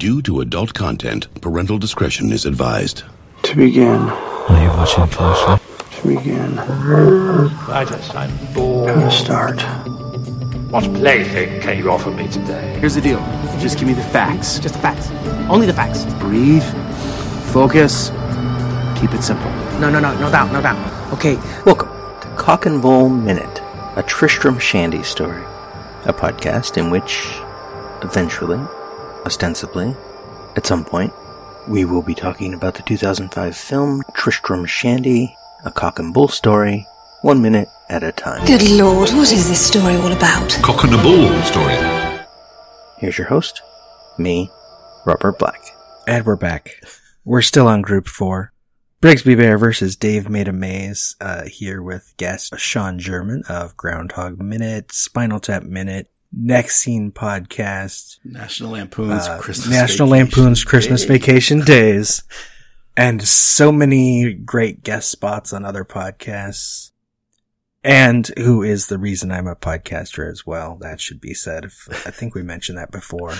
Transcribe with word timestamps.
Due 0.00 0.22
to 0.22 0.40
adult 0.40 0.72
content, 0.72 1.28
parental 1.42 1.76
discretion 1.76 2.32
is 2.32 2.46
advised. 2.46 3.02
To 3.42 3.54
begin. 3.54 4.00
Are 4.00 4.62
you 4.62 4.70
watching 4.70 5.06
closely? 5.08 5.58
To 5.90 6.08
begin. 6.08 6.58
I 6.58 7.84
just, 7.86 8.14
I'm 8.16 8.54
bored. 8.54 8.94
To 8.94 9.10
start. 9.10 9.60
What 10.72 10.84
plaything 10.94 11.60
can 11.60 11.76
you 11.76 11.90
offer 11.90 12.10
me 12.10 12.28
today? 12.28 12.78
Here's 12.80 12.94
the 12.94 13.02
deal. 13.02 13.18
Just 13.60 13.78
give 13.78 13.88
me 13.88 13.92
the 13.92 14.02
facts. 14.04 14.58
Just 14.58 14.76
the 14.76 14.80
facts. 14.80 15.10
Only 15.50 15.66
the 15.66 15.74
facts. 15.74 16.06
Breathe. 16.14 16.64
Focus. 17.52 18.08
Keep 18.98 19.12
it 19.12 19.22
simple. 19.22 19.50
No, 19.80 19.90
no, 19.90 20.00
no, 20.00 20.18
no 20.18 20.30
doubt, 20.30 20.50
no 20.50 20.62
doubt. 20.62 21.12
Okay, 21.12 21.36
Welcome 21.66 21.90
to 22.22 22.36
Cock 22.38 22.64
and 22.64 22.80
Bull 22.80 23.10
Minute, 23.10 23.60
a 23.96 24.02
Tristram 24.06 24.58
Shandy 24.58 25.02
story. 25.02 25.42
A 26.06 26.14
podcast 26.14 26.78
in 26.78 26.88
which, 26.88 27.20
eventually, 28.02 28.58
ostensibly, 29.24 29.94
at 30.56 30.66
some 30.66 30.84
point, 30.84 31.12
we 31.68 31.84
will 31.84 32.02
be 32.02 32.14
talking 32.14 32.54
about 32.54 32.74
the 32.74 32.82
2005 32.82 33.56
film 33.56 34.02
Tristram 34.14 34.64
Shandy, 34.64 35.36
a 35.64 35.70
cock 35.70 35.98
and 35.98 36.12
bull 36.12 36.28
story, 36.28 36.86
one 37.22 37.42
minute 37.42 37.68
at 37.88 38.02
a 38.02 38.12
time. 38.12 38.46
Good 38.46 38.68
lord, 38.70 39.10
what 39.10 39.32
is 39.32 39.48
this 39.48 39.66
story 39.66 39.96
all 39.96 40.12
about? 40.12 40.50
Cock 40.62 40.84
and 40.84 40.94
a 40.94 41.02
bull 41.02 41.42
story. 41.42 41.76
Here's 42.98 43.18
your 43.18 43.28
host, 43.28 43.62
me, 44.18 44.50
Robert 45.04 45.38
Black. 45.38 45.60
And 46.06 46.24
we're 46.24 46.36
back. 46.36 46.82
We're 47.24 47.42
still 47.42 47.68
on 47.68 47.82
group 47.82 48.08
four. 48.08 48.52
Brigsby 49.02 49.36
Bear 49.36 49.56
versus 49.56 49.96
Dave 49.96 50.28
Made 50.28 50.48
a 50.48 50.52
Maze, 50.52 51.16
uh, 51.22 51.44
here 51.46 51.82
with 51.82 52.12
guest 52.18 52.58
Sean 52.58 52.98
German 52.98 53.42
of 53.48 53.74
Groundhog 53.74 54.38
Minute, 54.38 54.92
Spinal 54.92 55.40
Tap 55.40 55.62
Minute, 55.62 56.08
Next 56.32 56.76
Scene 56.76 57.10
Podcast, 57.10 58.18
National 58.24 58.70
Lampoon's 58.70 59.26
uh, 59.26 59.38
Christmas 59.40 59.68
National 59.68 60.08
Vacation 60.08 60.28
Lampoon's 60.36 60.64
Christmas 60.64 61.02
Day. 61.02 61.08
Vacation 61.08 61.60
Days, 61.62 62.22
and 62.96 63.20
so 63.26 63.72
many 63.72 64.34
great 64.34 64.82
guest 64.84 65.10
spots 65.10 65.52
on 65.52 65.64
other 65.64 65.84
podcasts. 65.84 66.92
And 67.82 68.30
who 68.36 68.62
is 68.62 68.86
the 68.86 68.98
reason 68.98 69.32
I'm 69.32 69.46
a 69.46 69.56
podcaster 69.56 70.30
as 70.30 70.46
well? 70.46 70.76
That 70.80 71.00
should 71.00 71.20
be 71.20 71.34
said. 71.34 71.64
If, 71.64 71.88
I 72.06 72.10
think 72.10 72.34
we 72.34 72.42
mentioned 72.42 72.78
that 72.78 72.90
before 72.90 73.34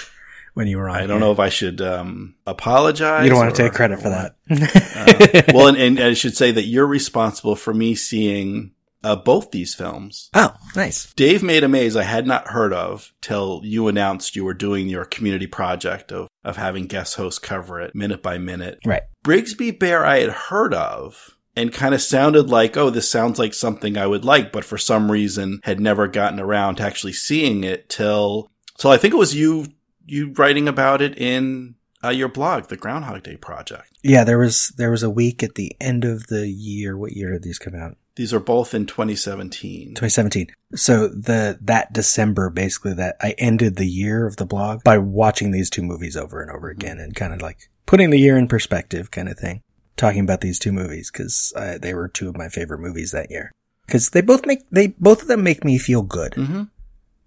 when 0.54 0.66
you 0.66 0.78
were 0.78 0.88
on. 0.88 0.96
I 0.96 1.06
don't 1.06 1.20
know 1.20 1.32
if 1.32 1.38
I 1.38 1.48
should 1.48 1.80
um, 1.80 2.34
apologize. 2.46 3.24
You 3.24 3.30
don't 3.30 3.38
want 3.38 3.54
to 3.54 3.62
take 3.62 3.72
credit 3.72 4.00
for 4.00 4.08
that. 4.08 4.36
Uh, 4.50 5.42
well, 5.54 5.68
and, 5.68 5.76
and 5.76 6.00
I 6.00 6.14
should 6.14 6.36
say 6.36 6.52
that 6.52 6.64
you're 6.64 6.86
responsible 6.86 7.54
for 7.54 7.72
me 7.72 7.94
seeing 7.94 8.72
uh, 9.02 9.16
both 9.16 9.50
these 9.50 9.74
films. 9.74 10.30
oh, 10.34 10.54
nice. 10.76 11.12
Dave 11.14 11.42
Made 11.42 11.64
a 11.64 11.68
Maze 11.68 11.96
I 11.96 12.02
had 12.02 12.26
not 12.26 12.48
heard 12.48 12.72
of 12.72 13.12
till 13.20 13.60
you 13.64 13.88
announced 13.88 14.36
you 14.36 14.44
were 14.44 14.54
doing 14.54 14.88
your 14.88 15.04
community 15.04 15.46
project 15.46 16.12
of, 16.12 16.28
of 16.44 16.56
having 16.56 16.86
guest 16.86 17.16
hosts 17.16 17.38
cover 17.38 17.80
it 17.80 17.94
minute 17.94 18.22
by 18.22 18.38
minute. 18.38 18.78
Right. 18.84 19.02
Brigsby 19.24 19.78
Bear 19.78 20.04
I 20.04 20.20
had 20.20 20.30
heard 20.30 20.74
of 20.74 21.36
and 21.56 21.72
kind 21.72 21.94
of 21.94 22.02
sounded 22.02 22.48
like, 22.48 22.76
oh, 22.76 22.90
this 22.90 23.08
sounds 23.08 23.38
like 23.38 23.54
something 23.54 23.96
I 23.96 24.06
would 24.06 24.24
like, 24.24 24.52
but 24.52 24.64
for 24.64 24.78
some 24.78 25.10
reason 25.10 25.60
had 25.64 25.80
never 25.80 26.06
gotten 26.06 26.40
around 26.40 26.76
to 26.76 26.82
actually 26.82 27.12
seeing 27.12 27.64
it 27.64 27.88
till, 27.88 28.50
till 28.78 28.90
I 28.90 28.96
think 28.96 29.14
it 29.14 29.18
was 29.18 29.34
you, 29.34 29.66
you 30.06 30.32
writing 30.32 30.68
about 30.68 31.02
it 31.02 31.18
in 31.18 31.74
uh, 32.02 32.08
your 32.08 32.28
blog, 32.28 32.68
the 32.68 32.76
Groundhog 32.76 33.22
Day 33.22 33.36
Project. 33.36 33.90
Yeah, 34.02 34.24
there 34.24 34.38
was 34.38 34.68
there 34.76 34.90
was 34.90 35.02
a 35.02 35.10
week 35.10 35.42
at 35.42 35.56
the 35.56 35.76
end 35.80 36.04
of 36.04 36.28
the 36.28 36.48
year. 36.48 36.96
What 36.96 37.12
year 37.12 37.32
did 37.32 37.42
these 37.42 37.58
come 37.58 37.74
out? 37.74 37.96
These 38.16 38.34
are 38.34 38.40
both 38.40 38.74
in 38.74 38.86
2017. 38.86 39.90
2017. 39.90 40.48
So 40.74 41.08
the 41.08 41.58
that 41.62 41.92
December, 41.92 42.50
basically, 42.50 42.94
that 42.94 43.16
I 43.20 43.34
ended 43.38 43.76
the 43.76 43.86
year 43.86 44.26
of 44.26 44.36
the 44.36 44.46
blog 44.46 44.82
by 44.82 44.98
watching 44.98 45.50
these 45.50 45.70
two 45.70 45.82
movies 45.82 46.16
over 46.16 46.42
and 46.42 46.50
over 46.50 46.68
again, 46.68 46.98
and 46.98 47.14
kind 47.14 47.32
of 47.32 47.40
like 47.40 47.70
putting 47.86 48.10
the 48.10 48.18
year 48.18 48.36
in 48.36 48.48
perspective, 48.48 49.10
kind 49.10 49.28
of 49.28 49.38
thing. 49.38 49.62
Talking 49.96 50.20
about 50.20 50.40
these 50.40 50.58
two 50.58 50.72
movies 50.72 51.10
because 51.10 51.52
uh, 51.56 51.78
they 51.78 51.94
were 51.94 52.08
two 52.08 52.28
of 52.28 52.36
my 52.36 52.48
favorite 52.48 52.80
movies 52.80 53.12
that 53.12 53.30
year. 53.30 53.52
Because 53.86 54.10
they 54.10 54.20
both 54.20 54.46
make 54.46 54.68
they 54.70 54.88
both 54.88 55.22
of 55.22 55.28
them 55.28 55.42
make 55.42 55.64
me 55.64 55.78
feel 55.78 56.02
good. 56.02 56.32
Mm-hmm. 56.32 56.64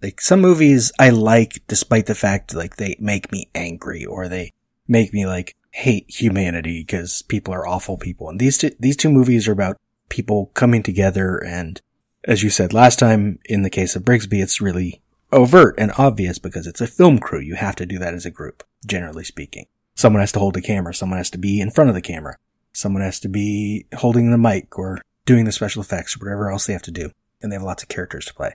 Like 0.02 0.20
some 0.20 0.40
movies 0.40 0.92
I 0.98 1.10
like 1.10 1.62
despite 1.66 2.06
the 2.06 2.14
fact 2.14 2.54
like 2.54 2.76
they 2.76 2.96
make 2.98 3.32
me 3.32 3.48
angry 3.54 4.04
or 4.04 4.28
they 4.28 4.52
make 4.86 5.12
me 5.12 5.26
like 5.26 5.54
hate 5.70 6.08
humanity 6.08 6.80
because 6.80 7.22
people 7.22 7.52
are 7.52 7.66
awful 7.66 7.96
people. 7.98 8.28
And 8.28 8.38
these 8.38 8.58
two, 8.58 8.70
these 8.78 8.96
two 8.96 9.10
movies 9.10 9.48
are 9.48 9.52
about 9.52 9.76
people 10.14 10.52
coming 10.54 10.82
together 10.82 11.36
and 11.36 11.80
as 12.26 12.42
you 12.42 12.48
said 12.48 12.72
last 12.72 13.00
time 13.00 13.40
in 13.44 13.62
the 13.62 13.70
case 13.70 13.96
of 13.96 14.04
Brigsby, 14.04 14.40
it's 14.42 14.60
really 14.60 15.02
overt 15.32 15.74
and 15.76 15.92
obvious 15.98 16.38
because 16.38 16.66
it's 16.68 16.80
a 16.80 16.86
film 16.86 17.18
crew. 17.18 17.40
You 17.40 17.56
have 17.56 17.74
to 17.76 17.84
do 17.84 17.98
that 17.98 18.14
as 18.14 18.24
a 18.24 18.30
group, 18.30 18.62
generally 18.86 19.24
speaking. 19.24 19.66
Someone 19.96 20.20
has 20.20 20.32
to 20.32 20.38
hold 20.38 20.54
the 20.54 20.62
camera. 20.62 20.94
Someone 20.94 21.18
has 21.18 21.30
to 21.30 21.38
be 21.38 21.60
in 21.60 21.70
front 21.70 21.90
of 21.90 21.94
the 21.94 22.00
camera. 22.00 22.36
Someone 22.72 23.02
has 23.02 23.18
to 23.20 23.28
be 23.28 23.86
holding 23.96 24.30
the 24.30 24.38
mic 24.38 24.78
or 24.78 25.00
doing 25.26 25.44
the 25.44 25.52
special 25.52 25.82
effects 25.82 26.16
or 26.16 26.20
whatever 26.20 26.50
else 26.50 26.66
they 26.66 26.72
have 26.72 26.82
to 26.82 26.90
do. 26.90 27.10
And 27.42 27.50
they 27.50 27.56
have 27.56 27.62
lots 27.62 27.82
of 27.82 27.88
characters 27.88 28.24
to 28.26 28.34
play. 28.34 28.54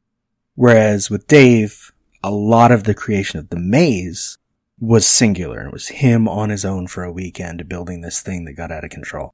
Whereas 0.55 1.09
with 1.09 1.27
Dave, 1.27 1.91
a 2.23 2.31
lot 2.31 2.71
of 2.71 2.85
the 2.85 2.93
creation 2.93 3.39
of 3.39 3.49
the 3.49 3.59
maze 3.59 4.37
was 4.79 5.05
singular. 5.05 5.67
It 5.67 5.73
was 5.73 5.89
him 5.89 6.27
on 6.27 6.49
his 6.49 6.65
own 6.65 6.87
for 6.87 7.03
a 7.03 7.11
weekend 7.11 7.67
building 7.69 8.01
this 8.01 8.21
thing 8.21 8.45
that 8.45 8.53
got 8.53 8.71
out 8.71 8.85
of 8.85 8.89
control. 8.89 9.33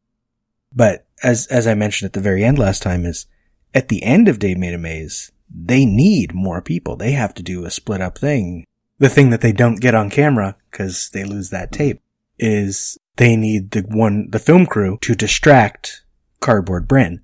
But 0.73 1.04
as, 1.23 1.47
as 1.47 1.67
I 1.67 1.73
mentioned 1.73 2.07
at 2.07 2.13
the 2.13 2.21
very 2.21 2.43
end 2.43 2.59
last 2.59 2.81
time 2.81 3.05
is 3.05 3.25
at 3.73 3.89
the 3.89 4.03
end 4.03 4.27
of 4.27 4.39
Dave 4.39 4.57
Made 4.57 4.73
a 4.73 4.77
Maze, 4.77 5.31
they 5.49 5.85
need 5.85 6.33
more 6.33 6.61
people. 6.61 6.95
They 6.95 7.11
have 7.11 7.33
to 7.35 7.43
do 7.43 7.65
a 7.65 7.71
split 7.71 8.01
up 8.01 8.17
thing. 8.17 8.65
The 8.97 9.09
thing 9.09 9.29
that 9.29 9.41
they 9.41 9.51
don't 9.51 9.81
get 9.81 9.95
on 9.95 10.09
camera 10.09 10.55
because 10.71 11.09
they 11.09 11.23
lose 11.23 11.49
that 11.49 11.71
tape 11.71 12.01
is 12.39 12.97
they 13.17 13.35
need 13.35 13.71
the 13.71 13.81
one, 13.81 14.29
the 14.29 14.39
film 14.39 14.65
crew 14.65 14.97
to 15.01 15.15
distract 15.15 16.03
Cardboard 16.39 16.87
Bryn, 16.87 17.21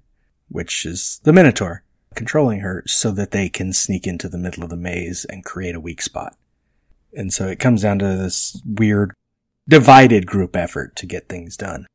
which 0.49 0.85
is 0.85 1.21
the 1.23 1.33
Minotaur, 1.33 1.83
controlling 2.15 2.59
her 2.59 2.83
so 2.87 3.11
that 3.11 3.31
they 3.31 3.49
can 3.49 3.73
sneak 3.73 4.07
into 4.07 4.27
the 4.27 4.37
middle 4.37 4.63
of 4.63 4.69
the 4.69 4.77
maze 4.77 5.25
and 5.25 5.43
create 5.43 5.75
a 5.75 5.79
weak 5.79 6.01
spot. 6.01 6.35
And 7.13 7.33
so 7.33 7.47
it 7.47 7.59
comes 7.59 7.81
down 7.81 7.99
to 7.99 8.05
this 8.05 8.61
weird 8.65 9.13
divided 9.67 10.27
group 10.27 10.55
effort 10.55 10.95
to 10.97 11.05
get 11.05 11.29
things 11.29 11.57
done. 11.57 11.87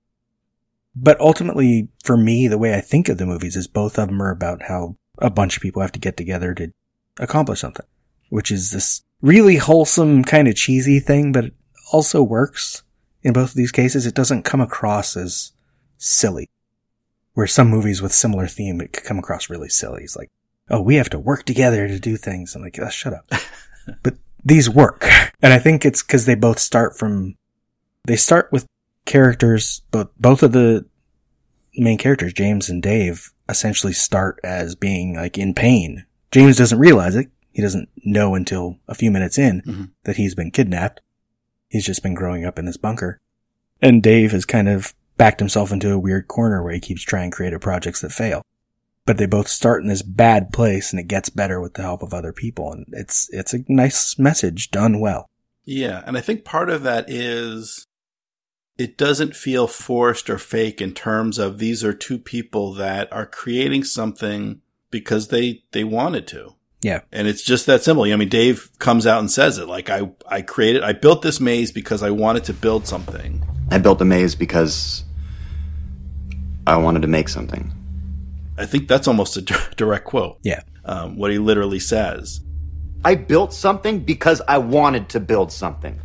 But 0.96 1.20
ultimately, 1.20 1.88
for 2.02 2.16
me, 2.16 2.48
the 2.48 2.56
way 2.56 2.74
I 2.74 2.80
think 2.80 3.10
of 3.10 3.18
the 3.18 3.26
movies 3.26 3.54
is 3.54 3.68
both 3.68 3.98
of 3.98 4.08
them 4.08 4.22
are 4.22 4.30
about 4.30 4.62
how 4.62 4.96
a 5.18 5.28
bunch 5.28 5.56
of 5.56 5.62
people 5.62 5.82
have 5.82 5.92
to 5.92 6.00
get 6.00 6.16
together 6.16 6.54
to 6.54 6.72
accomplish 7.18 7.60
something, 7.60 7.84
which 8.30 8.50
is 8.50 8.70
this 8.70 9.02
really 9.20 9.56
wholesome 9.56 10.24
kind 10.24 10.48
of 10.48 10.56
cheesy 10.56 10.98
thing, 10.98 11.32
but 11.32 11.44
it 11.44 11.54
also 11.92 12.22
works 12.22 12.82
in 13.22 13.34
both 13.34 13.50
of 13.50 13.56
these 13.56 13.72
cases. 13.72 14.06
It 14.06 14.14
doesn't 14.14 14.44
come 14.44 14.62
across 14.62 15.16
as 15.16 15.52
silly. 15.98 16.48
Where 17.34 17.46
some 17.46 17.68
movies 17.68 18.00
with 18.00 18.14
similar 18.14 18.46
theme, 18.46 18.80
it 18.80 18.94
could 18.94 19.04
come 19.04 19.18
across 19.18 19.50
really 19.50 19.68
silly. 19.68 20.04
It's 20.04 20.16
like, 20.16 20.30
oh, 20.70 20.80
we 20.80 20.94
have 20.94 21.10
to 21.10 21.18
work 21.18 21.44
together 21.44 21.86
to 21.86 22.00
do 22.00 22.16
things. 22.16 22.54
I'm 22.54 22.62
like, 22.62 22.78
oh, 22.80 22.88
shut 22.88 23.12
up. 23.12 23.30
but 24.02 24.14
these 24.42 24.70
work. 24.70 25.06
And 25.42 25.52
I 25.52 25.58
think 25.58 25.84
it's 25.84 26.02
because 26.02 26.24
they 26.24 26.34
both 26.34 26.58
start 26.58 26.96
from, 26.96 27.36
they 28.06 28.16
start 28.16 28.48
with 28.50 28.66
characters, 29.06 29.82
but 29.90 30.10
both 30.20 30.42
of 30.42 30.52
the 30.52 30.84
main 31.76 31.98
characters, 31.98 32.32
James 32.32 32.68
and 32.68 32.82
Dave, 32.82 33.32
essentially 33.48 33.92
start 33.92 34.38
as 34.44 34.74
being 34.74 35.14
like 35.16 35.38
in 35.38 35.54
pain. 35.54 36.04
James 36.32 36.56
doesn't 36.56 36.78
realize 36.78 37.14
it. 37.14 37.28
He 37.52 37.62
doesn't 37.62 37.88
know 38.04 38.34
until 38.34 38.78
a 38.88 38.94
few 38.94 39.10
minutes 39.10 39.38
in 39.38 39.62
Mhm. 39.62 39.90
that 40.04 40.16
he's 40.16 40.34
been 40.34 40.50
kidnapped. 40.50 41.00
He's 41.68 41.86
just 41.86 42.02
been 42.02 42.14
growing 42.14 42.44
up 42.44 42.58
in 42.58 42.66
this 42.66 42.76
bunker. 42.76 43.18
And 43.80 44.02
Dave 44.02 44.32
has 44.32 44.44
kind 44.44 44.68
of 44.68 44.94
backed 45.16 45.40
himself 45.40 45.72
into 45.72 45.92
a 45.92 45.98
weird 45.98 46.28
corner 46.28 46.62
where 46.62 46.74
he 46.74 46.80
keeps 46.80 47.02
trying 47.02 47.30
creative 47.30 47.60
projects 47.60 48.00
that 48.02 48.12
fail. 48.12 48.42
But 49.06 49.16
they 49.18 49.26
both 49.26 49.48
start 49.48 49.82
in 49.82 49.88
this 49.88 50.02
bad 50.02 50.52
place 50.52 50.90
and 50.90 50.98
it 51.00 51.08
gets 51.08 51.30
better 51.30 51.60
with 51.60 51.74
the 51.74 51.82
help 51.82 52.02
of 52.02 52.12
other 52.12 52.32
people. 52.32 52.72
And 52.72 52.84
it's, 52.92 53.28
it's 53.32 53.54
a 53.54 53.64
nice 53.68 54.18
message 54.18 54.70
done 54.70 54.98
well. 55.00 55.26
Yeah, 55.64 56.02
and 56.06 56.16
I 56.16 56.20
think 56.20 56.44
part 56.44 56.68
of 56.70 56.82
that 56.82 57.08
is 57.08 57.86
it 58.78 58.98
doesn't 58.98 59.34
feel 59.34 59.66
forced 59.66 60.28
or 60.28 60.38
fake 60.38 60.80
in 60.80 60.92
terms 60.92 61.38
of 61.38 61.58
these 61.58 61.82
are 61.82 61.94
two 61.94 62.18
people 62.18 62.74
that 62.74 63.10
are 63.12 63.26
creating 63.26 63.84
something 63.84 64.60
because 64.90 65.28
they 65.28 65.64
they 65.72 65.84
wanted 65.84 66.26
to. 66.28 66.54
Yeah. 66.82 67.00
And 67.10 67.26
it's 67.26 67.42
just 67.42 67.66
that 67.66 67.82
simple. 67.82 68.04
I 68.04 68.14
mean, 68.16 68.28
Dave 68.28 68.70
comes 68.78 69.06
out 69.06 69.18
and 69.20 69.30
says 69.30 69.58
it 69.58 69.66
like 69.66 69.88
I 69.88 70.10
I 70.28 70.42
created 70.42 70.82
I 70.82 70.92
built 70.92 71.22
this 71.22 71.40
maze 71.40 71.72
because 71.72 72.02
I 72.02 72.10
wanted 72.10 72.44
to 72.44 72.52
build 72.52 72.86
something. 72.86 73.42
I 73.70 73.78
built 73.78 74.00
a 74.00 74.04
maze 74.04 74.34
because 74.34 75.04
I 76.66 76.76
wanted 76.76 77.02
to 77.02 77.08
make 77.08 77.28
something. 77.28 77.72
I 78.58 78.66
think 78.66 78.88
that's 78.88 79.08
almost 79.08 79.36
a 79.36 79.42
direct 79.76 80.04
quote. 80.04 80.38
Yeah. 80.42 80.62
Um, 80.84 81.16
what 81.16 81.30
he 81.30 81.38
literally 81.38 81.80
says. 81.80 82.40
I 83.04 83.14
built 83.14 83.52
something 83.52 84.00
because 84.00 84.42
I 84.48 84.58
wanted 84.58 85.08
to 85.10 85.20
build 85.20 85.52
something. 85.52 86.00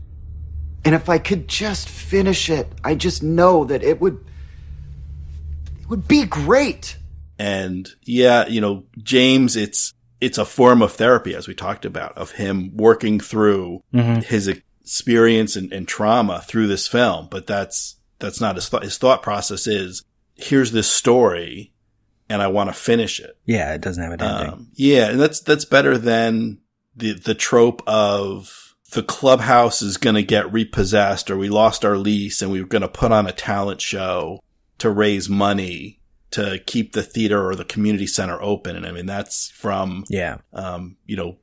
And 0.83 0.95
if 0.95 1.09
I 1.09 1.17
could 1.19 1.47
just 1.47 1.87
finish 1.89 2.49
it, 2.49 2.67
I 2.83 2.95
just 2.95 3.21
know 3.21 3.65
that 3.65 3.83
it 3.83 4.01
would 4.01 4.23
it 5.81 5.89
would 5.89 6.07
be 6.07 6.25
great. 6.25 6.97
And 7.37 7.89
yeah, 8.03 8.47
you 8.47 8.61
know, 8.61 8.85
James, 8.97 9.55
it's 9.55 9.93
it's 10.19 10.37
a 10.37 10.45
form 10.45 10.81
of 10.81 10.91
therapy, 10.93 11.33
as 11.35 11.47
we 11.47 11.55
talked 11.55 11.85
about, 11.85 12.15
of 12.17 12.31
him 12.31 12.75
working 12.77 13.19
through 13.19 13.81
Mhm. 13.93 14.23
his 14.23 14.47
experience 14.47 15.55
and, 15.55 15.71
and 15.73 15.87
trauma 15.87 16.41
through 16.45 16.67
this 16.67 16.87
film, 16.87 17.27
but 17.31 17.47
that's 17.47 17.95
that's 18.19 18.39
not 18.39 18.55
his 18.55 18.69
thought. 18.69 18.83
His 18.83 18.97
thought 18.97 19.23
process 19.23 19.65
is 19.67 20.03
here's 20.35 20.71
this 20.71 20.87
story, 20.87 21.73
and 22.29 22.41
I 22.41 22.47
want 22.47 22.69
to 22.69 22.73
finish 22.73 23.19
it. 23.19 23.35
Yeah, 23.45 23.73
it 23.73 23.81
doesn't 23.81 24.01
have 24.03 24.13
an 24.13 24.21
ending. 24.21 24.49
Um, 24.53 24.67
yeah, 24.75 25.09
and 25.09 25.19
that's 25.19 25.39
that's 25.39 25.65
better 25.65 25.97
than 25.97 26.59
the 26.95 27.13
the 27.13 27.33
trope 27.35 27.81
of 27.87 28.60
the 28.91 29.03
clubhouse 29.03 29.81
is 29.81 29.97
going 29.97 30.15
to 30.15 30.23
get 30.23 30.51
repossessed 30.51 31.31
or 31.31 31.37
we 31.37 31.49
lost 31.49 31.85
our 31.85 31.97
lease 31.97 32.41
and 32.41 32.51
we 32.51 32.61
were 32.61 32.67
going 32.67 32.81
to 32.81 32.87
put 32.87 33.11
on 33.11 33.25
a 33.25 33.31
talent 33.31 33.81
show 33.81 34.41
to 34.77 34.89
raise 34.89 35.29
money 35.29 35.99
to 36.31 36.59
keep 36.65 36.93
the 36.93 37.03
theater 37.03 37.45
or 37.45 37.55
the 37.55 37.65
community 37.65 38.07
center 38.07 38.41
open. 38.41 38.75
And 38.75 38.85
I 38.85 38.91
mean, 38.91 39.05
that's 39.05 39.49
from, 39.51 40.05
yeah, 40.09 40.37
um, 40.53 40.97
you 41.05 41.15
know, 41.15 41.37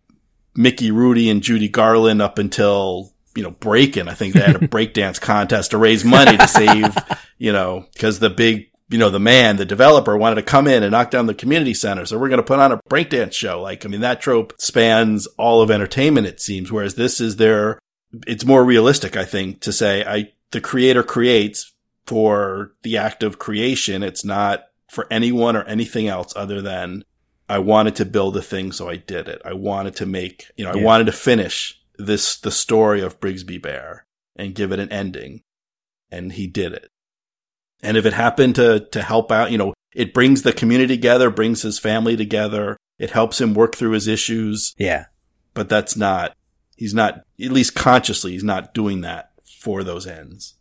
Mickey 0.54 0.90
Rooney 0.90 1.30
and 1.30 1.42
Judy 1.42 1.68
Garland 1.68 2.20
up 2.20 2.38
until, 2.38 3.12
you 3.34 3.42
know, 3.42 3.50
breaking. 3.50 4.08
I 4.08 4.14
think 4.14 4.34
they 4.34 4.40
had 4.40 4.56
a 4.56 4.58
breakdance 4.68 5.20
contest 5.20 5.70
to 5.70 5.78
raise 5.78 6.04
money 6.04 6.36
to 6.36 6.48
save, 6.48 6.96
you 7.38 7.52
know, 7.52 7.86
cause 7.98 8.18
the 8.18 8.30
big, 8.30 8.70
you 8.88 8.98
know, 8.98 9.10
the 9.10 9.20
man, 9.20 9.56
the 9.56 9.64
developer 9.64 10.16
wanted 10.16 10.36
to 10.36 10.42
come 10.42 10.66
in 10.66 10.82
and 10.82 10.92
knock 10.92 11.10
down 11.10 11.26
the 11.26 11.34
community 11.34 11.74
center. 11.74 12.06
So 12.06 12.18
we're 12.18 12.28
going 12.28 12.38
to 12.38 12.42
put 12.42 12.58
on 12.58 12.72
a 12.72 12.80
breakdance 12.88 13.34
show. 13.34 13.60
Like, 13.60 13.84
I 13.84 13.88
mean, 13.88 14.00
that 14.00 14.20
trope 14.20 14.54
spans 14.58 15.26
all 15.38 15.60
of 15.60 15.70
entertainment, 15.70 16.26
it 16.26 16.40
seems, 16.40 16.72
whereas 16.72 16.94
this 16.94 17.20
is 17.20 17.36
their, 17.36 17.78
it's 18.26 18.46
more 18.46 18.64
realistic, 18.64 19.16
I 19.16 19.24
think, 19.24 19.60
to 19.60 19.72
say, 19.72 20.04
I, 20.04 20.32
the 20.52 20.60
creator 20.60 21.02
creates 21.02 21.74
for 22.06 22.72
the 22.82 22.96
act 22.96 23.22
of 23.22 23.38
creation. 23.38 24.02
It's 24.02 24.24
not 24.24 24.64
for 24.90 25.06
anyone 25.10 25.56
or 25.56 25.64
anything 25.64 26.08
else 26.08 26.32
other 26.34 26.62
than 26.62 27.04
I 27.50 27.58
wanted 27.58 27.96
to 27.96 28.06
build 28.06 28.36
a 28.38 28.42
thing, 28.42 28.72
so 28.72 28.88
I 28.88 28.96
did 28.96 29.28
it. 29.28 29.42
I 29.44 29.52
wanted 29.52 29.96
to 29.96 30.06
make, 30.06 30.46
you 30.56 30.64
know, 30.64 30.70
I 30.70 30.76
wanted 30.76 31.04
to 31.04 31.12
finish 31.12 31.78
this, 31.98 32.38
the 32.38 32.50
story 32.50 33.02
of 33.02 33.20
Brigsby 33.20 33.60
Bear 33.60 34.06
and 34.36 34.54
give 34.54 34.72
it 34.72 34.80
an 34.80 34.90
ending. 34.90 35.42
And 36.10 36.32
he 36.32 36.46
did 36.46 36.72
it. 36.72 36.90
And 37.82 37.96
if 37.96 38.06
it 38.06 38.12
happened 38.12 38.56
to, 38.56 38.80
to 38.80 39.02
help 39.02 39.30
out, 39.30 39.50
you 39.52 39.58
know, 39.58 39.74
it 39.94 40.12
brings 40.14 40.42
the 40.42 40.52
community 40.52 40.96
together, 40.96 41.30
brings 41.30 41.62
his 41.62 41.78
family 41.78 42.16
together. 42.16 42.76
It 42.98 43.10
helps 43.10 43.40
him 43.40 43.54
work 43.54 43.76
through 43.76 43.92
his 43.92 44.08
issues, 44.08 44.74
yeah. 44.76 45.06
but 45.54 45.68
that's 45.68 45.96
not, 45.96 46.36
he's 46.76 46.94
not, 46.94 47.22
at 47.40 47.52
least 47.52 47.74
consciously, 47.74 48.32
he's 48.32 48.42
not 48.44 48.74
doing 48.74 49.02
that 49.02 49.30
for 49.60 49.84
those 49.84 50.06
ends. 50.06 50.54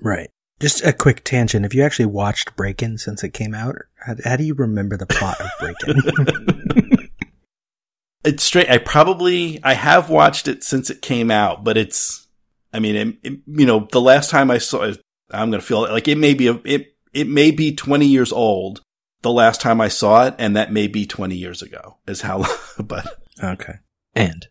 Right. 0.00 0.30
Just 0.60 0.84
a 0.84 0.92
quick 0.92 1.24
tangent. 1.24 1.64
Have 1.64 1.74
you 1.74 1.82
actually 1.82 2.06
watched 2.06 2.56
Breakin' 2.56 2.96
since 2.98 3.22
it 3.22 3.34
came 3.34 3.54
out? 3.54 3.76
How, 3.96 4.14
how 4.24 4.36
do 4.36 4.44
you 4.44 4.54
remember 4.54 4.96
the 4.96 5.06
plot 5.06 5.40
of 5.40 5.50
Breakin'? 5.60 7.10
it's 8.24 8.42
straight. 8.42 8.70
I 8.70 8.78
probably 8.78 9.60
I 9.62 9.74
have 9.74 10.08
watched 10.10 10.48
it 10.48 10.62
since 10.64 10.90
it 10.90 11.02
came 11.02 11.30
out, 11.30 11.64
but 11.64 11.76
it's. 11.76 12.26
I 12.72 12.80
mean, 12.80 12.96
it, 12.96 13.16
it- 13.22 13.40
you 13.46 13.66
know, 13.66 13.86
the 13.92 14.00
last 14.00 14.30
time 14.30 14.50
I 14.50 14.58
saw 14.58 14.82
it, 14.82 15.00
I'm 15.34 15.50
gonna 15.50 15.62
feel 15.62 15.82
like 15.82 16.08
it 16.08 16.18
may 16.18 16.34
be 16.34 16.48
a, 16.48 16.60
it. 16.64 16.94
It 17.12 17.28
may 17.28 17.52
be 17.52 17.74
20 17.74 18.06
years 18.06 18.32
old. 18.32 18.80
The 19.22 19.30
last 19.30 19.60
time 19.60 19.80
I 19.80 19.88
saw 19.88 20.26
it, 20.26 20.34
and 20.38 20.56
that 20.56 20.72
may 20.72 20.86
be 20.86 21.06
20 21.06 21.34
years 21.36 21.62
ago. 21.62 21.98
Is 22.06 22.22
how, 22.22 22.44
but 22.78 23.06
okay. 23.42 23.74
And, 24.14 24.46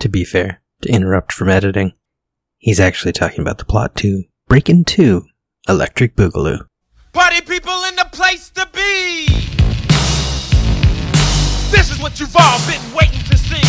to 0.00 0.08
be 0.08 0.24
fair, 0.24 0.62
to 0.82 0.88
interrupt 0.88 1.32
from 1.32 1.48
editing, 1.48 1.92
he's 2.58 2.80
actually 2.80 3.12
talking 3.12 3.40
about 3.40 3.58
the 3.58 3.64
plot 3.64 3.94
to 3.96 4.24
Breakin' 4.48 4.84
2 4.84 5.24
Electric 5.68 6.16
Boogaloo. 6.16 6.66
Party 7.12 7.40
people 7.40 7.84
in 7.84 7.96
the 7.96 8.08
place 8.12 8.50
to 8.50 8.68
be! 8.72 9.26
This 11.70 11.90
is 11.90 11.98
what 12.00 12.18
you've 12.18 12.36
all 12.36 12.58
been 12.66 12.82
waiting 12.94 13.22
to 13.30 13.38
see! 13.38 13.62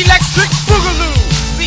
Electric 0.00 0.50
Boogaloo, 0.66 1.19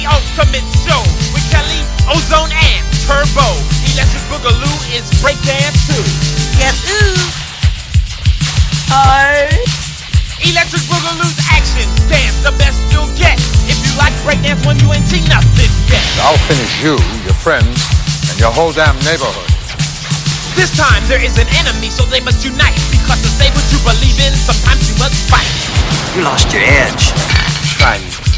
the 0.03 0.11
ultimate 0.11 0.67
show 0.83 0.99
with 1.31 1.47
Kelly, 1.47 1.79
Ozone, 2.11 2.51
and 2.51 2.83
Turbo. 3.07 3.47
Electric 3.95 4.23
Boogaloo 4.27 4.75
is 4.91 5.07
breakdance 5.23 5.79
too. 5.87 6.03
Yes, 6.59 6.75
ooh! 6.91 7.15
Uh, 8.91 8.99
Hi! 8.99 9.47
Electric 10.43 10.83
Boogaloo's 10.91 11.39
action 11.47 11.87
dance, 12.11 12.35
the 12.43 12.51
best 12.59 12.83
you'll 12.91 13.07
get. 13.15 13.39
If 13.63 13.79
you 13.79 13.95
like 13.95 14.11
breakdance 14.27 14.59
when 14.67 14.75
you 14.83 14.91
ain't 14.91 15.07
seen 15.07 15.23
nothing 15.31 15.71
yet. 15.87 16.03
I'll 16.19 16.41
finish 16.51 16.83
you, 16.83 16.99
your 17.23 17.37
friends, 17.39 17.79
and 18.27 18.35
your 18.35 18.51
whole 18.51 18.75
damn 18.75 18.99
neighborhood. 19.07 19.47
This 20.59 20.75
time 20.75 20.99
there 21.07 21.23
is 21.23 21.39
an 21.39 21.47
enemy, 21.63 21.87
so 21.87 22.03
they 22.11 22.19
must 22.19 22.43
unite. 22.43 22.75
Because 22.91 23.23
to 23.23 23.31
say 23.31 23.47
what 23.55 23.63
you 23.71 23.79
believe 23.87 24.19
in, 24.19 24.35
sometimes 24.35 24.83
you 24.83 24.99
must 24.99 25.15
fight. 25.31 25.47
You 26.11 26.27
lost 26.27 26.51
your 26.51 26.61
edge. 26.67 27.15
Try 27.79 28.03
me. 28.03 28.32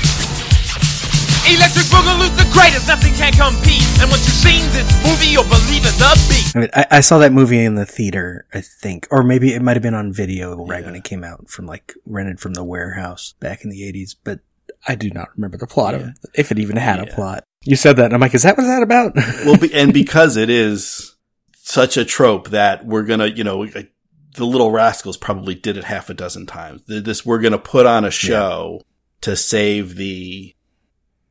Electric 1.46 1.86
Boogaloo's 1.94 2.36
the 2.38 2.50
greatest, 2.52 2.88
nothing 2.88 3.14
can 3.14 3.32
compete. 3.34 3.86
And 4.02 4.10
once 4.10 4.26
you've 4.26 4.42
seen 4.42 4.66
this 4.74 4.90
movie, 5.06 5.28
you'll 5.28 5.44
believe 5.44 5.86
in 5.86 5.94
the 6.02 6.12
beat. 6.30 6.56
I 6.56 6.60
mean, 6.60 6.70
I, 6.74 6.98
I 6.98 7.00
saw 7.02 7.20
that 7.20 7.32
movie 7.32 7.64
in 7.64 7.76
the 7.76 7.86
theater, 7.86 8.48
I 8.54 8.62
think, 8.62 9.08
or 9.12 9.24
maybe 9.24 9.54
it 9.54 9.62
might 9.62 9.76
have 9.76 9.84
been 9.84 9.94
on 9.94 10.12
video 10.12 10.66
right 10.66 10.84
when 10.84 10.96
it 10.96 11.04
came 11.04 11.24
out 11.24 11.50
from 11.50 11.68
like 11.68 11.94
rented 12.06 12.40
from 12.40 12.54
the 12.54 12.64
warehouse 12.64 13.36
back 13.40 13.64
in 13.64 13.70
the 13.70 13.82
80s, 13.82 14.16
but 14.24 14.40
I 14.88 14.96
do 14.96 15.10
not 15.10 15.30
remember 15.36 15.58
the 15.58 15.68
plot 15.68 15.94
of 15.94 16.02
it, 16.02 16.14
if 16.34 16.52
it 16.52 16.60
even 16.60 16.78
had 16.78 17.00
a 17.00 17.08
plot. 17.08 17.44
You 17.64 17.76
said 17.76 17.98
that, 17.98 18.06
and 18.06 18.14
I'm 18.14 18.22
like, 18.22 18.36
is 18.36 18.44
that 18.44 18.58
what 18.58 18.64
that 18.64 18.84
about? 18.84 19.16
well, 19.16 19.58
be, 19.58 19.72
and 19.74 19.94
because 19.94 20.38
it 20.38 20.50
is 20.50 21.16
such 21.56 21.98
a 21.98 22.06
trope 22.06 22.50
that 22.50 22.86
we're 22.86 23.04
gonna, 23.04 23.28
you 23.28 23.44
know, 23.44 23.60
like, 23.60 23.92
the 24.36 24.46
Little 24.46 24.72
Rascals 24.72 25.18
probably 25.18 25.56
did 25.56 25.78
it 25.78 25.86
half 25.86 26.10
a 26.10 26.14
dozen 26.14 26.46
times. 26.46 26.84
This 26.88 27.26
we're 27.26 27.40
gonna 27.40 27.58
put 27.58 27.86
on 27.86 28.04
a 28.04 28.12
show 28.12 28.82
to 29.22 29.36
save 29.36 29.96
the. 29.96 30.55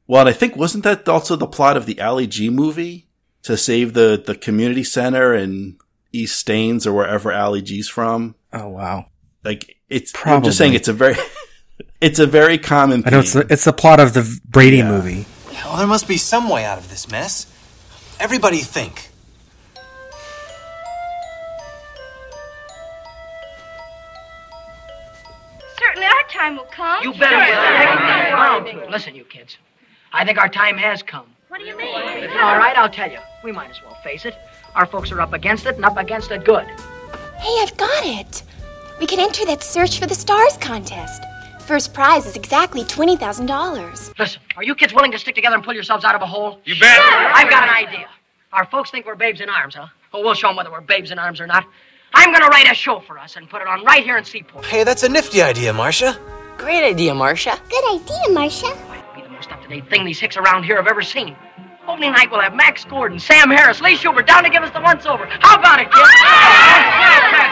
Well, 0.07 0.21
and 0.21 0.29
I 0.29 0.33
think 0.33 0.57
wasn't 0.57 0.85
that 0.85 1.09
also 1.09 1.37
the 1.37 1.47
plot 1.47 1.77
of 1.77 1.87
the 1.87 2.01
Ali 2.01 2.27
G 2.27 2.51
movie 2.51 3.09
to 3.43 3.57
save 3.57 3.95
the 3.95 4.23
the 4.25 4.35
community 4.35 4.85
center 4.85 5.35
in 5.35 5.79
East 6.13 6.39
Staines 6.39 6.87
or 6.87 6.93
wherever 6.93 7.33
Ali 7.33 7.63
G's 7.63 7.89
from? 7.89 8.35
oh, 8.53 8.69
wow. 8.69 9.07
Like 9.43 9.77
it's. 9.89 10.13
I'm 10.25 10.43
just 10.43 10.59
saying 10.59 10.75
it's 10.75 10.89
a 10.89 10.93
very. 10.93 11.17
It's 12.01 12.19
a 12.19 12.27
very 12.27 12.59
common. 12.59 13.03
I 13.07 13.11
know 13.11 13.21
it's 13.21 13.33
theme. 13.33 13.47
the, 13.47 13.53
it's 13.53 13.65
the 13.65 13.73
plot 13.73 13.99
of 13.99 14.13
the 14.13 14.41
Brady 14.45 14.83
movie. 14.83 15.25
Well, 15.65 15.79
there 15.79 15.87
must 15.87 16.07
be 16.07 16.19
some 16.19 16.49
way 16.51 16.65
out 16.65 16.77
of 16.77 16.91
this 16.91 17.11
mess. 17.11 17.47
Everybody 18.21 18.59
think. 18.59 19.09
Certainly 25.79 26.07
our 26.07 26.23
time 26.31 26.57
will 26.57 26.65
come. 26.65 27.03
You 27.05 27.13
better 27.13 27.37
get 27.37 27.55
that. 27.55 28.91
Listen, 28.91 29.15
you 29.15 29.25
kids. 29.25 29.57
I 30.15 30.25
think 30.25 30.39
our 30.39 30.49
time 30.49 30.79
has 30.79 31.03
come. 31.03 31.27
What 31.49 31.59
do 31.59 31.67
you 31.67 31.77
mean? 31.77 31.93
All 31.93 32.57
right, 32.57 32.75
I'll 32.77 32.89
tell 32.89 33.11
you. 33.11 33.19
We 33.43 33.51
might 33.51 33.71
as 33.71 33.83
well 33.83 33.95
face 34.05 34.25
it. 34.25 34.37
Our 34.77 34.87
folks 34.87 35.11
are 35.11 35.21
up 35.21 35.33
against 35.33 35.67
it 35.67 35.75
and 35.75 35.85
up 35.85 35.97
against 35.97 36.31
it 36.31 36.45
good. 36.45 36.65
Hey, 37.37 37.57
I've 37.61 37.77
got 37.77 38.07
it. 38.07 38.45
We 39.01 39.07
can 39.07 39.19
enter 39.19 39.45
that 39.47 39.63
Search 39.65 39.99
for 39.99 40.07
the 40.07 40.15
Stars 40.15 40.57
contest. 40.59 41.23
First 41.63 41.93
prize 41.93 42.27
is 42.27 42.37
exactly 42.37 42.83
$20,000. 42.85 44.19
Listen, 44.19 44.41
are 44.57 44.63
you 44.63 44.75
kids 44.77 44.95
willing 44.95 45.11
to 45.13 45.19
stick 45.19 45.35
together 45.35 45.57
and 45.57 45.65
pull 45.65 45.75
yourselves 45.75 46.05
out 46.05 46.15
of 46.15 46.23
a 46.23 46.27
hole? 46.27 46.61
You 46.65 46.79
bet. 46.79 47.01
I've 47.01 47.51
got 47.51 47.65
an 47.65 47.71
idea. 47.75 48.07
Our 48.53 48.67
folks 48.67 48.91
think 48.93 49.07
we're 49.07 49.17
babes 49.17 49.41
in 49.41 49.49
arms, 49.49 49.75
huh? 49.75 49.89
Well, 50.13 50.23
we'll 50.23 50.35
show 50.35 50.47
them 50.49 50.57
whether 50.57 50.71
we're 50.71 50.81
babes 50.81 51.11
in 51.11 51.19
arms 51.19 51.41
or 51.41 51.47
not. 51.49 51.67
I'm 52.15 52.33
gonna 52.33 52.47
write 52.47 52.71
a 52.71 52.75
show 52.75 53.01
for 53.01 53.19
us 53.19 53.35
and 53.35 53.51
put 53.51 53.63
it 53.63 53.67
on 53.67 53.85
right 53.85 54.05
here 54.05 54.17
in 54.17 54.25
Seaport. 54.25 54.65
Hey, 54.65 54.85
that's 54.85 55.03
a 55.03 55.09
nifty 55.09 55.43
idea, 55.43 55.73
Marcia. 55.73 56.17
Great 56.57 56.85
idea, 56.85 57.13
Marcia. 57.15 57.59
Good 57.69 57.95
idea, 58.01 58.33
Marcia. 58.33 58.94
Be 59.45 59.51
the 59.51 59.57
most 59.57 59.63
up-to-date 59.63 59.91
thing 59.91 60.05
these 60.05 60.21
hicks 60.21 60.37
around 60.37 60.65
here 60.65 60.77
have 60.77 60.87
ever 60.87 61.03
seen. 61.03 61.37
Opening 61.87 62.13
night, 62.13 62.31
we'll 62.31 62.41
have 62.41 62.55
Max 62.55 62.85
Gordon, 62.85 63.19
Sam 63.19 63.51
Harris, 63.51 63.81
Lee 63.81 63.97
Shubert 63.97 64.27
down 64.27 64.43
to 64.45 64.51
give 64.51 64.63
us 64.63 64.73
the 64.73 64.81
once-over. 64.81 65.27
How 65.41 65.59
about 65.59 65.81
it, 65.81 65.91
kids? 65.93 66.09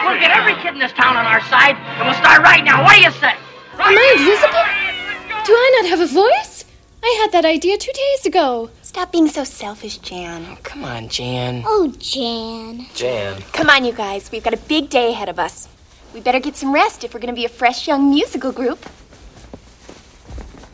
We'll 0.05 0.19
get 0.19 0.35
every 0.35 0.55
kid 0.63 0.73
in 0.73 0.79
this 0.79 0.93
town 0.93 1.15
on 1.15 1.25
our 1.25 1.41
side, 1.41 1.75
and 1.75 2.07
we'll 2.07 2.17
start 2.17 2.41
right 2.41 2.63
now. 2.63 2.83
What 2.83 2.95
do 2.95 3.01
you 3.01 3.11
say? 3.11 3.35
Am 3.77 3.97
I 3.97 4.15
invisible? 4.17 5.45
Do 5.45 5.53
I 5.53 5.81
not 5.81 5.89
have 5.89 5.99
a 5.99 6.07
voice? 6.11 6.65
I 7.03 7.19
had 7.21 7.31
that 7.33 7.45
idea 7.45 7.77
two 7.77 7.91
days 7.93 8.25
ago. 8.25 8.69
Stop 8.81 9.11
being 9.11 9.27
so 9.27 9.43
selfish, 9.43 9.97
Jan. 9.99 10.45
Oh, 10.49 10.57
come 10.63 10.83
on, 10.83 11.09
Jan. 11.09 11.63
Oh, 11.65 11.93
Jan. 11.99 12.87
Jan. 12.95 13.41
Come 13.53 13.69
on, 13.69 13.85
you 13.85 13.93
guys. 13.93 14.31
We've 14.31 14.43
got 14.43 14.53
a 14.53 14.57
big 14.57 14.89
day 14.89 15.11
ahead 15.11 15.29
of 15.29 15.37
us. 15.37 15.67
We 16.13 16.21
better 16.21 16.39
get 16.39 16.55
some 16.55 16.73
rest 16.73 17.03
if 17.03 17.13
we're 17.13 17.19
going 17.19 17.33
to 17.33 17.39
be 17.39 17.45
a 17.45 17.49
fresh 17.49 17.87
young 17.87 18.09
musical 18.09 18.51
group. 18.51 18.83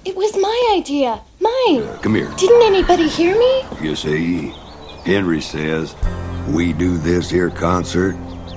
It 0.09 0.15
was 0.15 0.35
my 0.37 0.73
idea. 0.75 1.21
Mine. 1.39 1.87
Come 2.01 2.15
here. 2.15 2.33
Didn't 2.35 2.63
anybody 2.63 3.07
hear 3.07 3.37
me? 3.37 3.63
You 3.79 3.95
see, 3.95 4.47
Henry 5.05 5.39
says 5.39 5.95
we 6.47 6.73
do 6.73 6.97
this 6.97 7.29
here 7.29 7.51
concert 7.51 8.15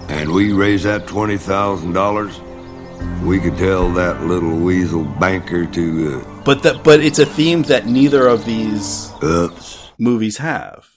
and 0.08 0.32
we 0.32 0.54
raise 0.54 0.84
that 0.84 1.04
$20,000. 1.04 3.22
We 3.22 3.38
could 3.38 3.58
tell 3.58 3.92
that 3.92 4.22
little 4.22 4.56
weasel 4.56 5.04
banker 5.04 5.66
to, 5.66 6.22
But 6.42 6.62
that, 6.62 6.82
but 6.82 7.00
it's 7.00 7.18
a 7.18 7.26
theme 7.26 7.60
that 7.64 7.84
neither 7.84 8.28
of 8.28 8.46
these 8.46 9.10
uh, 9.22 9.50
oops. 9.52 9.90
movies 9.98 10.38
have. 10.38 10.88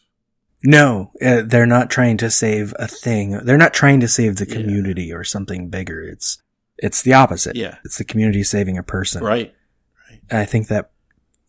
No, 0.63 1.11
uh, 1.21 1.41
they're 1.45 1.65
not 1.65 1.89
trying 1.89 2.15
to 2.19 2.31
save 2.31 2.73
a 2.79 2.87
thing. 2.87 3.31
They're 3.43 3.57
not 3.57 3.73
trying 3.73 3.99
to 3.99 4.07
save 4.07 4.37
the 4.37 4.45
community 4.45 5.11
or 5.11 5.25
something 5.25 5.67
bigger. 5.69 6.01
It's 6.01 6.41
it's 6.77 7.01
the 7.01 7.13
opposite. 7.13 7.57
Yeah. 7.57 7.75
It's 7.83 7.97
the 7.97 8.05
community 8.05 8.43
saving 8.43 8.77
a 8.77 8.83
person. 8.83 9.21
Right. 9.23 9.53
And 10.29 10.39
I 10.39 10.45
think 10.45 10.67
that 10.67 10.91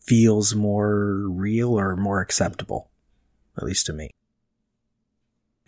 feels 0.01 0.55
more 0.55 1.27
real 1.29 1.77
or 1.77 1.95
more 1.95 2.21
acceptable, 2.21 2.89
at 3.57 3.63
least 3.63 3.85
to 3.87 3.93
me. 3.93 4.09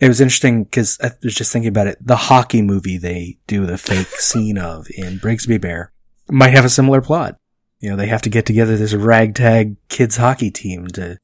It 0.00 0.08
was 0.08 0.20
interesting 0.20 0.64
because 0.64 0.98
I 1.02 1.10
was 1.22 1.34
just 1.34 1.52
thinking 1.52 1.68
about 1.68 1.86
it. 1.86 1.98
The 2.00 2.16
hockey 2.16 2.62
movie 2.62 2.96
they 2.96 3.38
do 3.46 3.66
the 3.66 3.76
fake 3.76 4.06
scene 4.18 4.56
of 4.56 4.86
in 4.96 5.18
Brigsby 5.18 5.60
Bear 5.60 5.92
might 6.28 6.54
have 6.54 6.64
a 6.64 6.70
similar 6.70 7.02
plot. 7.02 7.36
You 7.80 7.90
know, 7.90 7.96
they 7.96 8.06
have 8.06 8.22
to 8.22 8.30
get 8.30 8.46
together 8.46 8.76
this 8.76 8.94
ragtag 8.94 9.76
kids 9.88 10.16
hockey 10.16 10.50
team 10.50 10.86
to, 10.88 11.18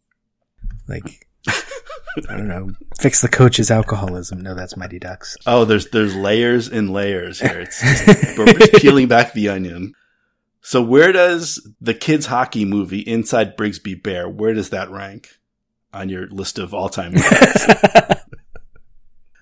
like, 0.89 1.27
I 1.49 2.37
don't 2.37 2.49
know, 2.49 2.71
fix 3.01 3.21
the 3.21 3.29
coach's 3.29 3.71
alcoholism. 3.71 4.41
No, 4.41 4.55
that's 4.55 4.77
Mighty 4.77 4.99
Ducks. 4.99 5.37
Oh, 5.47 5.65
there's 5.65 5.89
there's 5.89 6.15
layers 6.15 6.69
and 6.69 6.91
layers 6.91 7.41
here. 7.41 7.61
It's 7.67 7.81
just, 7.81 8.39
we're 8.39 8.47
just 8.47 8.75
peeling 8.75 9.09
back 9.09 9.33
the 9.33 9.49
onion. 9.49 9.93
So 10.67 10.83
where 10.83 11.13
does 11.13 11.65
the 11.81 11.95
kids 11.95 12.27
hockey 12.27 12.65
movie 12.65 12.99
Inside 12.99 13.57
Brigsby 13.57 14.03
Bear? 14.03 14.29
Where 14.29 14.53
does 14.53 14.71
that 14.71 14.91
rank 14.91 15.29
on 15.93 16.09
your 16.09 16.27
list 16.27 16.59
of 16.59 16.75
all 16.75 16.89
time 16.89 17.13
movies? 17.15 17.67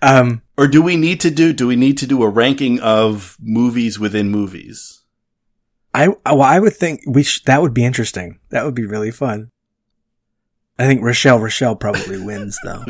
Um, 0.03 0.43
or 0.59 0.69
do 0.69 0.83
we 0.83 0.99
need 0.99 1.21
to 1.23 1.31
do 1.31 1.55
do 1.55 1.67
we 1.67 1.77
need 1.77 1.97
to 1.97 2.07
do 2.07 2.23
a 2.23 2.29
ranking 2.29 2.79
of 2.81 3.39
movies 3.41 3.99
within 3.99 4.29
movies? 4.29 5.01
I 5.95 6.09
well, 6.09 6.43
I 6.43 6.61
would 6.61 6.75
think 6.77 7.01
we 7.07 7.23
sh- 7.23 7.43
that 7.45 7.63
would 7.63 7.73
be 7.73 7.87
interesting. 7.87 8.39
That 8.51 8.67
would 8.67 8.75
be 8.75 8.85
really 8.85 9.11
fun. 9.11 9.51
I 10.79 10.87
think 10.87 11.03
Rochelle 11.03 11.39
Rochelle 11.39 11.75
probably 11.75 12.23
wins 12.23 12.59
though. 12.65 12.85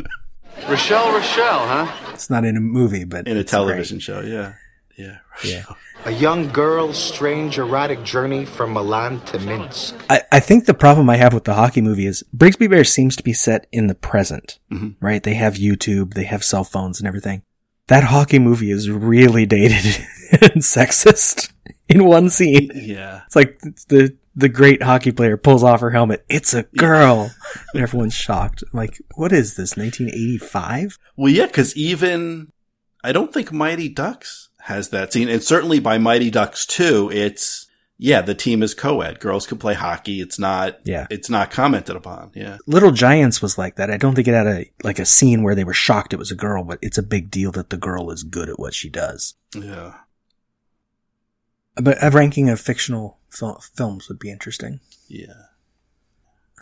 Rochelle, 0.68 1.12
Rochelle, 1.12 1.68
huh? 1.68 2.10
It's 2.12 2.28
not 2.28 2.44
in 2.44 2.56
a 2.56 2.60
movie, 2.60 3.04
but 3.04 3.28
In 3.28 3.36
a 3.36 3.40
it's 3.40 3.50
television 3.52 4.00
show, 4.00 4.22
yeah. 4.22 4.54
Yeah. 4.96 5.18
Yeah. 5.44 5.64
A 6.06 6.10
young 6.12 6.48
girl's 6.50 6.96
strange 6.96 7.58
erotic 7.58 8.02
journey 8.04 8.44
from 8.44 8.72
Milan 8.72 9.20
to 9.22 9.38
Minsk. 9.40 9.94
I, 10.08 10.22
I 10.30 10.38
think 10.40 10.64
the 10.66 10.74
problem 10.74 11.10
I 11.10 11.16
have 11.16 11.34
with 11.34 11.44
the 11.44 11.54
hockey 11.54 11.80
movie 11.80 12.06
is 12.06 12.22
Brigsby 12.36 12.70
Bear 12.70 12.84
seems 12.84 13.16
to 13.16 13.22
be 13.22 13.32
set 13.32 13.66
in 13.72 13.88
the 13.88 13.94
present, 13.96 14.58
Mhm. 14.70 14.94
right? 15.00 15.22
They 15.22 15.34
have 15.34 15.54
YouTube, 15.54 16.14
they 16.14 16.24
have 16.24 16.44
cell 16.44 16.62
phones 16.62 17.00
and 17.00 17.08
everything. 17.08 17.42
That 17.88 18.04
hockey 18.04 18.38
movie 18.38 18.70
is 18.70 18.88
really 18.90 19.44
dated 19.44 19.84
and 20.40 20.62
sexist 20.62 21.50
in 21.88 22.04
one 22.04 22.30
scene. 22.30 22.70
Yeah. 22.74 23.22
It's 23.26 23.36
like 23.36 23.58
the 23.88 24.16
the 24.36 24.48
great 24.48 24.82
hockey 24.82 25.10
player 25.12 25.36
pulls 25.36 25.62
off 25.62 25.80
her 25.80 25.90
helmet. 25.90 26.24
It's 26.28 26.54
a 26.54 26.62
girl, 26.76 27.30
and 27.72 27.82
everyone's 27.82 28.14
shocked. 28.14 28.62
I'm 28.62 28.76
like, 28.76 29.00
what 29.16 29.32
is 29.32 29.56
this? 29.56 29.76
1985? 29.76 30.98
Well, 31.16 31.32
yeah, 31.32 31.46
because 31.46 31.76
even 31.76 32.52
I 33.02 33.12
don't 33.12 33.32
think 33.32 33.52
Mighty 33.52 33.88
Ducks 33.88 34.43
has 34.64 34.88
that 34.90 35.12
scene, 35.12 35.28
and 35.28 35.42
certainly 35.42 35.78
by 35.78 35.98
Mighty 35.98 36.30
Ducks 36.30 36.64
two, 36.66 37.10
it's 37.12 37.66
yeah, 37.96 38.22
the 38.22 38.34
team 38.34 38.62
is 38.62 38.74
co-ed. 38.74 39.20
Girls 39.20 39.46
can 39.46 39.56
play 39.58 39.74
hockey. 39.74 40.20
It's 40.20 40.38
not 40.38 40.78
Yeah. 40.84 41.06
it's 41.10 41.30
not 41.30 41.50
commented 41.50 41.96
upon. 41.96 42.32
Yeah, 42.34 42.56
Little 42.66 42.90
Giants 42.90 43.40
was 43.42 43.56
like 43.58 43.76
that. 43.76 43.90
I 43.90 43.96
don't 43.96 44.14
think 44.14 44.26
it 44.28 44.34
had 44.34 44.46
a 44.46 44.64
like 44.82 44.98
a 44.98 45.04
scene 45.06 45.42
where 45.42 45.54
they 45.54 45.64
were 45.64 45.72
shocked 45.74 46.12
it 46.12 46.18
was 46.18 46.30
a 46.30 46.34
girl, 46.36 46.64
but 46.64 46.78
it's 46.82 46.98
a 46.98 47.02
big 47.02 47.30
deal 47.30 47.52
that 47.52 47.70
the 47.70 47.76
girl 47.76 48.10
is 48.10 48.22
good 48.22 48.48
at 48.48 48.58
what 48.58 48.74
she 48.74 48.88
does. 48.88 49.34
yeah. 49.54 49.94
But 51.76 51.98
a 52.02 52.10
ranking 52.10 52.48
of 52.50 52.60
fictional 52.60 53.18
fil- 53.30 53.60
films 53.76 54.08
would 54.08 54.18
be 54.20 54.30
interesting. 54.30 54.78
Yeah. 55.08 55.34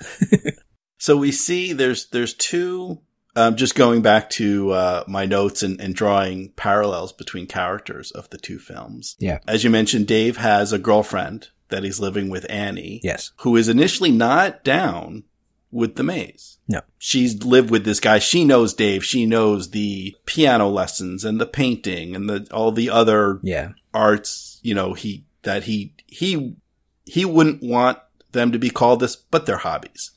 so 0.99 1.17
we 1.17 1.31
see 1.33 1.73
there's 1.73 2.07
there's 2.09 2.35
two. 2.35 3.01
Um, 3.35 3.57
just 3.57 3.75
going 3.75 4.03
back 4.03 4.29
to 4.31 4.73
uh, 4.73 5.05
my 5.09 5.25
notes 5.25 5.63
and, 5.63 5.81
and 5.81 5.95
drawing 5.95 6.51
parallels 6.51 7.13
between 7.13 7.47
characters 7.47 8.11
of 8.11 8.29
the 8.31 8.37
two 8.39 8.59
films. 8.59 9.17
Yeah. 9.19 9.39
As 9.49 9.65
you 9.65 9.71
mentioned, 9.71 10.07
Dave 10.07 10.37
has 10.37 10.73
a 10.73 10.79
girlfriend 10.79 11.49
that 11.71 11.83
he's 11.83 11.99
living 12.01 12.29
with, 12.29 12.45
Annie. 12.51 13.01
Yes. 13.03 13.31
Who 13.39 13.57
is 13.57 13.69
initially 13.69 14.11
not 14.11 14.63
down 14.65 15.25
with 15.71 15.97
the 15.97 16.03
maze. 16.03 16.59
No. 16.69 16.83
She's 16.99 17.43
lived 17.43 17.71
with 17.71 17.87
this 17.87 17.99
guy. 17.99 18.19
She 18.19 18.45
knows 18.45 18.75
Dave. 18.75 19.03
She 19.03 19.25
knows 19.25 19.71
the 19.71 20.15
piano 20.27 20.69
lessons 20.69 21.25
and 21.25 21.41
the 21.41 21.47
painting 21.47 22.15
and 22.15 22.29
the 22.29 22.47
all 22.53 22.71
the 22.73 22.91
other 22.91 23.41
Yeah. 23.43 23.71
arts, 23.95 24.61
you 24.63 24.75
know, 24.75 24.93
he 24.93 25.25
that 25.45 25.65
he 25.65 25.95
he 26.07 26.57
he 27.07 27.25
wouldn't 27.25 27.63
want 27.63 27.99
them 28.33 28.53
to 28.53 28.59
be 28.59 28.69
called 28.69 29.01
this, 29.01 29.17
but 29.17 29.47
they're 29.47 29.57
hobbies. 29.57 30.11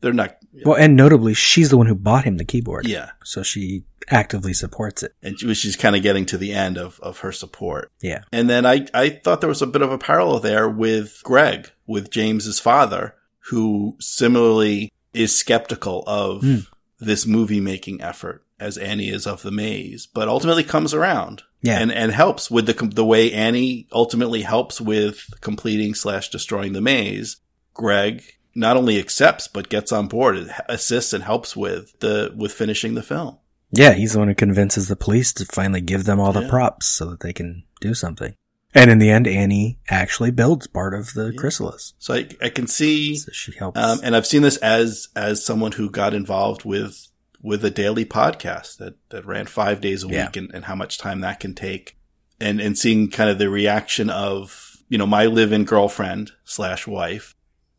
They're 0.00 0.14
not 0.14 0.38
Well, 0.64 0.76
and 0.76 0.96
notably, 0.96 1.34
she's 1.34 1.70
the 1.70 1.76
one 1.78 1.86
who 1.86 1.94
bought 1.94 2.24
him 2.24 2.36
the 2.36 2.44
keyboard. 2.44 2.86
Yeah. 2.86 3.10
So 3.24 3.42
she 3.42 3.84
actively 4.10 4.52
supports 4.52 5.02
it. 5.02 5.14
and 5.22 5.38
she's 5.38 5.76
kind 5.76 5.96
of 5.96 6.02
getting 6.02 6.26
to 6.26 6.36
the 6.36 6.52
end 6.52 6.76
of, 6.76 6.98
of 7.00 7.20
her 7.20 7.32
support. 7.32 7.90
Yeah. 8.00 8.22
And 8.32 8.50
then 8.50 8.66
I, 8.66 8.86
I 8.92 9.08
thought 9.10 9.40
there 9.40 9.48
was 9.48 9.62
a 9.62 9.66
bit 9.66 9.80
of 9.82 9.90
a 9.92 9.98
parallel 9.98 10.40
there 10.40 10.68
with 10.68 11.20
Greg, 11.22 11.70
with 11.86 12.10
James's 12.10 12.58
father, 12.60 13.14
who 13.50 13.96
similarly 14.00 14.92
is 15.14 15.36
skeptical 15.36 16.04
of 16.06 16.42
Mm. 16.42 16.66
this 17.00 17.26
movie 17.26 17.60
making 17.60 18.00
effort 18.02 18.44
as 18.60 18.76
Annie 18.78 19.08
is 19.08 19.26
of 19.26 19.42
the 19.42 19.50
maze, 19.50 20.06
but 20.06 20.28
ultimately 20.28 20.64
comes 20.64 20.92
around. 20.94 21.42
Yeah. 21.62 21.78
And, 21.78 21.92
and 21.92 22.10
helps 22.12 22.50
with 22.50 22.66
the, 22.66 22.74
the 22.74 23.04
way 23.04 23.32
Annie 23.32 23.86
ultimately 23.92 24.42
helps 24.42 24.80
with 24.80 25.26
completing 25.40 25.94
slash 25.94 26.28
destroying 26.28 26.72
the 26.72 26.80
maze. 26.80 27.36
Greg 27.74 28.22
not 28.54 28.76
only 28.76 28.98
accepts, 28.98 29.48
but 29.48 29.68
gets 29.68 29.92
on 29.92 30.08
board, 30.08 30.36
and 30.36 30.52
assists 30.68 31.12
and 31.12 31.24
helps 31.24 31.56
with 31.56 31.98
the, 32.00 32.32
with 32.36 32.52
finishing 32.52 32.94
the 32.94 33.02
film. 33.02 33.38
Yeah, 33.70 33.92
he's 33.92 34.12
the 34.12 34.18
one 34.18 34.28
who 34.28 34.34
convinces 34.34 34.88
the 34.88 34.96
police 34.96 35.32
to 35.34 35.46
finally 35.46 35.80
give 35.80 36.04
them 36.04 36.20
all 36.20 36.32
the 36.32 36.42
Yeah. 36.42 36.50
props 36.50 36.86
so 36.86 37.06
that 37.10 37.20
they 37.20 37.32
can 37.32 37.64
do 37.80 37.94
something. 37.94 38.34
And 38.74 38.90
in 38.90 38.98
the 38.98 39.10
end, 39.10 39.26
Annie 39.26 39.78
actually 39.88 40.30
builds 40.30 40.66
part 40.66 40.94
of 40.94 41.12
the 41.14 41.32
chrysalis. 41.36 41.92
So 41.98 42.14
I, 42.14 42.28
I 42.42 42.48
can 42.48 42.66
see, 42.66 43.16
So 43.16 43.30
she 43.32 43.52
helps. 43.52 43.78
um, 43.78 44.00
and 44.02 44.14
I've 44.16 44.26
seen 44.26 44.42
this 44.42 44.56
as 44.58 45.08
as 45.14 45.44
someone 45.44 45.72
who 45.72 45.90
got 45.90 46.14
involved 46.14 46.64
with 46.64 47.08
with 47.42 47.64
a 47.64 47.70
daily 47.70 48.04
podcast 48.06 48.76
that 48.78 48.94
that 49.10 49.26
ran 49.26 49.46
five 49.46 49.80
days 49.82 50.04
a 50.04 50.08
Yeah. 50.08 50.26
week, 50.26 50.36
and, 50.36 50.50
and 50.54 50.64
how 50.66 50.74
much 50.74 50.96
time 50.98 51.20
that 51.20 51.38
can 51.40 51.54
take, 51.54 51.98
and 52.40 52.60
and 52.60 52.78
seeing 52.78 53.10
kind 53.10 53.28
of 53.28 53.38
the 53.38 53.50
reaction 53.50 54.08
of 54.08 54.76
you 54.88 54.96
know 54.96 55.06
my 55.06 55.26
live-in 55.26 55.64
girlfriend 55.64 56.32
slash 56.44 56.86
wife, 56.86 57.34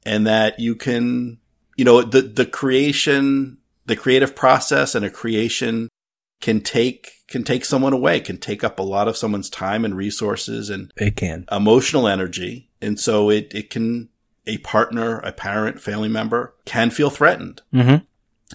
and 0.05 0.27
that 0.27 0.59
you 0.59 0.75
can 0.75 1.39
you 1.77 1.85
know 1.85 2.01
the 2.01 2.21
the 2.21 2.45
creation, 2.45 3.57
the 3.85 3.95
creative 3.95 4.35
process, 4.35 4.95
and 4.95 5.05
a 5.05 5.09
creation 5.09 5.89
can 6.41 6.61
take 6.61 7.23
can 7.27 7.43
take 7.43 7.65
someone 7.65 7.93
away, 7.93 8.19
can 8.19 8.37
take 8.37 8.63
up 8.63 8.77
a 8.77 8.83
lot 8.83 9.07
of 9.07 9.17
someone's 9.17 9.49
time 9.49 9.83
and 9.83 9.97
resources, 9.97 10.69
and 10.69 10.93
it 10.97 11.15
can. 11.15 11.45
emotional 11.51 12.07
energy. 12.07 12.69
And 12.79 12.99
so 12.99 13.29
it, 13.29 13.51
it 13.55 13.69
can, 13.69 14.09
a 14.45 14.59
partner, 14.59 15.19
a 15.19 15.31
parent, 15.31 15.81
family 15.81 16.09
member 16.09 16.53
can 16.65 16.91
feel 16.91 17.09
threatened. 17.09 17.61
Mm-hmm. 17.73 18.05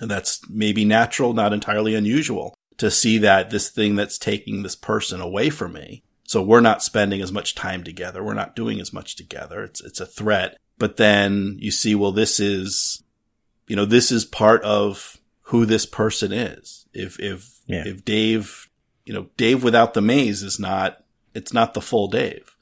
And 0.00 0.11
that's 0.11 0.49
maybe 0.49 0.85
natural, 0.85 1.33
not 1.33 1.52
entirely 1.52 1.95
unusual 1.95 2.55
to 2.76 2.90
see 2.90 3.19
that 3.19 3.50
this 3.50 3.69
thing 3.69 3.97
that's 3.97 4.19
taking 4.19 4.62
this 4.62 4.76
person 4.76 5.21
away 5.21 5.50
from 5.50 5.73
me. 5.73 6.05
So 6.25 6.40
we're 6.40 6.61
not 6.61 6.83
spending 6.83 7.21
as 7.21 7.33
much 7.33 7.55
time 7.55 7.83
together. 7.83 8.23
We're 8.23 8.35
not 8.35 8.55
doing 8.55 8.81
as 8.81 8.93
much 8.93 9.17
together. 9.17 9.64
It's, 9.64 9.81
it's 9.81 9.99
a 9.99 10.07
threat. 10.07 10.59
But 10.78 10.97
then 10.97 11.56
you 11.58 11.70
see, 11.70 11.94
well, 11.94 12.12
this 12.12 12.38
is, 12.40 13.02
you 13.66 13.76
know, 13.76 13.85
this 13.85 14.12
is 14.12 14.25
part 14.25 14.62
of 14.62 15.16
who 15.42 15.66
this 15.66 15.87
person 15.87 16.32
is. 16.32 16.87
If, 16.92 17.18
if, 17.20 17.58
Yeah. 17.66 17.85
if 17.87 18.04
Dave, 18.04 18.68
you 19.04 19.12
know, 19.12 19.28
Dave 19.37 19.62
without 19.62 19.94
the 19.94 20.00
maze 20.00 20.42
is 20.42 20.58
not, 20.58 21.04
it's 21.35 21.52
not 21.52 21.75
the 21.75 21.80
full 21.80 22.08
Dave. 22.08 22.54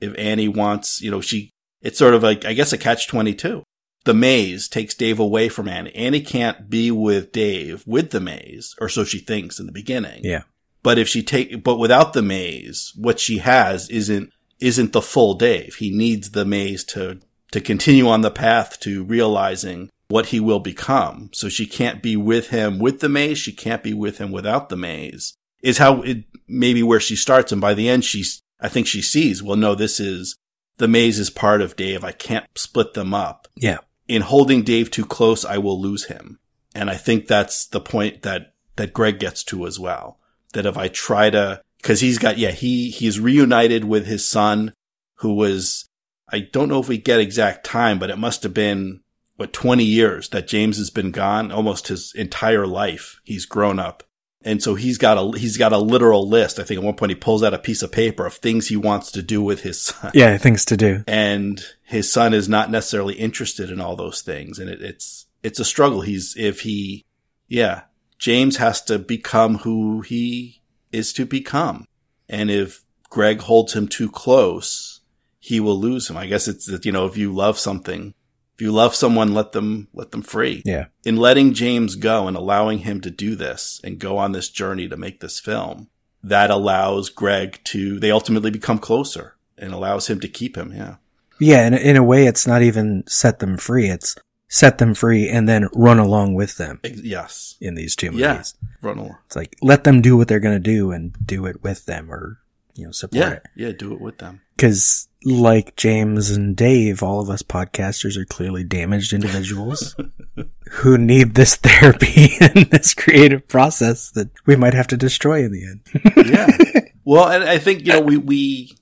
If 0.00 0.14
Annie 0.18 0.48
wants, 0.48 1.00
you 1.00 1.10
know, 1.10 1.20
she, 1.20 1.50
it's 1.82 1.98
sort 1.98 2.14
of 2.14 2.22
like, 2.22 2.44
I 2.44 2.52
guess 2.54 2.72
a 2.72 2.78
catch 2.78 3.06
22. 3.08 3.62
The 4.04 4.14
maze 4.14 4.66
takes 4.66 4.94
Dave 4.94 5.18
away 5.18 5.50
from 5.50 5.68
Annie. 5.68 5.94
Annie 5.94 6.22
can't 6.22 6.70
be 6.70 6.90
with 6.90 7.32
Dave 7.32 7.86
with 7.86 8.10
the 8.10 8.20
maze, 8.20 8.74
or 8.80 8.88
so 8.88 9.04
she 9.04 9.18
thinks 9.18 9.60
in 9.60 9.66
the 9.66 9.72
beginning. 9.72 10.20
Yeah. 10.24 10.42
But 10.82 10.98
if 10.98 11.06
she 11.06 11.22
take, 11.22 11.62
but 11.62 11.76
without 11.76 12.14
the 12.14 12.22
maze, 12.22 12.94
what 12.96 13.20
she 13.20 13.38
has 13.38 13.90
isn't, 13.90 14.32
isn't 14.58 14.92
the 14.94 15.02
full 15.02 15.34
Dave. 15.34 15.74
He 15.76 15.90
needs 15.94 16.30
the 16.30 16.46
maze 16.46 16.82
to, 16.84 17.20
to 17.52 17.60
continue 17.60 18.08
on 18.08 18.20
the 18.20 18.30
path 18.30 18.78
to 18.80 19.04
realizing 19.04 19.90
what 20.08 20.26
he 20.26 20.40
will 20.40 20.60
become. 20.60 21.30
So 21.32 21.48
she 21.48 21.66
can't 21.66 22.02
be 22.02 22.16
with 22.16 22.48
him 22.50 22.78
with 22.78 23.00
the 23.00 23.08
maze. 23.08 23.38
She 23.38 23.52
can't 23.52 23.82
be 23.82 23.94
with 23.94 24.18
him 24.18 24.32
without 24.32 24.68
the 24.68 24.76
maze 24.76 25.34
is 25.62 25.78
how 25.78 26.02
it 26.02 26.24
maybe 26.48 26.82
where 26.82 27.00
she 27.00 27.14
starts. 27.16 27.52
And 27.52 27.60
by 27.60 27.74
the 27.74 27.88
end, 27.88 28.04
she's, 28.04 28.40
I 28.60 28.68
think 28.68 28.86
she 28.86 29.02
sees, 29.02 29.42
well, 29.42 29.56
no, 29.56 29.74
this 29.74 30.00
is 30.00 30.34
the 30.78 30.88
maze 30.88 31.18
is 31.18 31.30
part 31.30 31.60
of 31.60 31.76
Dave. 31.76 32.02
I 32.02 32.12
can't 32.12 32.46
split 32.56 32.94
them 32.94 33.12
up 33.14 33.46
Yeah. 33.56 33.78
in 34.08 34.22
holding 34.22 34.62
Dave 34.62 34.90
too 34.90 35.04
close, 35.04 35.44
I 35.44 35.58
will 35.58 35.80
lose 35.80 36.04
him. 36.06 36.38
And 36.74 36.88
I 36.88 36.94
think 36.96 37.26
that's 37.26 37.66
the 37.66 37.80
point 37.80 38.22
that, 38.22 38.54
that 38.76 38.92
Greg 38.92 39.18
gets 39.18 39.44
to 39.44 39.66
as 39.66 39.78
well. 39.78 40.18
That 40.54 40.66
if 40.66 40.76
I 40.78 40.88
try 40.88 41.30
to, 41.30 41.60
cause 41.82 42.00
he's 42.00 42.18
got, 42.18 42.38
yeah, 42.38 42.50
he, 42.52 42.90
he's 42.90 43.20
reunited 43.20 43.84
with 43.84 44.06
his 44.06 44.26
son 44.26 44.72
who 45.16 45.34
was, 45.34 45.86
I 46.32 46.40
don't 46.40 46.68
know 46.68 46.80
if 46.80 46.88
we 46.88 46.98
get 46.98 47.20
exact 47.20 47.64
time, 47.64 47.98
but 47.98 48.10
it 48.10 48.18
must 48.18 48.42
have 48.44 48.54
been, 48.54 49.00
what, 49.36 49.52
20 49.52 49.84
years 49.84 50.28
that 50.30 50.48
James 50.48 50.78
has 50.78 50.90
been 50.90 51.10
gone, 51.10 51.50
almost 51.50 51.88
his 51.88 52.12
entire 52.14 52.66
life. 52.66 53.20
He's 53.24 53.46
grown 53.46 53.78
up 53.78 54.04
And 54.42 54.62
so 54.62 54.74
he's 54.74 54.96
got 54.96 55.18
a 55.18 55.38
he's 55.38 55.58
got 55.58 55.72
a 55.72 55.78
literal 55.78 56.26
list. 56.26 56.58
I 56.58 56.62
think 56.64 56.78
at 56.78 56.84
one 56.84 56.94
point 56.94 57.10
he 57.10 57.16
pulls 57.16 57.42
out 57.42 57.52
a 57.52 57.58
piece 57.58 57.82
of 57.82 57.92
paper 57.92 58.24
of 58.24 58.34
things 58.34 58.68
he 58.68 58.76
wants 58.76 59.10
to 59.12 59.22
do 59.22 59.42
with 59.42 59.60
his 59.62 59.80
son. 59.80 60.12
Yeah, 60.14 60.38
things 60.38 60.64
to 60.66 60.76
do. 60.78 61.04
And 61.06 61.62
his 61.84 62.10
son 62.10 62.32
is 62.32 62.48
not 62.48 62.70
necessarily 62.70 63.14
interested 63.14 63.70
in 63.70 63.80
all 63.80 63.96
those 63.96 64.22
things. 64.22 64.58
And 64.58 64.70
it, 64.70 64.80
it's 64.80 65.26
it's 65.42 65.60
a 65.60 65.64
struggle. 65.64 66.00
He's 66.00 66.34
if 66.38 66.60
he 66.60 67.04
yeah, 67.48 67.82
James 68.18 68.56
has 68.56 68.80
to 68.84 68.98
become 68.98 69.58
who 69.58 70.00
he 70.00 70.62
is 70.90 71.12
to 71.14 71.26
become. 71.26 71.84
And 72.28 72.50
if 72.50 72.82
Greg 73.10 73.40
holds 73.42 73.74
him 73.74 73.88
too 73.88 74.10
close, 74.10 74.99
he 75.40 75.58
will 75.58 75.80
lose 75.80 76.08
him. 76.08 76.16
I 76.16 76.26
guess 76.26 76.46
it's 76.46 76.66
that, 76.66 76.84
you 76.84 76.92
know, 76.92 77.06
if 77.06 77.16
you 77.16 77.34
love 77.34 77.58
something, 77.58 78.14
if 78.54 78.60
you 78.60 78.70
love 78.70 78.94
someone, 78.94 79.32
let 79.32 79.52
them, 79.52 79.88
let 79.94 80.10
them 80.10 80.20
free. 80.20 80.62
Yeah. 80.66 80.86
In 81.02 81.16
letting 81.16 81.54
James 81.54 81.96
go 81.96 82.28
and 82.28 82.36
allowing 82.36 82.80
him 82.80 83.00
to 83.00 83.10
do 83.10 83.34
this 83.34 83.80
and 83.82 83.98
go 83.98 84.18
on 84.18 84.32
this 84.32 84.50
journey 84.50 84.86
to 84.86 84.98
make 84.98 85.20
this 85.20 85.40
film, 85.40 85.88
that 86.22 86.50
allows 86.50 87.08
Greg 87.08 87.58
to, 87.64 87.98
they 87.98 88.10
ultimately 88.10 88.50
become 88.50 88.78
closer 88.78 89.36
and 89.56 89.72
allows 89.72 90.08
him 90.08 90.20
to 90.20 90.28
keep 90.28 90.56
him. 90.56 90.74
Yeah. 90.76 90.96
Yeah. 91.38 91.66
In, 91.66 91.72
in 91.72 91.96
a 91.96 92.04
way, 92.04 92.26
it's 92.26 92.46
not 92.46 92.60
even 92.60 93.04
set 93.06 93.38
them 93.38 93.56
free. 93.56 93.88
It's 93.88 94.14
set 94.48 94.76
them 94.76 94.92
free 94.92 95.26
and 95.26 95.48
then 95.48 95.68
run 95.74 95.98
along 95.98 96.34
with 96.34 96.58
them. 96.58 96.80
Yes. 96.84 97.56
In 97.62 97.76
these 97.76 97.96
two 97.96 98.10
movies. 98.10 98.20
Yeah. 98.20 98.68
Run 98.82 98.98
along. 98.98 99.16
It's 99.24 99.36
like, 99.36 99.56
let 99.62 99.84
them 99.84 100.02
do 100.02 100.18
what 100.18 100.28
they're 100.28 100.38
going 100.38 100.56
to 100.56 100.60
do 100.60 100.92
and 100.92 101.16
do 101.24 101.46
it 101.46 101.62
with 101.62 101.86
them 101.86 102.12
or, 102.12 102.39
you 102.80 102.86
know, 102.86 102.92
support 102.92 103.14
Yeah. 103.20 103.30
it. 103.34 103.42
Yeah. 103.56 103.72
Do 103.72 103.92
it 103.94 104.00
with 104.00 104.18
them. 104.18 104.40
Cause 104.58 105.08
like 105.24 105.76
James 105.76 106.30
and 106.30 106.56
Dave, 106.56 107.02
all 107.02 107.20
of 107.20 107.30
us 107.30 107.42
podcasters 107.42 108.16
are 108.16 108.24
clearly 108.24 108.64
damaged 108.64 109.12
individuals 109.12 109.94
who 110.70 110.98
need 110.98 111.34
this 111.34 111.56
therapy 111.56 112.30
and 112.40 112.66
this 112.70 112.94
creative 112.94 113.46
process 113.48 114.10
that 114.12 114.30
we 114.46 114.56
might 114.56 114.74
have 114.74 114.86
to 114.88 114.96
destroy 114.96 115.44
in 115.44 115.52
the 115.52 115.64
end. 115.64 116.28
yeah. 116.30 116.80
Well, 117.04 117.28
and 117.28 117.42
I 117.44 117.58
think, 117.58 117.86
you 117.86 117.92
know, 117.94 118.00
we, 118.02 118.18
we, 118.18 118.76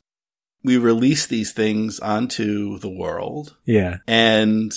we 0.64 0.76
release 0.76 1.26
these 1.26 1.52
things 1.52 1.99
onto 2.00 2.78
the 2.78 2.90
world 2.90 3.57
Yeah. 3.64 3.99
and 4.09 4.73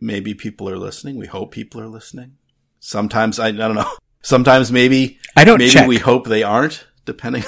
maybe 0.00 0.32
people 0.34 0.68
are 0.68 0.78
listening. 0.78 1.16
We 1.16 1.26
hope 1.26 1.52
people 1.52 1.80
are 1.82 1.86
listening. 1.88 2.36
Sometimes 2.80 3.38
I, 3.38 3.48
I 3.48 3.52
don't 3.52 3.74
know. 3.76 3.90
Sometimes 4.22 4.72
maybe 4.72 5.18
I 5.36 5.44
don't 5.44 5.58
Maybe 5.58 5.70
check. 5.70 5.86
we 5.88 5.98
hope 5.98 6.26
they 6.26 6.42
aren't, 6.42 6.86
depending 7.04 7.44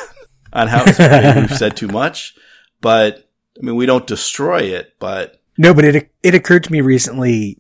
on 0.53 0.69
how 0.69 0.85
we've 0.85 1.57
said 1.57 1.77
too 1.77 1.89
much. 1.89 2.35
But 2.81 3.29
I 3.61 3.65
mean, 3.65 3.77
we 3.77 3.87
don't 3.87 4.07
destroy 4.07 4.61
it, 4.63 4.95
but 4.99 5.41
No, 5.59 5.75
but 5.75 5.85
it 5.85 6.11
it 6.23 6.35
occurred 6.35 6.65
to 6.65 6.73
me 6.73 6.81
recently 6.81 7.59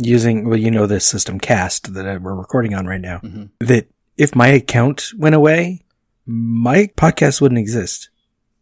using 0.00 0.48
well, 0.48 0.58
you 0.58 0.70
know, 0.70 0.86
this 0.86 1.04
system 1.06 1.38
cast 1.38 1.92
that 1.94 2.22
we're 2.22 2.34
recording 2.34 2.74
on 2.74 2.86
right 2.86 3.00
now 3.00 3.18
Mhm. 3.18 3.50
that 3.60 3.88
if 4.16 4.34
my 4.34 4.48
account 4.48 5.10
went 5.16 5.34
away, 5.34 5.84
my 6.26 6.86
podcast 6.96 7.40
wouldn't 7.40 7.58
exist. 7.58 8.08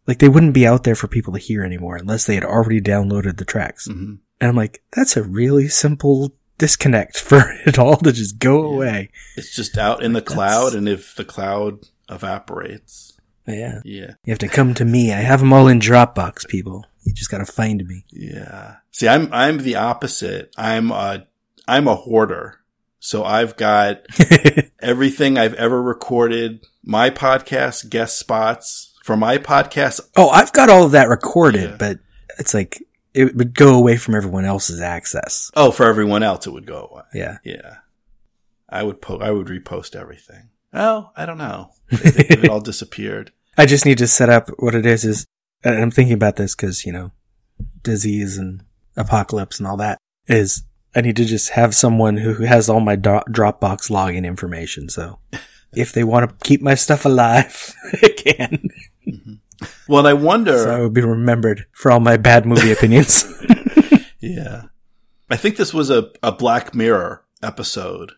Like 0.07 0.19
they 0.19 0.29
wouldn't 0.29 0.53
be 0.53 0.65
out 0.67 0.83
there 0.83 0.95
for 0.95 1.07
people 1.07 1.33
to 1.33 1.39
hear 1.39 1.63
anymore 1.63 1.95
unless 1.95 2.25
they 2.25 2.35
had 2.35 2.43
already 2.43 2.81
downloaded 2.81 3.37
the 3.37 3.45
tracks. 3.45 3.87
Mhm. 3.87 4.19
And 4.39 4.49
I'm 4.49 4.55
like, 4.55 4.81
that's 4.93 5.15
a 5.15 5.23
really 5.23 5.67
simple 5.67 6.35
disconnect 6.57 7.17
for 7.29 7.43
it 7.65 7.77
all 7.79 7.97
to 7.97 8.11
just 8.11 8.39
go 8.39 8.63
away. 8.63 9.09
it's 9.37 9.55
just 9.55 9.77
out 9.77 10.03
in 10.03 10.13
the 10.13 10.19
That's- 10.21 10.35
cloud. 10.35 10.75
And 10.75 10.89
if 10.89 11.15
the 11.15 11.25
cloud 11.25 11.85
evaporates, 12.09 13.10
Oh, 13.47 13.53
yeah. 13.53 13.81
yeah, 13.83 14.13
You 14.23 14.31
have 14.31 14.39
to 14.39 14.47
come 14.47 14.73
to 14.75 14.85
me. 14.85 15.11
I 15.11 15.17
have 15.17 15.39
them 15.39 15.51
all 15.53 15.67
in 15.67 15.79
Dropbox, 15.79 16.47
people. 16.47 16.85
You 17.03 17.13
just 17.13 17.31
gotta 17.31 17.45
find 17.45 17.85
me. 17.87 18.05
yeah. 18.11 18.75
See, 18.91 19.07
I'm, 19.07 19.29
I'm 19.33 19.57
the 19.59 19.75
opposite. 19.75 20.53
I'm 20.57 20.91
a, 20.91 21.25
I'm 21.67 21.87
a 21.87 21.95
hoarder. 21.95 22.59
So 22.99 23.23
I've 23.23 23.57
got 23.57 24.05
everything 24.81 25.37
I've 25.37 25.55
ever 25.55 25.81
recorded, 25.81 26.67
my 26.83 27.09
podcast, 27.09 27.89
guest 27.89 28.17
spots 28.19 28.93
for 29.03 29.17
my 29.17 29.37
podcast. 29.39 30.01
Oh, 30.15 30.29
I've 30.29 30.53
got 30.53 30.69
all 30.69 30.83
of 30.85 30.91
that 30.91 31.09
recorded, 31.09 31.79
but 31.79 31.97
it's 32.37 32.53
like 32.53 32.83
it 33.15 33.35
would 33.35 33.55
go 33.55 33.73
away 33.75 33.97
from 33.97 34.13
everyone 34.13 34.45
else's 34.45 34.81
access. 34.81 35.49
Oh, 35.55 35.71
for 35.71 35.87
everyone 35.87 36.21
else, 36.21 36.45
it 36.45 36.51
would 36.51 36.67
go 36.67 36.89
away. 36.91 37.03
Yeah. 37.15 37.37
Yeah. 37.43 37.77
I 38.69 38.83
would 38.83 39.01
po- 39.01 39.17
I 39.19 39.31
would 39.31 39.47
repost 39.47 39.95
everything. 39.95 40.49
Oh, 40.73 41.11
I 41.15 41.25
don't 41.25 41.37
know. 41.37 41.71
It 41.89 42.49
all 42.49 42.61
disappeared. 42.61 43.31
I 43.57 43.65
just 43.65 43.85
need 43.85 43.97
to 43.97 44.07
set 44.07 44.29
up 44.29 44.49
what 44.59 44.75
it 44.75 44.85
is 44.85 45.03
is 45.03 45.25
and 45.63 45.75
I'm 45.75 45.91
thinking 45.91 46.13
about 46.13 46.37
this 46.37 46.55
cuz 46.55 46.85
you 46.85 46.93
know 46.93 47.11
disease 47.83 48.37
and 48.37 48.63
apocalypse 48.95 49.59
and 49.59 49.67
all 49.67 49.77
that 49.77 49.97
is 50.27 50.63
I 50.95 51.01
need 51.01 51.15
to 51.17 51.25
just 51.25 51.49
have 51.51 51.75
someone 51.75 52.17
who, 52.17 52.33
has 52.45 52.69
all 52.69 52.79
my 52.79 52.95
do- 52.95 53.23
Dropbox 53.29 53.89
login 53.89 54.25
information 54.25 54.89
so 54.89 55.19
if 55.73 55.91
they 55.93 56.03
want 56.03 56.29
to 56.29 56.35
keep 56.47 56.61
my 56.61 56.75
stuff 56.75 57.05
alive 57.05 57.75
they 58.01 58.09
can 58.09 58.69
mm-hmm. 59.07 59.33
Well, 59.87 59.99
and 59.99 60.07
I 60.07 60.13
wonder. 60.13 60.57
so 60.57 60.75
I 60.75 60.79
will 60.79 60.89
be 60.89 61.01
remembered 61.01 61.65
for 61.71 61.91
all 61.91 61.99
my 61.99 62.17
bad 62.17 62.45
movie 62.45 62.71
opinions 62.77 63.25
Yeah. 64.21 64.63
I 65.29 65.35
think 65.37 65.55
this 65.57 65.73
was 65.73 65.89
a, 65.89 66.09
a 66.23 66.31
Black 66.31 66.73
Mirror 66.75 67.23
episode 67.43 68.13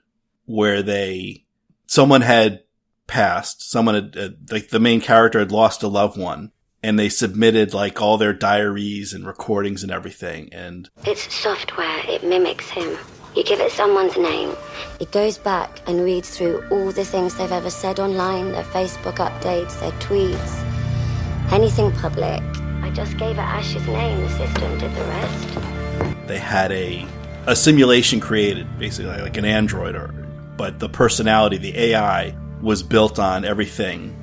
where 0.45 0.81
they, 0.81 1.45
someone 1.87 2.21
had 2.21 2.63
passed, 3.07 3.69
someone 3.69 3.95
had, 3.95 4.17
uh, 4.17 4.29
like 4.49 4.69
the 4.69 4.79
main 4.79 5.01
character 5.01 5.39
had 5.39 5.51
lost 5.51 5.83
a 5.83 5.87
loved 5.87 6.17
one 6.17 6.51
and 6.81 6.97
they 6.99 7.09
submitted 7.09 7.73
like 7.73 8.01
all 8.01 8.17
their 8.17 8.33
diaries 8.33 9.13
and 9.13 9.25
recordings 9.25 9.83
and 9.83 9.91
everything. 9.91 10.49
And 10.51 10.89
It's 11.05 11.33
software, 11.33 12.01
it 12.07 12.23
mimics 12.23 12.69
him. 12.69 12.97
You 13.35 13.43
give 13.43 13.59
it 13.59 13.71
someone's 13.71 14.15
name, 14.17 14.55
it 14.99 15.11
goes 15.11 15.37
back 15.39 15.81
and 15.87 16.03
reads 16.03 16.37
through 16.37 16.63
all 16.69 16.91
the 16.91 17.03
things 17.03 17.35
they've 17.35 17.51
ever 17.51 17.69
said 17.71 17.99
online, 17.99 18.51
their 18.51 18.63
Facebook 18.65 19.15
updates, 19.15 19.79
their 19.79 19.91
tweets, 19.93 21.51
anything 21.51 21.91
public. 21.93 22.41
I 22.83 22.91
just 22.93 23.17
gave 23.17 23.37
it 23.37 23.39
Ash's 23.39 23.87
name, 23.87 24.21
the 24.21 24.29
system 24.29 24.77
did 24.77 24.93
the 24.95 25.03
rest. 25.05 26.27
they 26.27 26.37
had 26.37 26.71
a, 26.73 27.07
a 27.47 27.55
simulation 27.55 28.19
created, 28.19 28.67
basically 28.77 29.19
like 29.19 29.37
an 29.37 29.45
android 29.45 29.95
or, 29.95 30.13
but 30.57 30.79
the 30.79 30.89
personality, 30.89 31.57
the 31.57 31.77
AI 31.77 32.35
was 32.61 32.83
built 32.83 33.19
on 33.19 33.45
everything, 33.45 34.15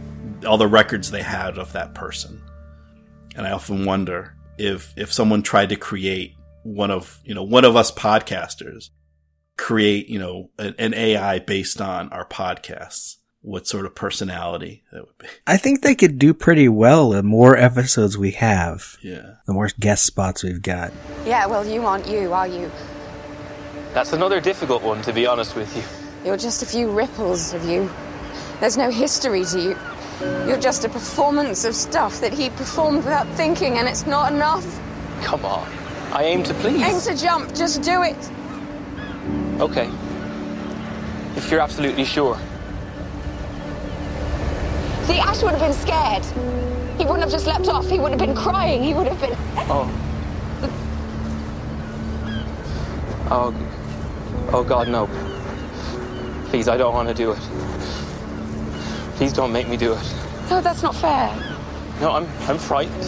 all 0.47 0.57
the 0.59 0.67
records 0.67 1.11
they 1.11 1.23
had 1.23 1.59
of 1.59 1.73
that 1.73 1.95
person. 1.95 2.41
And 3.37 3.47
I 3.47 3.53
often 3.53 3.85
wonder 3.85 4.35
if, 4.59 4.93
if 4.97 5.13
someone 5.13 5.43
tried 5.43 5.69
to 5.71 5.77
create 5.77 6.35
one 6.63 6.91
of, 6.91 7.21
you 7.25 7.35
know, 7.35 7.43
one 7.43 7.65
of 7.65 7.77
us 7.77 7.91
podcasters 7.93 8.91
create, 9.57 10.09
you 10.09 10.19
know, 10.19 10.51
an, 10.59 10.75
an 10.79 10.95
AI 10.95 11.39
based 11.39 11.81
on 11.81 12.09
our 12.11 12.25
podcasts, 12.27 13.17
what 13.43 13.67
sort 13.67 13.87
of 13.87 13.95
personality 13.95 14.83
that 14.93 15.05
would 15.07 15.17
be. 15.19 15.27
I 15.47 15.57
think 15.57 15.83
they 15.83 15.95
could 15.95 16.19
do 16.19 16.35
pretty 16.35 16.69
well 16.69 17.11
the 17.11 17.23
more 17.23 17.57
episodes 17.57 18.17
we 18.19 18.33
have 18.33 18.97
Yeah. 19.03 19.35
the 19.47 19.53
more 19.55 19.69
guest 19.79 20.05
spots 20.05 20.43
we've 20.43 20.61
got 20.63 20.93
Yeah, 21.25 21.47
well, 21.47 21.67
you 21.67 21.85
aren't 21.87 22.07
you, 22.07 22.33
are 22.33 22.47
you? 22.49 22.71
That's 23.95 24.13
another 24.13 24.41
difficult 24.41 24.83
one, 24.83 25.01
to 25.03 25.13
be 25.13 25.27
honest 25.27 25.57
with 25.57 25.75
you. 25.77 25.83
You're 26.25 26.37
just 26.37 26.63
a 26.63 26.67
few 26.67 26.91
ripples 26.91 27.55
of 27.55 27.65
you. 27.65 27.91
There's 28.61 28.77
no 28.77 28.91
history 28.91 29.45
to 29.47 29.59
you. 29.59 29.77
You're 30.47 30.61
just 30.61 30.85
a 30.85 30.89
performance 30.89 31.65
of 31.65 31.75
stuff 31.75 32.21
that 32.21 32.35
he 32.35 32.51
performed 32.51 32.99
without 32.99 33.27
thinking, 33.29 33.79
and 33.79 33.89
it's 33.89 34.07
not 34.07 34.33
enough. 34.33 34.67
Come 35.23 35.47
on. 35.47 35.67
I 36.13 36.25
aim 36.25 36.43
to 36.43 36.55
please. 36.55 36.83
Aim 36.83 37.01
to 37.01 37.23
jump, 37.23 37.55
just 37.55 37.81
do 37.81 38.03
it. 38.03 38.17
Okay. 39.61 39.89
If 41.37 41.51
you're 41.51 41.61
absolutely 41.61 42.05
sure. 42.05 42.37
See, 45.05 45.19
Ash 45.19 45.43
would 45.43 45.55
have 45.55 45.61
been 45.61 45.73
scared. 45.73 46.25
He 46.99 47.05
wouldn't 47.05 47.23
have 47.23 47.31
just 47.31 47.47
leapt 47.47 47.69
off, 47.69 47.89
he 47.89 47.99
would 47.99 48.11
have 48.11 48.21
been 48.21 48.35
crying, 48.35 48.83
he 48.83 48.93
would 48.93 49.07
have 49.07 49.21
been. 49.23 49.35
Oh. 49.71 49.89
Oh. 53.31 53.55
Oh, 54.53 54.65
God, 54.65 54.89
no. 54.89 55.09
Please, 56.51 56.67
I 56.67 56.77
don't 56.77 56.93
want 56.93 57.09
to 57.09 57.15
do 57.15 57.31
it. 57.31 57.39
Please 59.15 59.33
don't 59.33 59.53
make 59.53 59.69
me 59.69 59.77
do 59.77 59.93
it. 59.93 60.15
No, 60.51 60.61
that's 60.61 60.83
not 60.83 60.97
fair. 60.97 61.33
No, 62.01 62.11
I'm, 62.11 62.27
I'm 62.49 62.59
frightened. 62.59 63.05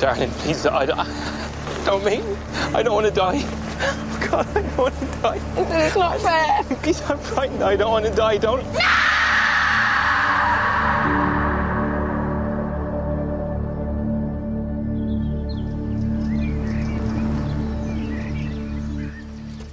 Darling, 0.00 0.30
please, 0.30 0.64
I, 0.66 0.84
I 0.84 1.84
don't 1.84 2.04
make 2.04 2.24
me. 2.24 2.36
I 2.72 2.84
don't 2.84 2.94
want 2.94 3.06
to 3.06 3.12
die. 3.12 3.40
Oh, 3.42 4.28
God, 4.30 4.46
I 4.56 4.62
don't 4.62 4.78
want 4.78 4.94
to 5.00 5.06
die. 5.20 5.40
It's 5.84 5.96
not 5.96 6.20
fair. 6.20 6.62
Please, 6.76 7.02
I'm 7.10 7.18
frightened. 7.18 7.64
I 7.64 7.74
don't 7.74 7.90
want 7.90 8.06
to 8.06 8.14
die. 8.14 8.38
Don't. 8.38 8.62
No! 8.62 8.78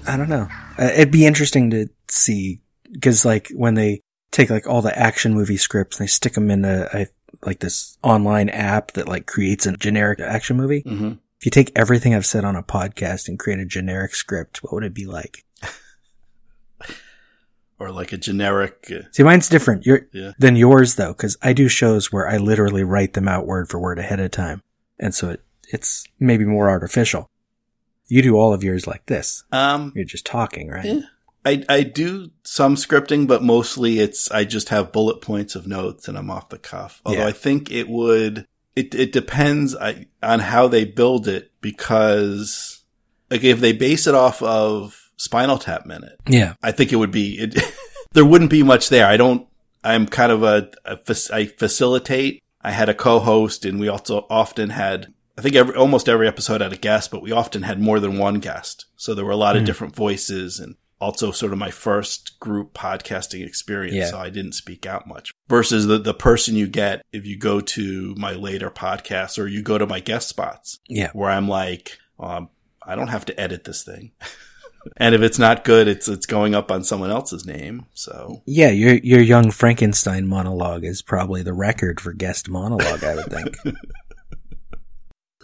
I 0.10 0.18
don't 0.18 0.30
know. 0.30 0.48
Uh, 0.80 0.86
it'd 0.96 1.12
be 1.12 1.28
interesting 1.28 1.70
to 1.70 1.90
see 2.08 2.60
because 2.98 3.26
like 3.26 3.50
when 3.56 3.76
they 3.76 4.02
take 4.32 4.50
like 4.50 4.68
all 4.68 4.82
the 4.82 4.98
action 4.98 5.34
movie 5.34 5.58
scripts 5.58 6.00
and 6.00 6.06
they 6.06 6.10
stick 6.10 6.34
them 6.34 6.52
in 6.52 6.66
a, 6.66 6.88
a 6.94 7.08
like 7.46 7.60
this 7.60 7.98
online 8.04 8.50
app 8.50 8.92
that 8.94 9.08
like 9.08 9.26
creates 9.26 9.66
a 9.66 9.78
generic 9.78 10.20
action 10.20 10.58
movie. 10.58 10.84
Mm-hmm. 10.84 11.14
If 11.40 11.46
you 11.46 11.52
take 11.52 11.72
everything 11.76 12.16
I've 12.16 12.26
said 12.26 12.44
on 12.44 12.56
a 12.56 12.64
podcast 12.64 13.28
and 13.28 13.38
create 13.38 13.60
a 13.60 13.66
generic 13.66 14.16
script, 14.16 14.64
what 14.64 14.74
would 14.74 14.84
it 14.84 14.94
be 14.94 15.06
like? 15.06 15.46
or 17.80 17.92
like 17.92 18.12
a 18.12 18.18
generic. 18.18 18.88
uh, 18.92 19.04
See, 19.12 19.24
mine's 19.24 19.50
different 19.50 19.86
You're, 19.86 20.08
Yeah. 20.12 20.32
than 20.40 20.56
yours 20.56 20.96
though, 20.96 21.14
because 21.14 21.38
I 21.42 21.54
do 21.54 21.68
shows 21.68 22.12
where 22.12 22.28
I 22.28 22.38
literally 22.38 22.84
write 22.84 23.14
them 23.14 23.28
out 23.28 23.46
word 23.46 23.70
for 23.70 23.80
word 23.80 24.00
ahead 24.00 24.20
of 24.20 24.32
time, 24.32 24.62
and 25.00 25.14
so 25.14 25.30
it, 25.30 25.44
it's 25.70 26.06
maybe 26.20 26.46
more 26.46 26.70
artificial. 26.70 27.30
You 28.08 28.22
do 28.22 28.38
all 28.38 28.54
of 28.54 28.64
yours 28.64 28.88
like 28.88 29.06
this. 29.06 29.44
Um, 29.52 29.92
You're 29.96 30.06
just 30.06 30.26
talking, 30.26 30.70
right? 30.70 30.86
Yeah. 30.86 31.02
I, 31.48 31.64
I 31.70 31.84
do 31.84 32.32
some 32.44 32.76
scripting, 32.76 33.28
but 33.28 33.42
mostly 33.44 34.00
it's 34.00 34.30
I 34.32 34.44
just 34.44 34.70
have 34.70 34.92
bullet 34.92 35.22
points 35.22 35.56
of 35.56 35.66
notes 35.68 36.08
and 36.08 36.18
I'm 36.18 36.30
off 36.30 36.50
the 36.50 36.58
cuff. 36.58 37.02
Although 37.06 37.20
Yeah. 37.20 37.28
I 37.28 37.32
think 37.32 37.72
it 37.72 37.88
would 37.90 38.46
it 38.76 38.94
it 38.94 39.12
depends 39.12 39.76
I, 39.76 40.08
on 40.22 40.40
how 40.40 40.68
they 40.68 40.86
build 40.86 41.28
it 41.28 41.52
because 41.62 42.84
like 43.32 43.44
if 43.44 43.60
they 43.60 43.74
base 43.74 44.08
it 44.08 44.16
off 44.16 44.42
of 44.44 45.10
Spinal 45.18 45.58
Tap 45.58 45.86
Minute, 45.86 46.20
Yeah. 46.28 46.54
I 46.62 46.72
think 46.72 46.92
it 46.94 46.98
would 46.98 47.12
be 47.12 47.40
it. 47.40 47.58
there 48.14 48.26
wouldn't 48.26 48.52
be 48.52 48.64
much 48.64 48.90
there. 48.90 49.08
I 49.08 49.18
don't. 49.18 49.48
I'm 49.84 50.06
kind 50.08 50.32
of 50.32 50.44
a, 50.44 50.70
a 50.86 51.00
I 51.34 51.46
facilitate. 51.46 52.44
I 52.62 52.72
had 52.72 52.90
a 52.90 52.94
co-host, 52.94 53.64
and 53.66 53.80
we 53.80 53.88
also 53.88 54.26
often 54.30 54.70
had. 54.72 55.14
I 55.38 55.42
think 55.42 55.56
every 55.56 55.76
almost 55.76 56.10
every 56.10 56.28
episode 56.28 56.62
had 56.62 56.74
a 56.74 56.78
guest, 56.78 57.12
but 57.12 57.22
we 57.22 57.32
often 57.32 57.62
had 57.64 57.80
more 57.80 58.00
than 58.00 58.18
one 58.18 58.40
guest. 58.40 58.86
So 58.96 59.14
there 59.14 59.24
were 59.26 59.32
a 59.32 59.38
lot 59.38 59.56
of 59.56 59.62
Hmm. 59.62 59.66
different 59.68 59.96
voices, 59.96 60.60
and 60.60 60.76
also 61.00 61.32
sort 61.32 61.54
of 61.54 61.60
my 61.60 61.72
first 61.72 62.40
group 62.40 62.74
podcasting 62.74 63.46
experience. 63.46 63.96
Yeah. 63.96 64.08
So 64.10 64.20
I 64.20 64.30
didn't 64.30 64.54
speak 64.54 64.86
out 64.86 65.08
much. 65.08 65.32
Versus 65.48 65.86
the 65.88 65.98
the 65.98 66.14
person 66.14 66.56
you 66.56 66.68
get 66.68 67.04
if 67.12 67.26
you 67.26 67.38
go 67.38 67.62
to 67.62 68.16
my 68.18 68.34
later 68.34 68.70
podcasts 68.72 69.38
or 69.38 69.48
you 69.48 69.62
go 69.62 69.78
to 69.78 69.86
my 69.88 70.00
guest 70.00 70.28
spots 70.30 70.80
Yeah. 70.88 71.12
where 71.14 71.30
I'm 71.30 71.48
like, 71.48 71.98
um, 72.20 72.50
I 72.82 72.96
don't 72.96 73.10
have 73.10 73.26
to 73.26 73.40
edit 73.40 73.64
this 73.66 73.84
thing. 73.84 74.12
and 74.98 75.14
if 75.14 75.22
it's 75.22 75.38
not 75.40 75.64
good, 75.66 75.88
it's 75.88 76.08
it's 76.08 76.26
going 76.26 76.56
up 76.56 76.72
on 76.72 76.84
someone 76.84 77.12
else's 77.12 77.46
name. 77.46 77.86
So 77.94 78.42
Yeah, 78.46 78.70
your 78.70 78.96
your 78.96 79.22
young 79.22 79.52
Frankenstein 79.52 80.28
monologue 80.28 80.84
is 80.84 81.02
probably 81.02 81.44
the 81.44 81.54
record 81.54 82.00
for 82.02 82.14
guest 82.14 82.50
monologue. 82.50 83.04
I 83.04 83.16
would 83.16 83.26
think. 83.26 83.58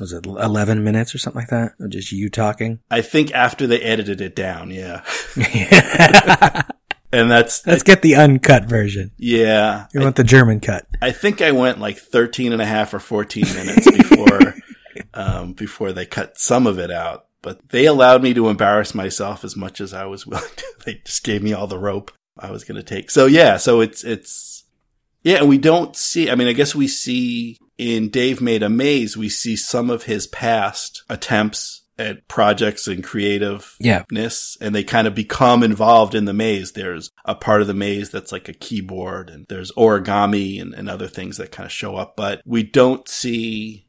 Was 0.03 0.11
it 0.11 0.25
eleven 0.25 0.83
minutes 0.83 1.15
or 1.15 1.17
something 1.17 1.39
like 1.39 1.49
that? 1.51 1.75
Or 1.79 1.87
just 1.87 2.11
you 2.11 2.29
talking? 2.29 2.81
I 2.91 2.99
think 2.99 3.33
after 3.33 3.67
they 3.67 3.79
edited 3.79 4.19
it 4.19 4.35
down, 4.35 4.69
yeah. 4.69 5.01
and 7.13 7.31
that's 7.31 7.65
Let's 7.65 7.83
get 7.83 8.01
the 8.01 8.15
uncut 8.15 8.65
version. 8.65 9.11
yeah. 9.17 9.85
You 9.93 10.01
want 10.01 10.17
the 10.17 10.25
German 10.25 10.59
cut? 10.59 10.85
I 11.01 11.11
think 11.13 11.41
I 11.41 11.53
went 11.53 11.79
like 11.79 11.97
13 11.97 12.51
and 12.51 12.61
a 12.61 12.65
half 12.65 12.93
or 12.93 12.99
14 12.99 13.45
minutes 13.45 13.89
before 13.89 14.55
um, 15.13 15.53
before 15.53 15.93
they 15.93 16.05
cut 16.05 16.37
some 16.37 16.67
of 16.67 16.79
it 16.79 16.91
out. 16.91 17.27
But 17.41 17.69
they 17.69 17.85
allowed 17.85 18.21
me 18.21 18.33
to 18.33 18.49
embarrass 18.49 18.93
myself 18.93 19.45
as 19.45 19.55
much 19.55 19.79
as 19.79 19.93
I 19.93 20.03
was 20.03 20.27
willing 20.27 20.43
to. 20.57 20.65
They 20.83 20.95
just 21.05 21.23
gave 21.23 21.41
me 21.41 21.53
all 21.53 21.67
the 21.67 21.79
rope 21.79 22.11
I 22.37 22.51
was 22.51 22.65
going 22.65 22.75
to 22.75 22.83
take. 22.83 23.09
So 23.09 23.25
yeah, 23.25 23.55
so 23.55 23.79
it's 23.79 24.03
it's 24.03 24.65
yeah, 25.23 25.37
and 25.37 25.47
we 25.47 25.59
don't 25.59 25.95
see. 25.95 26.29
I 26.29 26.35
mean, 26.35 26.49
I 26.49 26.53
guess 26.53 26.75
we 26.75 26.89
see 26.89 27.57
in 27.77 28.09
Dave 28.09 28.41
Made 28.41 28.63
a 28.63 28.69
Maze, 28.69 29.17
we 29.17 29.29
see 29.29 29.55
some 29.55 29.89
of 29.89 30.03
his 30.03 30.27
past 30.27 31.03
attempts 31.09 31.81
at 31.97 32.27
projects 32.27 32.87
and 32.87 33.03
creativeness, 33.03 33.77
Yeah. 34.59 34.65
and 34.65 34.73
they 34.75 34.83
kind 34.83 35.05
of 35.07 35.13
become 35.13 35.61
involved 35.61 36.15
in 36.15 36.25
the 36.25 36.33
maze. 36.33 36.71
There's 36.71 37.11
a 37.23 37.35
part 37.35 37.61
of 37.61 37.67
the 37.67 37.73
maze 37.75 38.09
that's 38.09 38.31
like 38.31 38.49
a 38.49 38.53
keyboard, 38.53 39.29
and 39.29 39.45
there's 39.47 39.71
origami 39.73 40.59
and, 40.59 40.73
and 40.73 40.89
other 40.89 41.07
things 41.07 41.37
that 41.37 41.51
kind 41.51 41.65
of 41.65 41.71
show 41.71 41.95
up, 41.95 42.15
but 42.15 42.41
we 42.45 42.63
don't 42.63 43.07
see 43.07 43.85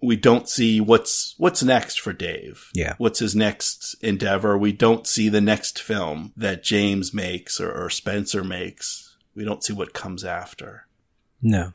we 0.00 0.14
don't 0.14 0.48
see 0.48 0.80
what's 0.80 1.34
what's 1.38 1.62
next 1.62 2.00
for 2.00 2.12
Dave. 2.12 2.70
Yeah. 2.72 2.94
What's 2.98 3.18
his 3.18 3.34
next 3.34 3.94
endeavor? 4.00 4.56
We 4.56 4.72
don't 4.72 5.06
see 5.08 5.28
the 5.28 5.40
next 5.40 5.80
film 5.82 6.32
that 6.36 6.62
James 6.62 7.12
makes 7.12 7.60
or, 7.60 7.72
or 7.72 7.90
Spencer 7.90 8.44
makes. 8.44 9.16
We 9.34 9.44
don't 9.44 9.62
see 9.64 9.72
what 9.72 9.94
comes 9.94 10.24
after. 10.24 10.86
No, 11.42 11.72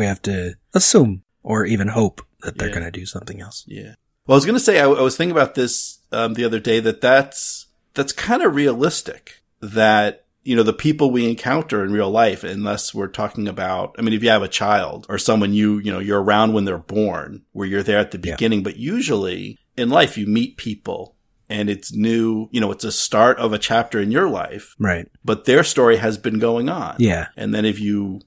we 0.00 0.06
have 0.06 0.22
to 0.22 0.54
assume 0.74 1.22
or 1.42 1.64
even 1.64 1.88
hope 1.88 2.20
that 2.42 2.58
they're 2.58 2.68
Yeah. 2.68 2.74
going 2.74 2.92
to 2.92 2.98
do 3.00 3.06
something 3.06 3.40
else. 3.40 3.64
Yeah. 3.68 3.94
Well, 4.26 4.34
I 4.34 4.38
was 4.38 4.44
going 4.46 4.56
to 4.56 4.60
say, 4.64 4.80
I, 4.80 4.84
I 4.84 5.02
was 5.02 5.16
thinking 5.16 5.36
about 5.36 5.54
this 5.54 5.98
um, 6.12 6.34
the 6.34 6.44
other 6.44 6.58
day 6.58 6.80
that 6.80 7.00
that's 7.00 7.66
that's 7.94 8.12
kind 8.12 8.42
of 8.42 8.54
realistic. 8.54 9.42
That 9.60 10.24
you 10.42 10.56
know 10.56 10.62
the 10.62 10.72
people 10.72 11.10
we 11.10 11.28
encounter 11.28 11.84
in 11.84 11.92
real 11.92 12.10
life, 12.10 12.42
unless 12.44 12.94
we're 12.94 13.08
talking 13.08 13.46
about. 13.48 13.94
I 13.98 14.02
mean, 14.02 14.14
if 14.14 14.22
you 14.22 14.30
have 14.30 14.42
a 14.42 14.48
child 14.48 15.06
or 15.08 15.18
someone 15.18 15.52
you 15.52 15.78
you 15.78 15.92
know 15.92 15.98
you're 15.98 16.22
around 16.22 16.52
when 16.54 16.64
they're 16.64 16.78
born, 16.78 17.42
where 17.52 17.66
you're 17.68 17.82
there 17.82 17.98
at 17.98 18.10
the 18.10 18.18
beginning, 18.18 18.62
but 18.62 18.76
usually 18.76 19.58
in 19.76 19.90
life 19.90 20.16
you 20.16 20.26
meet 20.26 20.56
people 20.56 21.16
and 21.48 21.68
it's 21.68 21.92
new. 21.92 22.48
You 22.52 22.60
know, 22.60 22.70
it's 22.72 22.84
a 22.84 22.92
start 22.92 23.38
of 23.38 23.52
a 23.52 23.58
chapter 23.58 24.00
in 24.00 24.10
your 24.12 24.28
life, 24.30 24.74
Right. 24.78 25.08
but 25.24 25.44
their 25.44 25.64
story 25.64 25.96
has 25.96 26.16
been 26.16 26.38
going 26.38 26.68
on. 26.68 26.96
Yeah. 26.98 27.26
And 27.36 27.52
then 27.54 27.64
if 27.64 27.78
you 27.80 28.20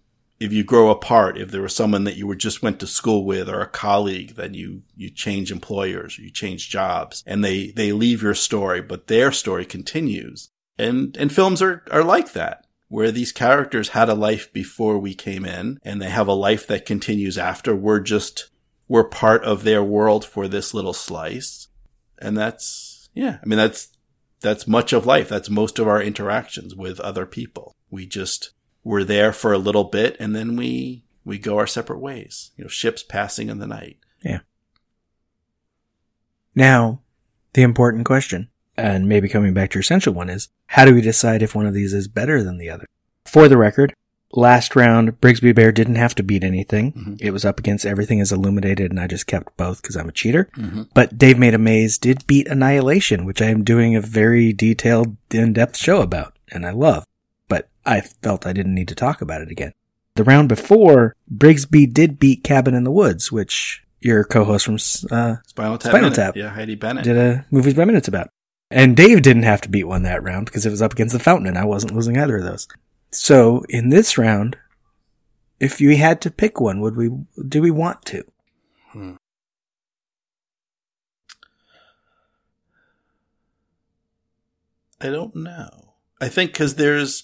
if 0.43 0.51
you 0.51 0.61
grow 0.61 0.89
apart, 0.89 1.37
if 1.37 1.51
there 1.51 1.61
was 1.61 1.73
someone 1.73 2.03
that 2.03 2.17
you 2.17 2.27
were 2.27 2.35
just 2.35 2.61
went 2.61 2.77
to 2.81 2.85
school 2.85 3.23
with 3.23 3.47
or 3.47 3.61
a 3.61 3.67
colleague, 3.67 4.35
then 4.35 4.53
you 4.53 4.83
you 4.93 5.09
change 5.09 5.53
employers, 5.53 6.19
you 6.19 6.29
change 6.29 6.69
jobs, 6.69 7.23
and 7.25 7.45
they 7.45 7.71
they 7.71 7.93
leave 7.93 8.21
your 8.21 8.35
story, 8.35 8.81
but 8.81 9.07
their 9.07 9.31
story 9.31 9.63
continues. 9.63 10.49
And 10.77 11.15
and 11.15 11.31
films 11.31 11.61
are 11.61 11.85
are 11.89 12.03
like 12.03 12.33
that. 12.33 12.67
Where 12.89 13.09
these 13.09 13.31
characters 13.31 13.89
had 13.89 14.09
a 14.09 14.13
life 14.13 14.51
before 14.51 14.99
we 14.99 15.15
came 15.15 15.45
in, 15.45 15.79
and 15.81 16.01
they 16.01 16.09
have 16.09 16.27
a 16.27 16.33
life 16.33 16.67
that 16.67 16.85
continues 16.85 17.37
after. 17.37 17.73
We're 17.73 18.01
just 18.01 18.49
we're 18.89 19.05
part 19.05 19.45
of 19.45 19.63
their 19.63 19.81
world 19.81 20.25
for 20.25 20.49
this 20.49 20.73
little 20.73 20.93
slice, 20.93 21.69
and 22.19 22.37
that's 22.37 23.09
yeah. 23.13 23.37
I 23.41 23.45
mean 23.45 23.57
that's 23.57 23.97
that's 24.41 24.67
much 24.67 24.91
of 24.91 25.05
life. 25.05 25.29
That's 25.29 25.49
most 25.49 25.79
of 25.79 25.87
our 25.87 26.03
interactions 26.03 26.75
with 26.75 26.99
other 26.99 27.25
people. 27.25 27.73
We 27.89 28.05
just 28.05 28.51
we're 28.83 29.03
there 29.03 29.31
for 29.33 29.53
a 29.53 29.57
little 29.57 29.85
bit 29.85 30.15
and 30.19 30.35
then 30.35 30.55
we 30.55 31.03
we 31.25 31.37
go 31.37 31.57
our 31.57 31.67
separate 31.67 31.99
ways. 31.99 32.51
You 32.57 32.65
know, 32.65 32.69
ships 32.69 33.03
passing 33.03 33.49
in 33.49 33.59
the 33.59 33.67
night. 33.67 33.97
Yeah. 34.23 34.39
Now, 36.55 36.99
the 37.53 37.61
important 37.63 38.05
question, 38.05 38.49
and 38.77 39.07
maybe 39.07 39.29
coming 39.29 39.53
back 39.53 39.71
to 39.71 39.75
your 39.75 39.81
essential 39.81 40.13
one, 40.13 40.29
is 40.29 40.49
how 40.67 40.85
do 40.85 40.93
we 40.93 41.01
decide 41.01 41.41
if 41.41 41.55
one 41.55 41.65
of 41.65 41.73
these 41.73 41.93
is 41.93 42.07
better 42.07 42.43
than 42.43 42.57
the 42.57 42.69
other? 42.69 42.85
For 43.25 43.47
the 43.47 43.57
record, 43.57 43.93
last 44.33 44.75
round, 44.75 45.19
Brigsby 45.21 45.55
Bear 45.55 45.71
didn't 45.71 45.95
have 45.95 46.13
to 46.15 46.23
beat 46.23 46.43
anything. 46.43 47.17
It 47.19 47.31
was 47.31 47.45
up 47.45 47.59
against 47.59 47.85
Everything 47.85 48.19
Is 48.19 48.31
Illuminated, 48.31 48.91
and 48.91 48.99
I 48.99 49.07
just 49.07 49.27
kept 49.27 49.55
both 49.57 49.81
because 49.81 49.95
I'm 49.95 50.09
a 50.09 50.13
cheater. 50.13 50.49
Mhm. 50.55 50.89
But 50.93 51.17
Dave 51.17 51.39
Made 51.39 51.53
a 51.53 51.59
Maze 51.59 51.97
did 51.97 52.27
beat 52.27 52.47
Annihilation, 52.47 53.25
which 53.25 53.41
I 53.41 53.47
am 53.47 53.63
doing 53.63 53.95
a 53.95 54.01
very 54.01 54.53
detailed, 54.53 55.17
in-depth 55.31 55.77
show 55.77 56.01
about, 56.01 56.37
and 56.51 56.65
I 56.65 56.71
love. 56.71 57.05
But 57.47 57.69
I 57.85 58.01
felt 58.01 58.45
I 58.47 58.53
didn't 58.53 58.75
need 58.75 58.87
to 58.89 58.95
talk 58.95 59.21
about 59.21 59.41
it 59.41 59.51
again. 59.51 59.73
The 60.15 60.23
round 60.23 60.47
before, 60.49 61.15
Brigsby 61.33 61.91
did 61.91 62.19
beat 62.19 62.43
Cabin 62.43 62.73
in 62.75 62.83
the 62.83 62.91
Woods, 62.91 63.31
which 63.31 63.83
your 63.99 64.23
co-host 64.23 64.65
from 64.65 64.75
uh, 64.75 65.37
Spinal 65.47 65.77
Tap. 65.77 65.91
Spinal 65.91 66.11
Tap 66.11 66.35
Yeah, 66.35 66.49
Heidi 66.49 66.75
Bennett. 66.75 67.03
did 67.03 67.17
a 67.17 67.45
movies 67.51 67.73
by 67.73 67.85
minutes 67.85 68.07
about. 68.07 68.29
And 68.69 68.95
Dave 68.97 69.21
didn't 69.21 69.43
have 69.43 69.61
to 69.61 69.69
beat 69.69 69.83
one 69.85 70.03
that 70.03 70.23
round 70.23 70.45
because 70.45 70.65
it 70.65 70.71
was 70.71 70.81
up 70.81 70.93
against 70.93 71.13
the 71.13 71.19
Fountain, 71.19 71.47
and 71.47 71.57
I 71.57 71.65
wasn't 71.65 71.93
losing 71.95 72.17
either 72.17 72.37
of 72.37 72.43
those. 72.43 72.67
So 73.11 73.63
in 73.69 73.89
this 73.89 74.17
round, 74.17 74.57
if 75.59 75.79
we 75.79 75.97
had 75.97 76.21
to 76.21 76.31
pick 76.31 76.59
one, 76.59 76.79
would 76.81 76.95
we? 76.95 77.09
Do 77.47 77.61
we 77.61 77.69
want 77.71 78.03
to? 78.05 78.23
Hmm. 78.91 79.13
I 85.01 85.07
don't 85.09 85.35
know. 85.35 85.82
I 86.23 86.29
think 86.29 86.51
because 86.51 86.75
there's, 86.75 87.23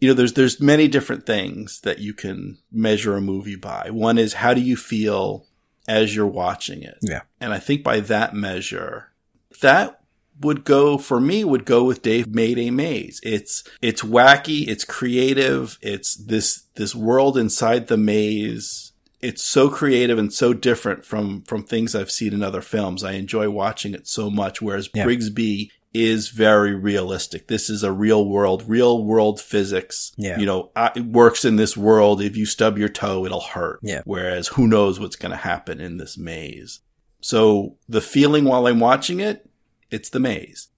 you 0.00 0.08
know, 0.08 0.14
there's 0.14 0.32
there's 0.32 0.60
many 0.60 0.88
different 0.88 1.26
things 1.26 1.80
that 1.82 1.98
you 1.98 2.14
can 2.14 2.58
measure 2.72 3.16
a 3.16 3.20
movie 3.20 3.56
by. 3.56 3.90
One 3.90 4.18
is 4.18 4.34
how 4.34 4.54
do 4.54 4.60
you 4.60 4.76
feel 4.76 5.46
as 5.86 6.16
you're 6.16 6.26
watching 6.26 6.82
it, 6.82 6.96
Yeah. 7.02 7.22
and 7.40 7.52
I 7.52 7.58
think 7.58 7.82
by 7.84 8.00
that 8.00 8.34
measure, 8.34 9.12
that 9.60 10.00
would 10.40 10.64
go 10.64 10.98
for 10.98 11.20
me 11.20 11.44
would 11.44 11.64
go 11.64 11.84
with 11.84 12.02
Dave 12.02 12.26
made 12.34 12.58
a 12.58 12.70
maze. 12.70 13.20
It's 13.22 13.62
it's 13.82 14.02
wacky, 14.02 14.66
it's 14.66 14.84
creative, 14.84 15.78
it's 15.82 16.16
this 16.16 16.64
this 16.74 16.94
world 16.94 17.36
inside 17.38 17.86
the 17.86 17.96
maze. 17.98 18.92
It's 19.20 19.42
so 19.42 19.68
creative 19.70 20.18
and 20.18 20.32
so 20.32 20.52
different 20.52 21.04
from 21.04 21.42
from 21.42 21.62
things 21.64 21.94
I've 21.94 22.10
seen 22.10 22.32
in 22.32 22.42
other 22.42 22.62
films. 22.62 23.04
I 23.04 23.12
enjoy 23.12 23.48
watching 23.50 23.94
it 23.94 24.08
so 24.08 24.28
much. 24.30 24.60
Whereas 24.60 24.88
Yeah. 24.94 25.04
Brigsby 25.06 25.68
is 25.94 26.28
very 26.28 26.74
realistic. 26.74 27.46
This 27.46 27.70
is 27.70 27.84
a 27.84 27.92
real 27.92 28.28
world, 28.28 28.64
real 28.66 29.04
world 29.04 29.40
physics. 29.40 30.12
Yeah. 30.16 30.38
You 30.38 30.44
know, 30.44 30.72
it 30.76 31.06
works 31.06 31.44
in 31.44 31.54
this 31.54 31.76
world. 31.76 32.20
If 32.20 32.36
you 32.36 32.44
stub 32.44 32.76
your 32.76 32.88
toe, 32.88 33.24
it'll 33.24 33.40
hurt. 33.40 33.78
Yeah. 33.80 34.02
Whereas 34.04 34.48
who 34.48 34.66
knows 34.66 34.98
what's 34.98 35.16
going 35.16 35.30
to 35.30 35.36
happen 35.36 35.80
in 35.80 35.96
this 35.96 36.18
maze. 36.18 36.80
So 37.20 37.76
the 37.88 38.00
feeling 38.00 38.44
while 38.44 38.66
I'm 38.66 38.80
watching 38.80 39.20
it, 39.20 39.48
it's 39.90 40.10
the 40.10 40.20
maze. 40.20 40.68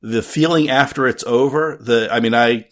The 0.00 0.22
feeling 0.22 0.70
after 0.70 1.06
it's 1.06 1.24
over, 1.24 1.76
the 1.78 2.08
I 2.10 2.20
mean, 2.20 2.34
I, 2.34 2.68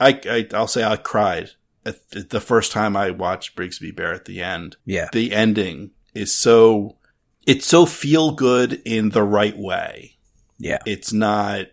I, 0.00 0.20
I 0.24 0.48
I'll 0.52 0.66
say 0.66 0.82
I 0.82 0.96
cried 0.96 1.50
at 1.86 2.30
the 2.30 2.40
first 2.40 2.72
time 2.72 2.96
I 2.96 3.10
watched 3.10 3.56
Brigsby 3.56 3.94
Bear 3.94 4.12
at 4.12 4.24
the 4.24 4.42
end. 4.42 4.76
Yeah. 4.84 5.08
The 5.12 5.32
ending 5.32 5.92
is 6.12 6.34
so, 6.34 6.96
it's 7.46 7.66
so 7.66 7.86
feel 7.86 8.32
good 8.32 8.82
in 8.84 9.10
the 9.10 9.22
right 9.22 9.56
way. 9.56 10.16
Yeah. 10.60 10.78
It's 10.86 11.12
not, 11.12 11.66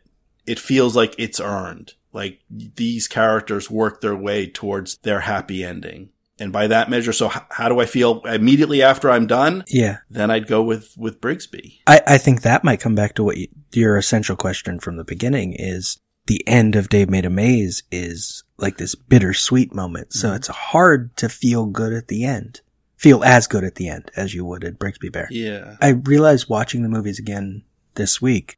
it 0.48 0.58
feels 0.58 0.96
like 0.96 1.14
it's 1.20 1.40
earned. 1.40 1.94
Like 2.14 2.40
these 2.50 3.08
characters 3.08 3.70
work 3.70 4.02
their 4.02 4.16
way 4.16 4.48
towards 4.48 4.98
their 5.04 5.20
happy 5.20 5.64
ending. 5.64 6.10
And 6.40 6.52
by 6.52 6.68
that 6.68 6.90
measure, 6.90 7.14
so 7.14 7.28
h- 7.28 7.42
how 7.50 7.68
do 7.68 7.80
I 7.80 7.86
feel 7.86 8.22
immediately 8.22 8.82
after 8.82 9.12
I'm 9.12 9.28
done? 9.28 9.64
Yeah. 9.68 9.98
Then 10.10 10.32
I'd 10.32 10.48
go 10.48 10.64
with, 10.64 10.96
with 10.98 11.20
Brigsby. 11.20 11.80
I, 11.86 12.02
I 12.08 12.18
think 12.18 12.42
that 12.42 12.64
might 12.64 12.80
come 12.80 12.96
back 12.96 13.16
to 13.16 13.24
what 13.24 13.38
you, 13.38 13.48
your 13.74 13.98
essential 13.98 14.36
question 14.36 14.80
from 14.80 14.98
the 14.98 15.04
beginning 15.04 15.54
is 15.54 16.00
the 16.28 16.48
end 16.48 16.76
of 16.76 16.90
Dave 16.90 17.10
Made 17.10 17.26
a 17.26 17.30
Maze 17.30 17.84
is 17.92 18.44
like 18.58 18.78
this 18.78 18.96
bittersweet 18.96 19.74
moment. 19.74 20.14
So 20.14 20.28
mm-hmm. 20.28 20.38
it's 20.38 20.48
hard 20.48 21.16
to 21.18 21.30
feel 21.30 21.66
good 21.66 21.94
at 21.94 22.08
the 22.08 22.24
end. 22.24 22.62
Feel 22.98 23.24
as 23.24 23.48
good 23.48 23.64
at 23.64 23.76
the 23.76 23.90
end 23.90 24.12
as 24.16 24.34
you 24.34 24.44
would 24.46 24.64
at 24.64 24.80
Brigsby 24.80 25.12
Bear. 25.12 25.28
Yeah. 25.30 25.76
I 25.82 25.90
realized 25.90 26.50
watching 26.50 26.84
the 26.84 26.90
movies 26.90 27.20
again 27.20 27.64
this 27.96 28.22
week, 28.22 28.58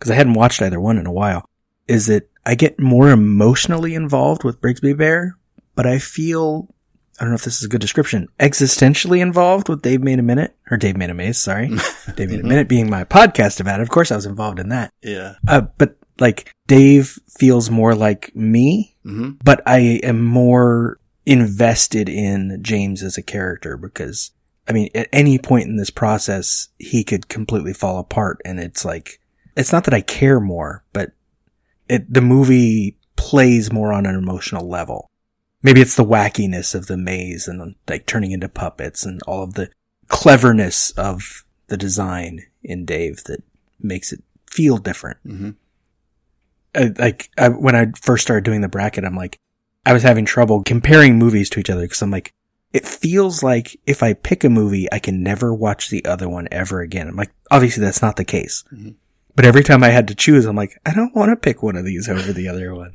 because 0.00 0.10
I 0.10 0.14
hadn't 0.16 0.32
watched 0.34 0.60
either 0.62 0.80
one 0.80 0.98
in 0.98 1.06
a 1.06 1.12
while, 1.12 1.44
is 1.86 2.06
that 2.06 2.28
I 2.46 2.54
get 2.54 2.80
more 2.80 3.10
emotionally 3.10 3.94
involved 3.94 4.42
with 4.42 4.60
Brigsby 4.60 4.96
Bear, 4.96 5.36
but 5.74 5.86
I 5.86 5.98
feel, 5.98 6.68
I 7.20 7.24
don't 7.24 7.30
know 7.30 7.34
if 7.36 7.44
this 7.44 7.58
is 7.58 7.64
a 7.64 7.68
good 7.68 7.82
description, 7.82 8.26
existentially 8.40 9.20
involved 9.20 9.68
with 9.68 9.82
Dave 9.82 10.00
Made 10.02 10.18
a 10.18 10.22
Minute, 10.22 10.56
or 10.70 10.76
Dave 10.78 10.96
Made 10.96 11.10
a 11.10 11.14
Maze, 11.14 11.38
sorry. 11.38 11.68
Dave 12.16 12.30
Made 12.30 12.40
a 12.40 12.44
Minute 12.44 12.68
being 12.68 12.88
my 12.88 13.04
podcast 13.04 13.60
about 13.60 13.78
it. 13.80 13.82
Of 13.82 13.90
course 13.90 14.10
I 14.10 14.16
was 14.16 14.26
involved 14.26 14.58
in 14.58 14.70
that. 14.70 14.90
Yeah. 15.02 15.34
Uh, 15.46 15.62
but 15.78 15.96
like 16.18 16.50
Dave 16.66 17.18
feels 17.38 17.70
more 17.70 17.94
like 17.94 18.34
me, 18.34 18.96
Mhm. 19.06 19.38
but 19.44 19.62
I 19.66 20.00
am 20.02 20.22
more 20.24 20.98
invested 21.26 22.08
in 22.08 22.58
James 22.62 23.02
as 23.02 23.16
a 23.18 23.22
character 23.22 23.76
because 23.76 24.30
I 24.68 24.72
mean, 24.72 24.88
at 24.94 25.08
any 25.12 25.36
point 25.38 25.66
in 25.66 25.76
this 25.76 25.90
process, 25.90 26.68
he 26.78 27.02
could 27.02 27.28
completely 27.28 27.72
fall 27.72 27.98
apart. 27.98 28.40
And 28.44 28.60
it's 28.60 28.84
like, 28.84 29.18
it's 29.56 29.72
not 29.72 29.84
that 29.84 29.94
I 29.94 30.00
care 30.00 30.40
more, 30.40 30.84
but 30.92 31.12
it, 31.88 32.12
the 32.12 32.20
movie 32.20 32.96
plays 33.16 33.72
more 33.72 33.92
on 33.92 34.06
an 34.06 34.14
emotional 34.14 34.68
level. 34.68 35.10
Maybe 35.62 35.80
it's 35.80 35.96
the 35.96 36.04
wackiness 36.04 36.74
of 36.74 36.86
the 36.86 36.96
maze 36.96 37.46
and 37.46 37.74
like 37.88 38.06
turning 38.06 38.32
into 38.32 38.48
puppets 38.48 39.04
and 39.04 39.20
all 39.26 39.42
of 39.42 39.54
the 39.54 39.70
cleverness 40.08 40.90
of 40.92 41.44
the 41.66 41.76
design 41.76 42.40
in 42.62 42.84
Dave 42.84 43.24
that 43.24 43.42
makes 43.78 44.12
it 44.12 44.22
feel 44.50 44.78
different. 44.78 45.18
Mhm. 45.26 45.54
I, 46.74 46.92
like 46.98 47.30
I, 47.36 47.48
when 47.48 47.74
I 47.74 47.86
first 48.00 48.22
started 48.22 48.44
doing 48.44 48.60
the 48.60 48.68
bracket, 48.68 49.04
I'm 49.04 49.16
like, 49.16 49.38
I 49.84 49.92
was 49.92 50.02
having 50.02 50.24
trouble 50.24 50.62
comparing 50.64 51.18
movies 51.18 51.50
to 51.50 51.60
each 51.60 51.70
other 51.70 51.82
because 51.82 52.02
I'm 52.02 52.10
like, 52.10 52.32
it 52.72 52.86
feels 52.86 53.42
like 53.42 53.76
if 53.86 54.02
I 54.02 54.12
pick 54.12 54.44
a 54.44 54.48
movie, 54.48 54.86
I 54.92 54.98
can 55.00 55.22
never 55.22 55.52
watch 55.52 55.90
the 55.90 56.04
other 56.04 56.28
one 56.28 56.46
ever 56.52 56.80
again. 56.80 57.08
I'm 57.08 57.16
like, 57.16 57.32
obviously 57.50 57.82
that's 57.82 58.02
not 58.02 58.16
the 58.16 58.24
case. 58.24 58.62
Mhm. 58.72 58.94
But 59.36 59.44
every 59.44 59.62
time 59.62 59.82
I 59.82 59.88
had 59.88 60.08
to 60.08 60.14
choose, 60.14 60.44
I'm 60.44 60.56
like, 60.56 60.78
I 60.84 60.92
don't 60.92 61.14
want 61.14 61.30
to 61.30 61.36
pick 61.36 61.62
one 61.62 61.76
of 61.76 61.84
these 61.84 62.08
over 62.08 62.32
the 62.32 62.48
other 62.48 62.74
one. 62.74 62.94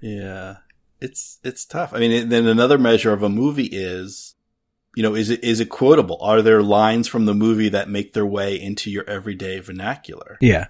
Yeah. 0.00 0.56
It's, 1.00 1.38
it's 1.42 1.64
tough. 1.64 1.92
I 1.94 1.98
mean, 1.98 2.12
it- 2.12 2.28
then 2.30 2.46
another 2.46 2.78
measure 2.78 3.12
of 3.12 3.22
a 3.22 3.28
movie 3.28 3.68
is, 3.70 4.34
you 4.94 5.02
know, 5.02 5.14
is 5.14 5.30
it, 5.30 5.42
is 5.42 5.60
it 5.60 5.70
quotable? 5.70 6.18
Are 6.20 6.42
there 6.42 6.62
lines 6.62 7.08
from 7.08 7.24
the 7.24 7.34
movie 7.34 7.68
that 7.70 7.88
make 7.88 8.12
their 8.12 8.26
way 8.26 8.60
into 8.60 8.90
your 8.90 9.08
everyday 9.08 9.60
vernacular? 9.60 10.38
Yeah. 10.40 10.68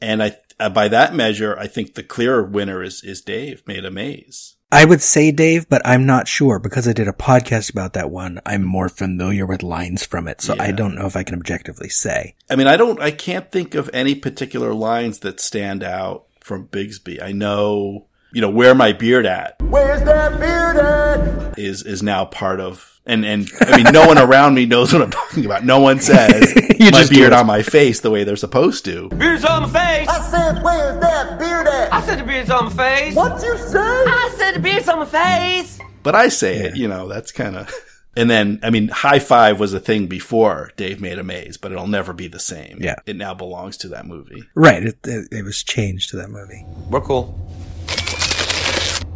And 0.00 0.22
I, 0.22 0.36
uh, 0.60 0.68
by 0.68 0.88
that 0.88 1.14
measure, 1.14 1.58
I 1.58 1.66
think 1.66 1.94
the 1.94 2.02
clearer 2.02 2.42
winner 2.44 2.82
is, 2.82 3.02
is 3.02 3.20
Dave 3.22 3.62
made 3.66 3.84
a 3.84 3.90
maze. 3.90 4.55
I 4.72 4.84
would 4.84 5.00
say 5.00 5.30
Dave, 5.30 5.68
but 5.68 5.80
I'm 5.84 6.06
not 6.06 6.26
sure 6.26 6.58
because 6.58 6.88
I 6.88 6.92
did 6.92 7.06
a 7.06 7.12
podcast 7.12 7.70
about 7.70 7.92
that 7.92 8.10
one. 8.10 8.40
I'm 8.44 8.64
more 8.64 8.88
familiar 8.88 9.46
with 9.46 9.62
lines 9.62 10.04
from 10.04 10.26
it, 10.26 10.40
so 10.40 10.56
I 10.58 10.72
don't 10.72 10.96
know 10.96 11.06
if 11.06 11.14
I 11.14 11.22
can 11.22 11.36
objectively 11.36 11.88
say. 11.88 12.34
I 12.50 12.56
mean, 12.56 12.66
I 12.66 12.76
don't, 12.76 13.00
I 13.00 13.12
can't 13.12 13.50
think 13.52 13.76
of 13.76 13.88
any 13.92 14.16
particular 14.16 14.74
lines 14.74 15.20
that 15.20 15.38
stand 15.38 15.84
out 15.84 16.26
from 16.40 16.66
Brigsby. 16.66 17.22
I 17.22 17.30
know, 17.30 18.06
you 18.32 18.40
know, 18.40 18.50
where 18.50 18.74
my 18.74 18.92
beard 18.92 19.24
at 19.24 19.56
Where's 19.62 20.02
that 20.02 20.40
beard 20.40 20.76
at? 20.76 21.58
is, 21.58 21.82
is 21.82 22.02
now 22.02 22.24
part 22.24 22.60
of, 22.60 22.95
and, 23.06 23.24
and 23.24 23.48
I 23.60 23.76
mean, 23.76 23.92
no 23.92 24.06
one 24.06 24.18
around 24.18 24.54
me 24.54 24.66
knows 24.66 24.92
what 24.92 25.00
I'm 25.00 25.10
talking 25.10 25.44
about. 25.46 25.64
No 25.64 25.80
one 25.80 26.00
says 26.00 26.52
You 26.78 26.90
my 26.90 27.00
just 27.00 27.10
beard 27.12 27.32
on 27.32 27.46
my 27.46 27.62
face 27.62 28.00
the 28.00 28.10
way 28.10 28.24
they're 28.24 28.36
supposed 28.36 28.84
to. 28.86 29.08
Beard's 29.10 29.44
on 29.44 29.62
my 29.62 29.68
face. 29.68 30.08
I 30.08 30.20
said, 30.22 30.62
where's 30.62 31.00
that 31.00 31.38
beard 31.38 31.68
at? 31.68 31.92
I 31.92 32.04
said 32.04 32.18
the 32.18 32.24
beard's 32.24 32.50
on 32.50 32.64
my 32.64 32.70
face. 32.72 33.14
What 33.14 33.42
you 33.42 33.56
say? 33.56 33.78
I 33.78 34.34
said 34.36 34.52
the 34.52 34.60
beard's 34.60 34.88
on 34.88 34.98
my 34.98 35.06
face. 35.06 35.78
But 36.02 36.14
I 36.14 36.28
say 36.28 36.58
it, 36.58 36.76
you 36.76 36.88
know, 36.88 37.08
that's 37.08 37.32
kind 37.32 37.56
of, 37.56 37.72
and 38.16 38.28
then, 38.28 38.58
I 38.62 38.70
mean, 38.70 38.88
high 38.88 39.20
five 39.20 39.60
was 39.60 39.72
a 39.72 39.80
thing 39.80 40.06
before 40.08 40.72
Dave 40.76 41.00
made 41.00 41.18
a 41.18 41.24
maze, 41.24 41.56
but 41.56 41.72
it'll 41.72 41.86
never 41.86 42.12
be 42.12 42.28
the 42.28 42.40
same. 42.40 42.78
Yeah. 42.80 42.96
It 43.06 43.16
now 43.16 43.34
belongs 43.34 43.76
to 43.78 43.88
that 43.88 44.06
movie. 44.06 44.44
Right. 44.54 44.82
It, 44.82 44.98
it, 45.04 45.28
it 45.30 45.44
was 45.44 45.62
changed 45.62 46.10
to 46.10 46.16
that 46.16 46.30
movie. 46.30 46.64
We're 46.90 47.00
cool. 47.00 47.38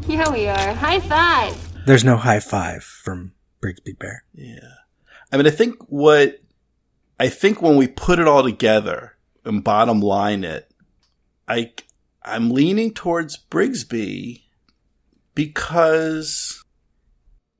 Here 0.06 0.30
we 0.30 0.48
are. 0.48 0.74
High 0.74 1.00
five. 1.00 1.86
There's 1.86 2.04
no 2.04 2.16
high 2.16 2.40
five 2.40 2.82
from 2.82 3.32
Brigsby 3.62 3.98
Bear. 3.98 4.24
Yeah. 4.34 4.74
I 5.32 5.36
mean, 5.36 5.46
I 5.46 5.50
think 5.50 5.76
what, 5.88 6.40
I 7.18 7.28
think 7.28 7.62
when 7.62 7.76
we 7.76 7.86
put 7.86 8.18
it 8.18 8.26
all 8.26 8.42
together 8.42 9.16
and 9.44 9.62
bottom 9.62 10.00
line 10.00 10.44
it, 10.44 10.70
I, 11.46 11.72
I'm 12.22 12.50
leaning 12.50 12.92
towards 12.92 13.38
Brigsby 13.50 14.42
because, 15.34 16.64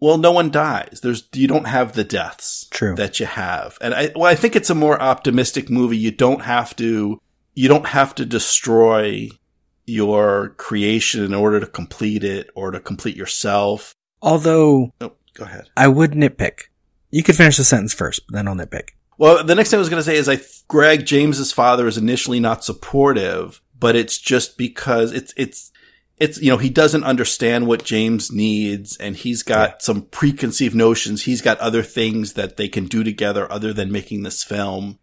well, 0.00 0.18
no 0.18 0.32
one 0.32 0.50
dies. 0.50 1.00
There's, 1.02 1.28
you 1.34 1.46
don't 1.46 1.66
have 1.66 1.92
the 1.92 2.04
deaths 2.04 2.66
True. 2.70 2.94
that 2.96 3.20
you 3.20 3.26
have. 3.26 3.78
And 3.80 3.94
I, 3.94 4.12
well, 4.14 4.26
I 4.26 4.34
think 4.34 4.56
it's 4.56 4.70
a 4.70 4.74
more 4.74 5.00
optimistic 5.00 5.70
movie. 5.70 5.98
You 5.98 6.10
don't 6.10 6.42
have 6.42 6.74
to, 6.76 7.20
you 7.54 7.68
don't 7.68 7.86
have 7.86 8.14
to 8.16 8.24
destroy 8.24 9.28
your 9.86 10.50
creation 10.50 11.24
in 11.24 11.34
order 11.34 11.60
to 11.60 11.66
complete 11.66 12.24
it 12.24 12.48
or 12.54 12.70
to 12.70 12.80
complete 12.80 13.16
yourself. 13.16 13.94
Although 14.22 14.92
Oh, 15.00 15.12
go 15.34 15.44
ahead. 15.44 15.68
I 15.76 15.88
would 15.88 16.12
nitpick. 16.12 16.64
You 17.10 17.22
could 17.22 17.36
finish 17.36 17.56
the 17.56 17.64
sentence 17.64 17.92
first, 17.92 18.26
but 18.26 18.34
then 18.34 18.48
I'll 18.48 18.54
nitpick. 18.54 18.90
Well, 19.18 19.44
the 19.44 19.54
next 19.54 19.70
thing 19.70 19.78
I 19.78 19.80
was 19.80 19.88
going 19.88 20.02
to 20.02 20.04
say 20.04 20.16
is 20.16 20.28
I, 20.28 20.38
Greg 20.68 21.04
James's 21.04 21.52
father 21.52 21.86
is 21.86 21.98
initially 21.98 22.40
not 22.40 22.64
supportive, 22.64 23.60
but 23.78 23.96
it's 23.96 24.18
just 24.18 24.56
because 24.56 25.12
it's, 25.12 25.34
it's, 25.36 25.72
it's, 26.16 26.40
you 26.40 26.50
know, 26.50 26.56
he 26.56 26.70
doesn't 26.70 27.04
understand 27.04 27.66
what 27.66 27.84
James 27.84 28.30
needs 28.32 28.96
and 28.96 29.16
he's 29.16 29.42
got 29.42 29.82
some 29.82 30.02
preconceived 30.02 30.74
notions. 30.74 31.24
He's 31.24 31.42
got 31.42 31.58
other 31.58 31.82
things 31.82 32.34
that 32.34 32.56
they 32.56 32.68
can 32.68 32.86
do 32.86 33.02
together 33.04 33.50
other 33.50 33.72
than 33.72 33.92
making 33.92 34.22
this 34.22 34.42
film. 34.42 34.98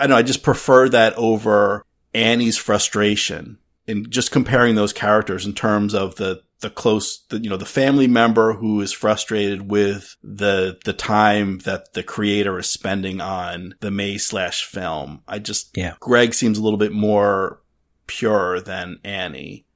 I 0.00 0.06
know, 0.06 0.16
I 0.16 0.22
just 0.22 0.42
prefer 0.42 0.88
that 0.88 1.14
over 1.14 1.84
Annie's 2.14 2.56
frustration 2.56 3.58
in 3.86 4.10
just 4.10 4.30
comparing 4.30 4.74
those 4.74 4.92
characters 4.92 5.46
in 5.46 5.52
terms 5.52 5.94
of 5.94 6.16
the, 6.16 6.42
the 6.62 6.70
close, 6.70 7.24
the, 7.28 7.38
you 7.38 7.50
know, 7.50 7.56
the 7.56 7.64
family 7.66 8.06
member 8.06 8.54
who 8.54 8.80
is 8.80 8.92
frustrated 8.92 9.70
with 9.70 10.16
the, 10.22 10.78
the 10.84 10.92
time 10.94 11.58
that 11.58 11.92
the 11.92 12.02
creator 12.02 12.58
is 12.58 12.68
spending 12.70 13.20
on 13.20 13.74
the 13.80 13.90
May 13.90 14.16
slash 14.18 14.64
film. 14.64 15.22
I 15.28 15.38
just, 15.38 15.76
Yeah. 15.76 15.94
Greg 16.00 16.32
seems 16.34 16.56
a 16.58 16.62
little 16.62 16.78
bit 16.78 16.92
more 16.92 17.60
pure 18.06 18.60
than 18.60 18.98
Annie. 19.04 19.66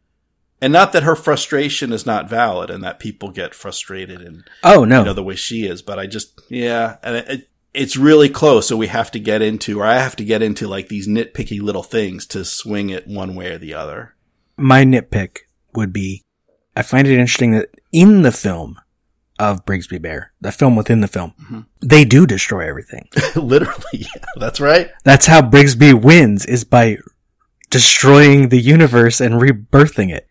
And 0.61 0.73
not 0.73 0.93
that 0.93 1.03
her 1.03 1.15
frustration 1.17 1.93
is 1.93 2.07
not 2.07 2.31
valid 2.31 2.71
and 2.71 2.83
that 2.83 2.99
people 2.99 3.31
get 3.31 3.55
frustrated 3.55 4.23
and, 4.23 4.45
Oh, 4.65 4.85
no. 4.85 5.01
you 5.01 5.05
know, 5.05 5.13
the 5.13 5.23
way 5.23 5.35
she 5.37 5.67
is, 5.67 5.83
but 5.83 5.99
I 5.99 6.07
just, 6.07 6.41
yeah, 6.49 6.97
and 7.03 7.17
it, 7.17 7.29
it, 7.29 7.49
it's 7.75 7.97
really 7.97 8.31
close. 8.31 8.67
So 8.67 8.77
we 8.77 8.87
have 8.87 9.11
to 9.11 9.21
get 9.21 9.43
into, 9.43 9.81
or 9.81 9.85
I 9.85 9.99
have 9.99 10.17
to 10.17 10.25
get 10.25 10.41
into 10.41 10.67
like 10.67 10.89
these 10.89 11.07
nitpicky 11.07 11.61
little 11.61 11.83
things 11.83 12.25
to 12.29 12.43
swing 12.45 12.89
it 12.89 13.07
one 13.07 13.35
way 13.35 13.51
or 13.53 13.59
the 13.59 13.75
other. 13.75 14.15
My 14.57 14.85
nitpick 14.85 15.41
would 15.75 15.93
be 15.93 16.23
I 16.77 16.83
find 16.83 17.07
it 17.09 17.19
interesting 17.19 17.53
that 17.53 17.71
in 17.93 18.23
the 18.23 18.33
film 18.33 18.79
of 19.39 19.65
Brigsby 19.65 20.01
Bear, 20.01 20.33
the 20.41 20.53
film 20.53 20.77
within 20.77 21.01
the 21.01 21.09
film, 21.09 21.33
Mm-hmm. 21.43 21.61
they 21.81 22.05
do 22.05 22.27
destroy 22.27 22.69
everything. 22.69 23.09
Literally, 23.37 23.83
yeah, 23.93 24.23
that's 24.37 24.61
right. 24.61 24.91
That's 25.05 25.27
how 25.27 25.43
Brigsby 25.43 26.01
wins 26.01 26.45
is 26.47 26.65
by 26.65 26.99
destroying 27.71 28.49
the 28.49 28.61
universe 28.61 29.21
and 29.21 29.35
rebirthing 29.35 30.15
it. 30.15 30.29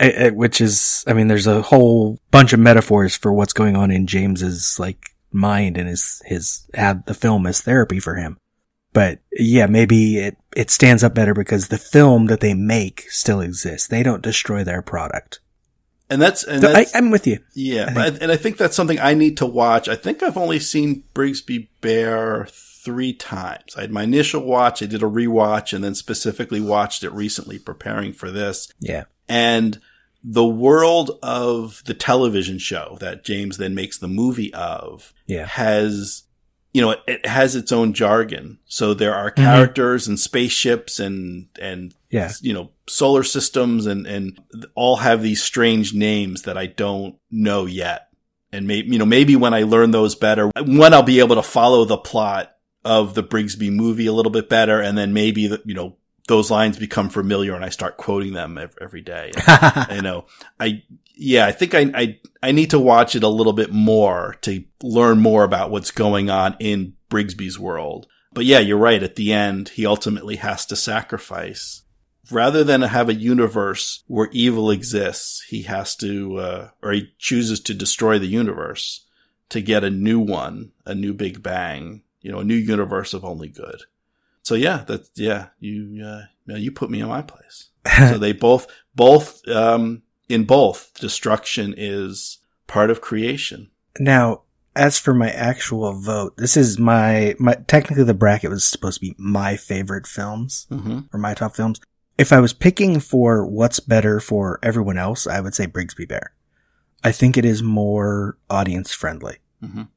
I- 0.00 0.26
I- 0.26 0.30
Which 0.30 0.60
is, 0.60 1.04
I 1.06 1.12
mean, 1.12 1.28
there's 1.28 1.46
a 1.46 1.62
whole 1.62 2.18
bunch 2.30 2.52
of 2.52 2.60
metaphors 2.60 3.16
for 3.16 3.32
what's 3.32 3.52
going 3.52 3.76
on 3.76 3.90
in 3.90 4.06
James's 4.06 4.78
like 4.78 5.10
mind 5.32 5.76
and 5.78 5.88
his, 5.88 6.22
his, 6.26 6.68
had 6.74 7.06
the 7.06 7.14
film 7.14 7.46
as 7.46 7.60
therapy 7.60 8.00
for 8.00 8.16
him. 8.16 8.38
But 8.92 9.20
yeah, 9.32 9.66
maybe 9.66 10.18
it, 10.18 10.38
it 10.56 10.70
stands 10.70 11.04
up 11.04 11.14
better 11.14 11.34
because 11.34 11.68
the 11.68 11.78
film 11.78 12.26
that 12.26 12.40
they 12.40 12.54
make 12.54 13.04
still 13.10 13.40
exists. 13.40 13.86
They 13.88 14.02
don't 14.02 14.22
destroy 14.22 14.64
their 14.64 14.80
product. 14.82 15.40
And 16.08 16.22
that's, 16.22 16.44
and 16.44 16.62
So 16.62 16.68
I, 16.68 16.72
that's, 16.72 16.94
I'm 16.94 17.10
with 17.10 17.26
you. 17.26 17.40
yeah, 17.54 17.92
I 17.96 18.06
and 18.08 18.30
I 18.30 18.36
think 18.36 18.58
that's 18.58 18.76
something 18.76 19.00
I 19.00 19.14
need 19.14 19.36
to 19.38 19.46
watch. 19.46 19.88
I 19.88 19.96
think 19.96 20.22
I've 20.22 20.36
only 20.36 20.60
seen 20.60 21.02
Brigsby 21.14 21.68
Bear 21.80 22.46
three 22.50 23.12
times. 23.12 23.74
I 23.76 23.80
had 23.80 23.90
my 23.90 24.04
initial 24.04 24.44
watch, 24.44 24.82
I 24.82 24.86
did 24.86 25.02
a 25.02 25.06
rewatch, 25.06 25.72
and 25.72 25.82
then 25.82 25.96
specifically 25.96 26.60
watched 26.60 27.02
it 27.02 27.10
recently 27.10 27.58
preparing 27.58 28.12
for 28.12 28.30
this. 28.30 28.72
Yeah. 28.78 29.04
And 29.28 29.80
the 30.22 30.46
world 30.46 31.18
of 31.22 31.82
the 31.86 31.94
television 31.94 32.58
show 32.58 32.96
that 33.00 33.24
James 33.24 33.56
then 33.56 33.74
makes 33.74 33.98
the 33.98 34.06
movie 34.08 34.54
of 34.54 35.12
Yeah. 35.26 35.46
has 35.46 36.22
you 36.76 36.82
know, 36.82 36.90
it, 36.90 37.00
it 37.06 37.26
has 37.26 37.56
its 37.56 37.72
own 37.72 37.94
jargon. 37.94 38.58
So 38.66 38.92
there 38.92 39.14
are 39.14 39.30
mm-hmm. 39.30 39.42
characters 39.42 40.06
and 40.06 40.20
spaceships 40.20 41.00
and, 41.00 41.48
and, 41.58 41.94
Yeah. 42.10 42.32
you 42.42 42.52
know, 42.52 42.70
solar 42.86 43.22
systems 43.22 43.86
and, 43.86 44.06
and 44.06 44.38
all 44.74 44.96
have 44.96 45.22
these 45.22 45.42
strange 45.42 45.94
names 45.94 46.42
that 46.42 46.58
I 46.58 46.66
don't 46.66 47.16
know 47.30 47.64
yet. 47.64 48.08
And 48.52 48.66
maybe, 48.66 48.90
you 48.90 48.98
know, 48.98 49.06
maybe 49.06 49.36
when 49.36 49.54
I 49.54 49.62
learn 49.62 49.90
those 49.90 50.16
better, 50.16 50.50
when 50.66 50.92
I'll 50.92 51.02
be 51.02 51.20
able 51.20 51.36
to 51.36 51.42
follow 51.42 51.86
the 51.86 51.96
plot 51.96 52.54
of 52.84 53.14
the 53.14 53.24
Brigsby 53.24 53.72
movie 53.72 54.06
a 54.06 54.12
little 54.12 54.30
bit 54.30 54.50
better. 54.50 54.78
And 54.78 54.98
then 54.98 55.14
maybe, 55.14 55.46
the, 55.46 55.62
you 55.64 55.74
know, 55.74 55.96
those 56.28 56.50
lines 56.50 56.78
become 56.78 57.08
familiar 57.08 57.54
and 57.54 57.64
I 57.64 57.70
start 57.70 57.96
quoting 57.96 58.34
them 58.34 58.58
ev- 58.58 58.76
every 58.82 59.00
day. 59.00 59.32
you 59.92 60.02
know, 60.02 60.26
I, 60.60 60.82
yeah, 61.16 61.46
I 61.46 61.52
think 61.52 61.74
I, 61.74 61.90
I, 61.94 62.20
I 62.42 62.52
need 62.52 62.70
to 62.70 62.78
watch 62.78 63.16
it 63.16 63.22
a 63.22 63.28
little 63.28 63.54
bit 63.54 63.72
more 63.72 64.36
to 64.42 64.64
learn 64.82 65.20
more 65.20 65.44
about 65.44 65.70
what's 65.70 65.90
going 65.90 66.30
on 66.30 66.56
in 66.60 66.94
Brigsby's 67.10 67.58
world. 67.58 68.06
But 68.32 68.44
yeah, 68.44 68.58
you're 68.58 68.76
right. 68.76 69.02
At 69.02 69.16
the 69.16 69.32
end, 69.32 69.70
he 69.70 69.86
ultimately 69.86 70.36
has 70.36 70.66
to 70.66 70.76
sacrifice. 70.76 71.82
Rather 72.30 72.64
than 72.64 72.82
have 72.82 73.08
a 73.08 73.14
universe 73.14 74.02
where 74.08 74.28
evil 74.32 74.70
exists, 74.70 75.42
he 75.48 75.62
has 75.62 75.96
to, 75.96 76.36
uh, 76.38 76.68
or 76.82 76.92
he 76.92 77.12
chooses 77.18 77.60
to 77.60 77.74
destroy 77.74 78.18
the 78.18 78.26
universe 78.26 79.06
to 79.48 79.60
get 79.60 79.84
a 79.84 79.90
new 79.90 80.18
one, 80.18 80.72
a 80.84 80.94
new 80.94 81.14
Big 81.14 81.42
Bang, 81.42 82.02
you 82.20 82.32
know, 82.32 82.40
a 82.40 82.44
new 82.44 82.56
universe 82.56 83.14
of 83.14 83.24
only 83.24 83.48
good. 83.48 83.82
So 84.42 84.54
yeah, 84.54 84.84
that 84.86 85.08
yeah, 85.14 85.48
you 85.60 86.04
uh, 86.04 86.54
you 86.54 86.72
put 86.72 86.90
me 86.90 87.00
in 87.00 87.08
my 87.08 87.22
place. 87.22 87.70
so 87.98 88.18
they 88.18 88.32
both 88.32 88.66
both 88.94 89.46
um 89.48 90.02
in 90.28 90.44
both 90.44 90.92
destruction 91.00 91.74
is 91.76 92.38
part 92.66 92.90
of 92.90 93.00
creation. 93.00 93.70
Now, 93.98 94.42
as 94.74 94.98
for 94.98 95.14
my 95.14 95.30
actual 95.30 95.92
vote, 95.94 96.36
this 96.36 96.56
is 96.56 96.78
my, 96.78 97.34
my, 97.38 97.54
technically 97.66 98.04
the 98.04 98.12
bracket 98.14 98.50
was 98.50 98.64
supposed 98.64 98.96
to 99.00 99.06
be 99.06 99.14
my 99.18 99.56
favorite 99.56 100.06
films 100.06 100.66
Mhm. 100.70 101.08
or 101.12 101.18
my 101.18 101.32
top 101.34 101.56
films. 101.56 101.80
If 102.18 102.32
I 102.32 102.40
was 102.40 102.52
picking 102.52 102.98
for 103.00 103.46
what's 103.46 103.80
better 103.80 104.20
for 104.20 104.58
everyone 104.62 104.98
else, 104.98 105.26
I 105.26 105.40
would 105.40 105.54
say 105.54 105.66
Brigsby 105.66 106.08
Bear. 106.08 106.32
I 107.04 107.12
think 107.12 107.36
it 107.36 107.44
is 107.44 107.62
more 107.62 108.36
audience 108.50 108.92
friendly 108.92 109.36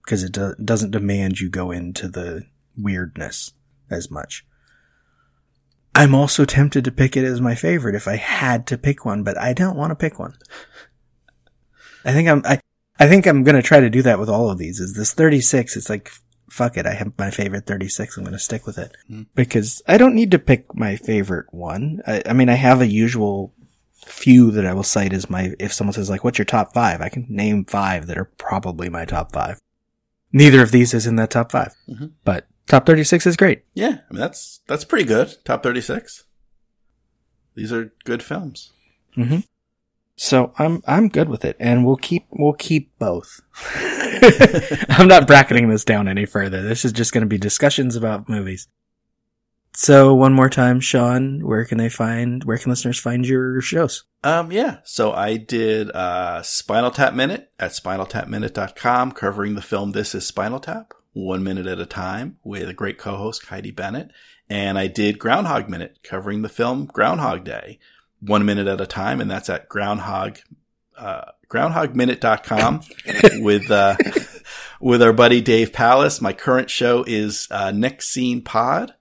because 0.04 0.24
it 0.24 0.32
do- 0.32 0.56
doesn't 0.64 0.92
demand 0.92 1.40
you 1.40 1.50
go 1.50 1.72
into 1.72 2.08
the 2.08 2.44
weirdness 2.78 3.52
as 3.90 4.10
much. 4.10 4.46
I'm 6.00 6.16
also 6.16 6.46
tempted 6.46 6.86
to 6.86 6.92
pick 6.92 7.18
it 7.18 7.26
as 7.26 7.42
my 7.42 7.56
favorite 7.56 7.96
if 7.96 8.08
I 8.08 8.16
had 8.16 8.66
to 8.68 8.78
pick 8.78 9.06
one, 9.06 9.24
but 9.24 9.38
I 9.38 9.54
don't 9.54 9.76
want 9.78 9.92
to 9.92 9.96
pick 9.96 10.18
one. 10.20 10.36
I 12.06 12.14
think 12.14 12.30
I'm 12.30 12.42
I 12.46 12.60
I 13.00 13.08
think 13.08 13.26
I'm 13.26 13.44
gonna 13.44 13.62
try 13.62 13.80
to 13.80 13.90
do 13.90 14.02
that 14.04 14.20
with 14.20 14.30
all 14.30 14.50
of 14.50 14.58
these. 14.58 14.80
Is 14.80 14.94
this 14.96 15.14
36? 15.14 15.76
It's 15.76 15.90
like 15.90 16.10
fuck 16.50 16.78
it. 16.78 16.86
I 16.88 16.94
have 16.94 17.12
my 17.18 17.30
favorite 17.32 17.66
36. 17.66 18.18
I'm 18.18 18.24
gonna 18.24 18.40
stick 18.40 18.66
with 18.66 18.78
it 18.78 18.96
Mhm. 19.12 19.28
because 19.36 19.82
I 19.88 19.98
don't 19.98 20.16
need 20.16 20.32
to 20.32 20.40
pick 20.40 20.74
my 20.76 20.96
favorite 20.96 21.48
one. 21.54 22.02
I, 22.08 22.24
I 22.26 22.34
mean, 22.34 22.50
I 22.50 22.56
have 22.56 22.82
a 22.82 22.88
usual 22.88 23.54
few 24.06 24.52
that 24.52 24.66
I 24.66 24.74
will 24.74 24.84
cite 24.84 25.14
as 25.14 25.30
my. 25.30 25.54
If 25.60 25.74
someone 25.74 25.94
says 25.94 26.10
like, 26.10 26.24
"What's 26.24 26.38
your 26.40 26.46
top 26.46 26.74
five? 26.74 27.02
I 27.02 27.10
can 27.10 27.26
name 27.30 27.66
five 27.66 28.08
that 28.08 28.18
are 28.18 28.32
probably 28.38 28.90
my 28.90 29.06
top 29.06 29.32
five. 29.34 29.60
Neither 30.32 30.62
of 30.64 30.72
these 30.72 30.94
is 30.94 31.06
in 31.08 31.16
that 31.18 31.32
top 31.32 31.52
5 31.52 31.74
Mhm. 31.90 32.12
but 32.24 32.48
top 32.70 32.86
36 32.86 33.28
is 33.28 33.36
great. 33.36 33.64
Yeah, 33.74 34.00
I 34.10 34.14
mean 34.14 34.22
that's 34.22 34.62
that's 34.68 34.86
pretty 34.86 35.06
good. 35.06 35.36
Top 35.44 35.62
thirty 35.62 35.82
six. 35.82 36.24
These 37.56 37.74
are 37.74 37.92
good 38.06 38.24
films. 38.24 38.72
Mm-hmm. 39.18 39.40
So 40.16 40.54
I'm 40.58 40.82
I'm 40.88 41.10
good 41.10 41.30
with 41.30 41.44
it, 41.44 41.58
and 41.60 41.86
we'll 41.86 41.98
keep 41.98 42.26
we'll 42.30 42.54
keep 42.54 42.98
both. 43.00 43.42
I'm 44.90 45.08
not 45.08 45.28
bracketing 45.28 45.70
this 45.70 45.84
down 45.84 46.08
any 46.08 46.26
further. 46.26 46.62
This 46.62 46.86
is 46.86 46.94
just 46.94 47.14
going 47.14 47.22
to 47.22 47.28
be 47.28 47.38
discussions 47.38 47.96
about 47.96 48.30
movies. 48.30 48.68
So 49.74 50.14
one 50.14 50.34
more 50.34 50.50
time, 50.50 50.82
Sean, 50.82 51.46
where 51.46 51.64
can 51.64 51.78
they 51.78 51.90
find 51.90 52.44
where 52.44 52.58
can 52.58 52.70
listeners 52.70 53.00
find 53.00 53.26
your 53.26 53.62
shows? 53.62 54.04
Um, 54.24 54.52
yeah. 54.52 54.80
So 54.84 55.14
I 55.14 55.38
did 55.38 55.90
uh, 55.92 56.42
Spinal 56.44 56.92
Tap 56.92 57.14
Minute 57.14 57.52
at 57.58 57.72
spinaltapminute.com 57.72 59.14
covering 59.14 59.56
the 59.56 59.62
film 59.62 59.94
This 59.94 60.14
is 60.14 60.28
Spinal 60.28 60.60
Tap, 60.60 60.94
one 61.14 61.44
minute 61.44 61.68
at 61.68 61.80
a 61.80 61.86
time 61.86 62.38
with 62.44 62.70
a 62.70 62.74
great 62.74 62.98
co-host, 62.98 63.46
Heidi 63.48 63.72
Bennett. 63.72 64.12
And 64.50 64.78
I 64.78 64.88
did 64.88 65.20
Groundhog 65.20 65.70
Minute 65.70 66.00
covering 66.04 66.42
the 66.42 66.50
film 66.50 66.86
Groundhog 66.86 67.44
Day, 67.44 67.80
one 68.20 68.46
minute 68.46 68.68
at 68.68 68.82
a 68.82 68.88
time. 68.88 69.22
And 69.22 69.30
that's 69.30 69.50
at 69.50 69.70
groundhog, 69.70 70.40
uh, 70.98 71.32
groundhogminute.com 71.50 72.82
with, 73.44 73.70
uh, 73.70 73.96
with 74.80 75.02
our 75.02 75.14
buddy 75.14 75.42
Dave 75.42 75.72
Palace. 75.74 76.22
My 76.22 76.34
current 76.34 76.70
show 76.70 77.04
is, 77.08 77.48
uh, 77.52 77.72
Next 77.72 78.10
Scene 78.10 78.42
Pod 78.42 78.96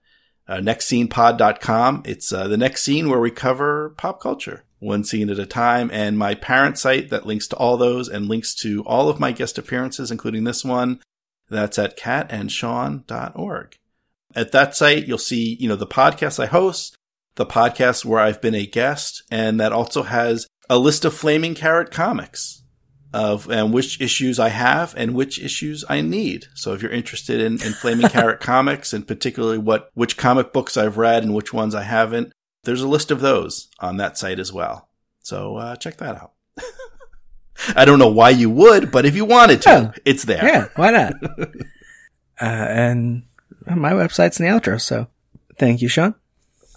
uh, 0.49 0.57
nextscenepod.com. 0.57 2.03
It's 2.07 2.33
uh, 2.33 2.49
the 2.49 2.57
next 2.57 2.83
scene 2.83 3.09
where 3.09 3.21
we 3.21 3.31
cover 3.31 3.91
pop 3.91 4.21
culture, 4.21 4.65
one 4.79 5.05
scene 5.05 5.29
at 5.31 5.39
a 5.39 5.47
time. 5.47 5.91
And 5.93 6.19
my 6.19 6.35
parent 6.35 6.79
site 6.79 7.11
that 7.11 7.27
links 7.27 7.47
to 7.49 7.57
all 7.57 7.77
those 7.77 8.09
and 8.09 8.29
links 8.29 8.55
to 8.57 8.83
all 8.85 9.09
of 9.09 9.21
my 9.21 9.31
guest 9.33 9.59
appearances, 9.59 10.11
including 10.11 10.45
this 10.45 10.65
one. 10.65 11.01
That's 11.51 11.79
at 11.79 11.99
catandshawn.org. 11.99 13.77
At 14.35 14.53
that 14.53 14.77
site, 14.77 15.07
you'll 15.07 15.19
see, 15.19 15.57
you 15.59 15.69
know, 15.69 15.77
the 15.77 15.87
podcast 15.87 16.39
I 16.39 16.47
host, 16.47 16.97
the 17.37 17.47
podcast 17.47 18.05
where 18.05 18.21
I've 18.21 18.41
been 18.41 18.55
a 18.55 18.67
guest, 18.67 19.23
and 19.31 19.59
that 19.59 19.73
also 19.73 20.03
has 20.03 20.47
a 20.69 20.79
list 20.79 21.05
of 21.05 21.15
Flaming 21.15 21.55
Carrot 21.55 21.91
comics 21.91 22.63
of 23.13 23.51
and 23.51 23.73
which 23.73 24.01
issues 24.01 24.39
I 24.39 24.49
have 24.49 24.95
and 24.97 25.15
which 25.15 25.41
issues 25.41 25.85
I 25.89 26.03
need. 26.03 26.47
So 26.55 26.75
if 26.75 26.83
you're 26.83 26.91
interested 26.91 27.41
in, 27.41 27.55
in 27.55 27.73
Flaming 27.73 28.09
Carrot 28.11 28.41
comics 28.41 28.93
and 28.93 29.07
particularly 29.07 29.59
what 29.59 29.91
which 29.95 30.17
comic 30.17 30.53
books 30.53 30.77
I've 30.77 30.99
read 30.99 31.23
and 31.23 31.35
which 31.35 31.53
ones 31.53 31.75
I 31.75 31.83
haven't, 31.83 32.33
there's 32.65 32.83
a 32.83 32.89
list 32.89 33.11
of 33.11 33.21
those 33.21 33.71
on 33.81 33.97
that 33.97 34.19
site 34.19 34.39
as 34.39 34.53
well. 34.53 34.89
So 35.23 35.57
uh, 35.57 35.77
check 35.77 35.97
that 35.99 36.17
out. 36.17 36.33
I 37.75 37.85
don't 37.85 37.99
know 37.99 38.09
why 38.11 38.31
you 38.31 38.51
would, 38.51 38.91
but 38.91 39.05
if 39.07 39.15
you 39.17 39.25
wanted 39.25 39.63
to, 39.63 39.93
it's 40.05 40.25
there. 40.25 40.45
Yeah, 40.45 40.69
why 40.77 40.91
not? 40.91 41.15
uh, 42.41 42.45
and 42.45 43.25
my 43.67 43.93
website's 43.93 44.39
in 44.41 44.47
the 44.47 44.53
outro. 44.53 44.81
So 44.81 45.09
thank 45.59 45.83
you, 45.83 45.89
Sean. 45.89 46.15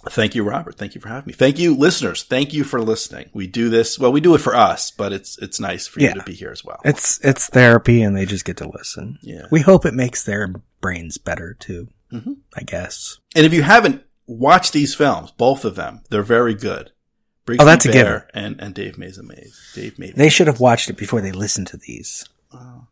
Thank 0.10 0.34
you, 0.34 0.44
Robert. 0.44 0.78
Thank 0.80 0.96
you 0.96 1.02
for 1.02 1.10
having 1.10 1.28
me. 1.28 1.34
Thank 1.34 1.60
you, 1.60 1.76
listeners. 1.76 2.24
Thank 2.24 2.54
you 2.54 2.64
for 2.64 2.82
listening. 2.82 3.30
We 3.34 3.46
do 3.46 3.70
this. 3.70 4.00
Well, 4.00 4.12
we 4.12 4.20
do 4.20 4.34
it 4.34 4.40
for 4.42 4.56
us, 4.56 4.90
but 4.90 5.14
it's 5.14 5.38
it's 5.38 5.60
nice 5.60 5.86
for 5.86 6.00
Yeah. 6.00 6.10
you 6.10 6.16
to 6.16 6.24
be 6.24 6.34
here 6.34 6.50
as 6.52 6.66
well. 6.66 6.80
It's 6.84 7.20
it's 7.24 7.48
therapy, 7.48 8.02
and 8.02 8.18
they 8.18 8.26
just 8.26 8.44
get 8.46 8.58
to 8.58 8.68
listen. 8.68 9.20
Yeah. 9.22 9.46
We 9.52 9.62
hope 9.62 9.86
it 9.86 9.94
makes 9.94 10.24
their 10.24 10.52
brains 10.82 11.20
better 11.20 11.54
too. 11.60 11.90
Mhm. 12.12 12.38
I 12.58 12.64
guess. 12.64 13.20
And 13.36 13.46
if 13.46 13.54
you 13.54 13.62
haven't 13.62 14.02
watched 14.26 14.74
these 14.74 14.96
films, 14.96 15.32
both 15.38 15.64
of 15.66 15.76
them, 15.76 16.02
they're 16.10 16.24
very 16.24 16.56
good. 16.56 16.92
Brigsby 17.46 17.58
Oh, 17.60 17.66
that's 17.66 17.86
a 17.86 17.92
given. 17.92 18.22
And 18.34 18.60
and 18.62 18.74
Dave 18.74 18.98
Mays 18.98 19.18
Maze. 19.22 19.72
Dave 19.76 19.98
Mays. 20.00 20.14
They 20.16 20.30
should 20.30 20.48
have 20.48 20.60
watched 20.60 20.90
it 20.90 20.98
before 20.98 21.22
they 21.22 21.32
listened 21.32 21.68
to 21.68 21.78
these. 21.78 22.26
Oh, 22.54 22.88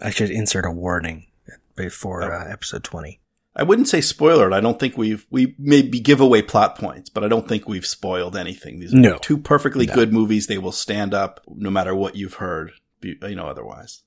I 0.00 0.10
should 0.10 0.30
insert 0.30 0.64
a 0.64 0.70
warning 0.70 1.26
before 1.74 2.22
uh, 2.32 2.50
episode 2.50 2.84
twenty. 2.84 3.20
I 3.58 3.62
wouldn't 3.62 3.88
say 3.88 4.00
spoiler. 4.02 4.52
I 4.52 4.60
don't 4.60 4.78
think 4.78 4.96
we've 4.98 5.26
we 5.30 5.54
maybe 5.58 5.98
give 6.00 6.20
away 6.20 6.42
plot 6.42 6.76
points, 6.78 7.08
but 7.10 7.24
I 7.24 7.28
don't 7.28 7.48
think 7.48 7.66
we've 7.68 7.86
spoiled 7.86 8.36
anything. 8.36 8.80
These 8.80 8.92
are 8.94 8.98
No. 8.98 9.18
two 9.18 9.38
perfectly 9.38 9.86
No. 9.86 9.94
good 9.94 10.12
movies. 10.12 10.46
They 10.46 10.58
will 10.58 10.72
stand 10.72 11.14
up 11.14 11.40
no 11.48 11.70
matter 11.70 11.94
what 11.94 12.16
you've 12.16 12.34
heard, 12.34 12.72
you 13.02 13.16
know, 13.34 13.46
otherwise. 13.48 14.02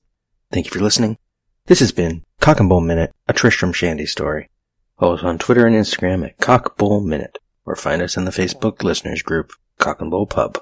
Thank 0.52 0.66
you 0.66 0.72
for 0.72 0.80
listening. 0.80 1.16
This 1.66 1.80
has 1.80 1.92
been 1.92 2.24
Cock 2.40 2.58
and 2.60 2.68
Bull 2.68 2.80
Minute, 2.80 3.12
a 3.28 3.32
Tristram 3.32 3.72
Shandy 3.72 4.06
story. 4.06 4.48
Follow 4.98 5.14
us 5.14 5.22
on 5.22 5.38
Twitter 5.38 5.66
and 5.66 5.76
Instagram 5.76 6.24
at 6.24 6.38
Cock 6.38 6.76
Bull 6.76 7.00
Minute, 7.00 7.38
or 7.66 7.74
find 7.76 8.02
us 8.02 8.16
in 8.16 8.24
the 8.24 8.30
Facebook 8.32 8.82
listeners 8.82 9.22
group, 9.22 9.52
Cock 9.80 10.00
and 10.00 10.10
Bull 10.10 10.26
Pub. 10.26 10.58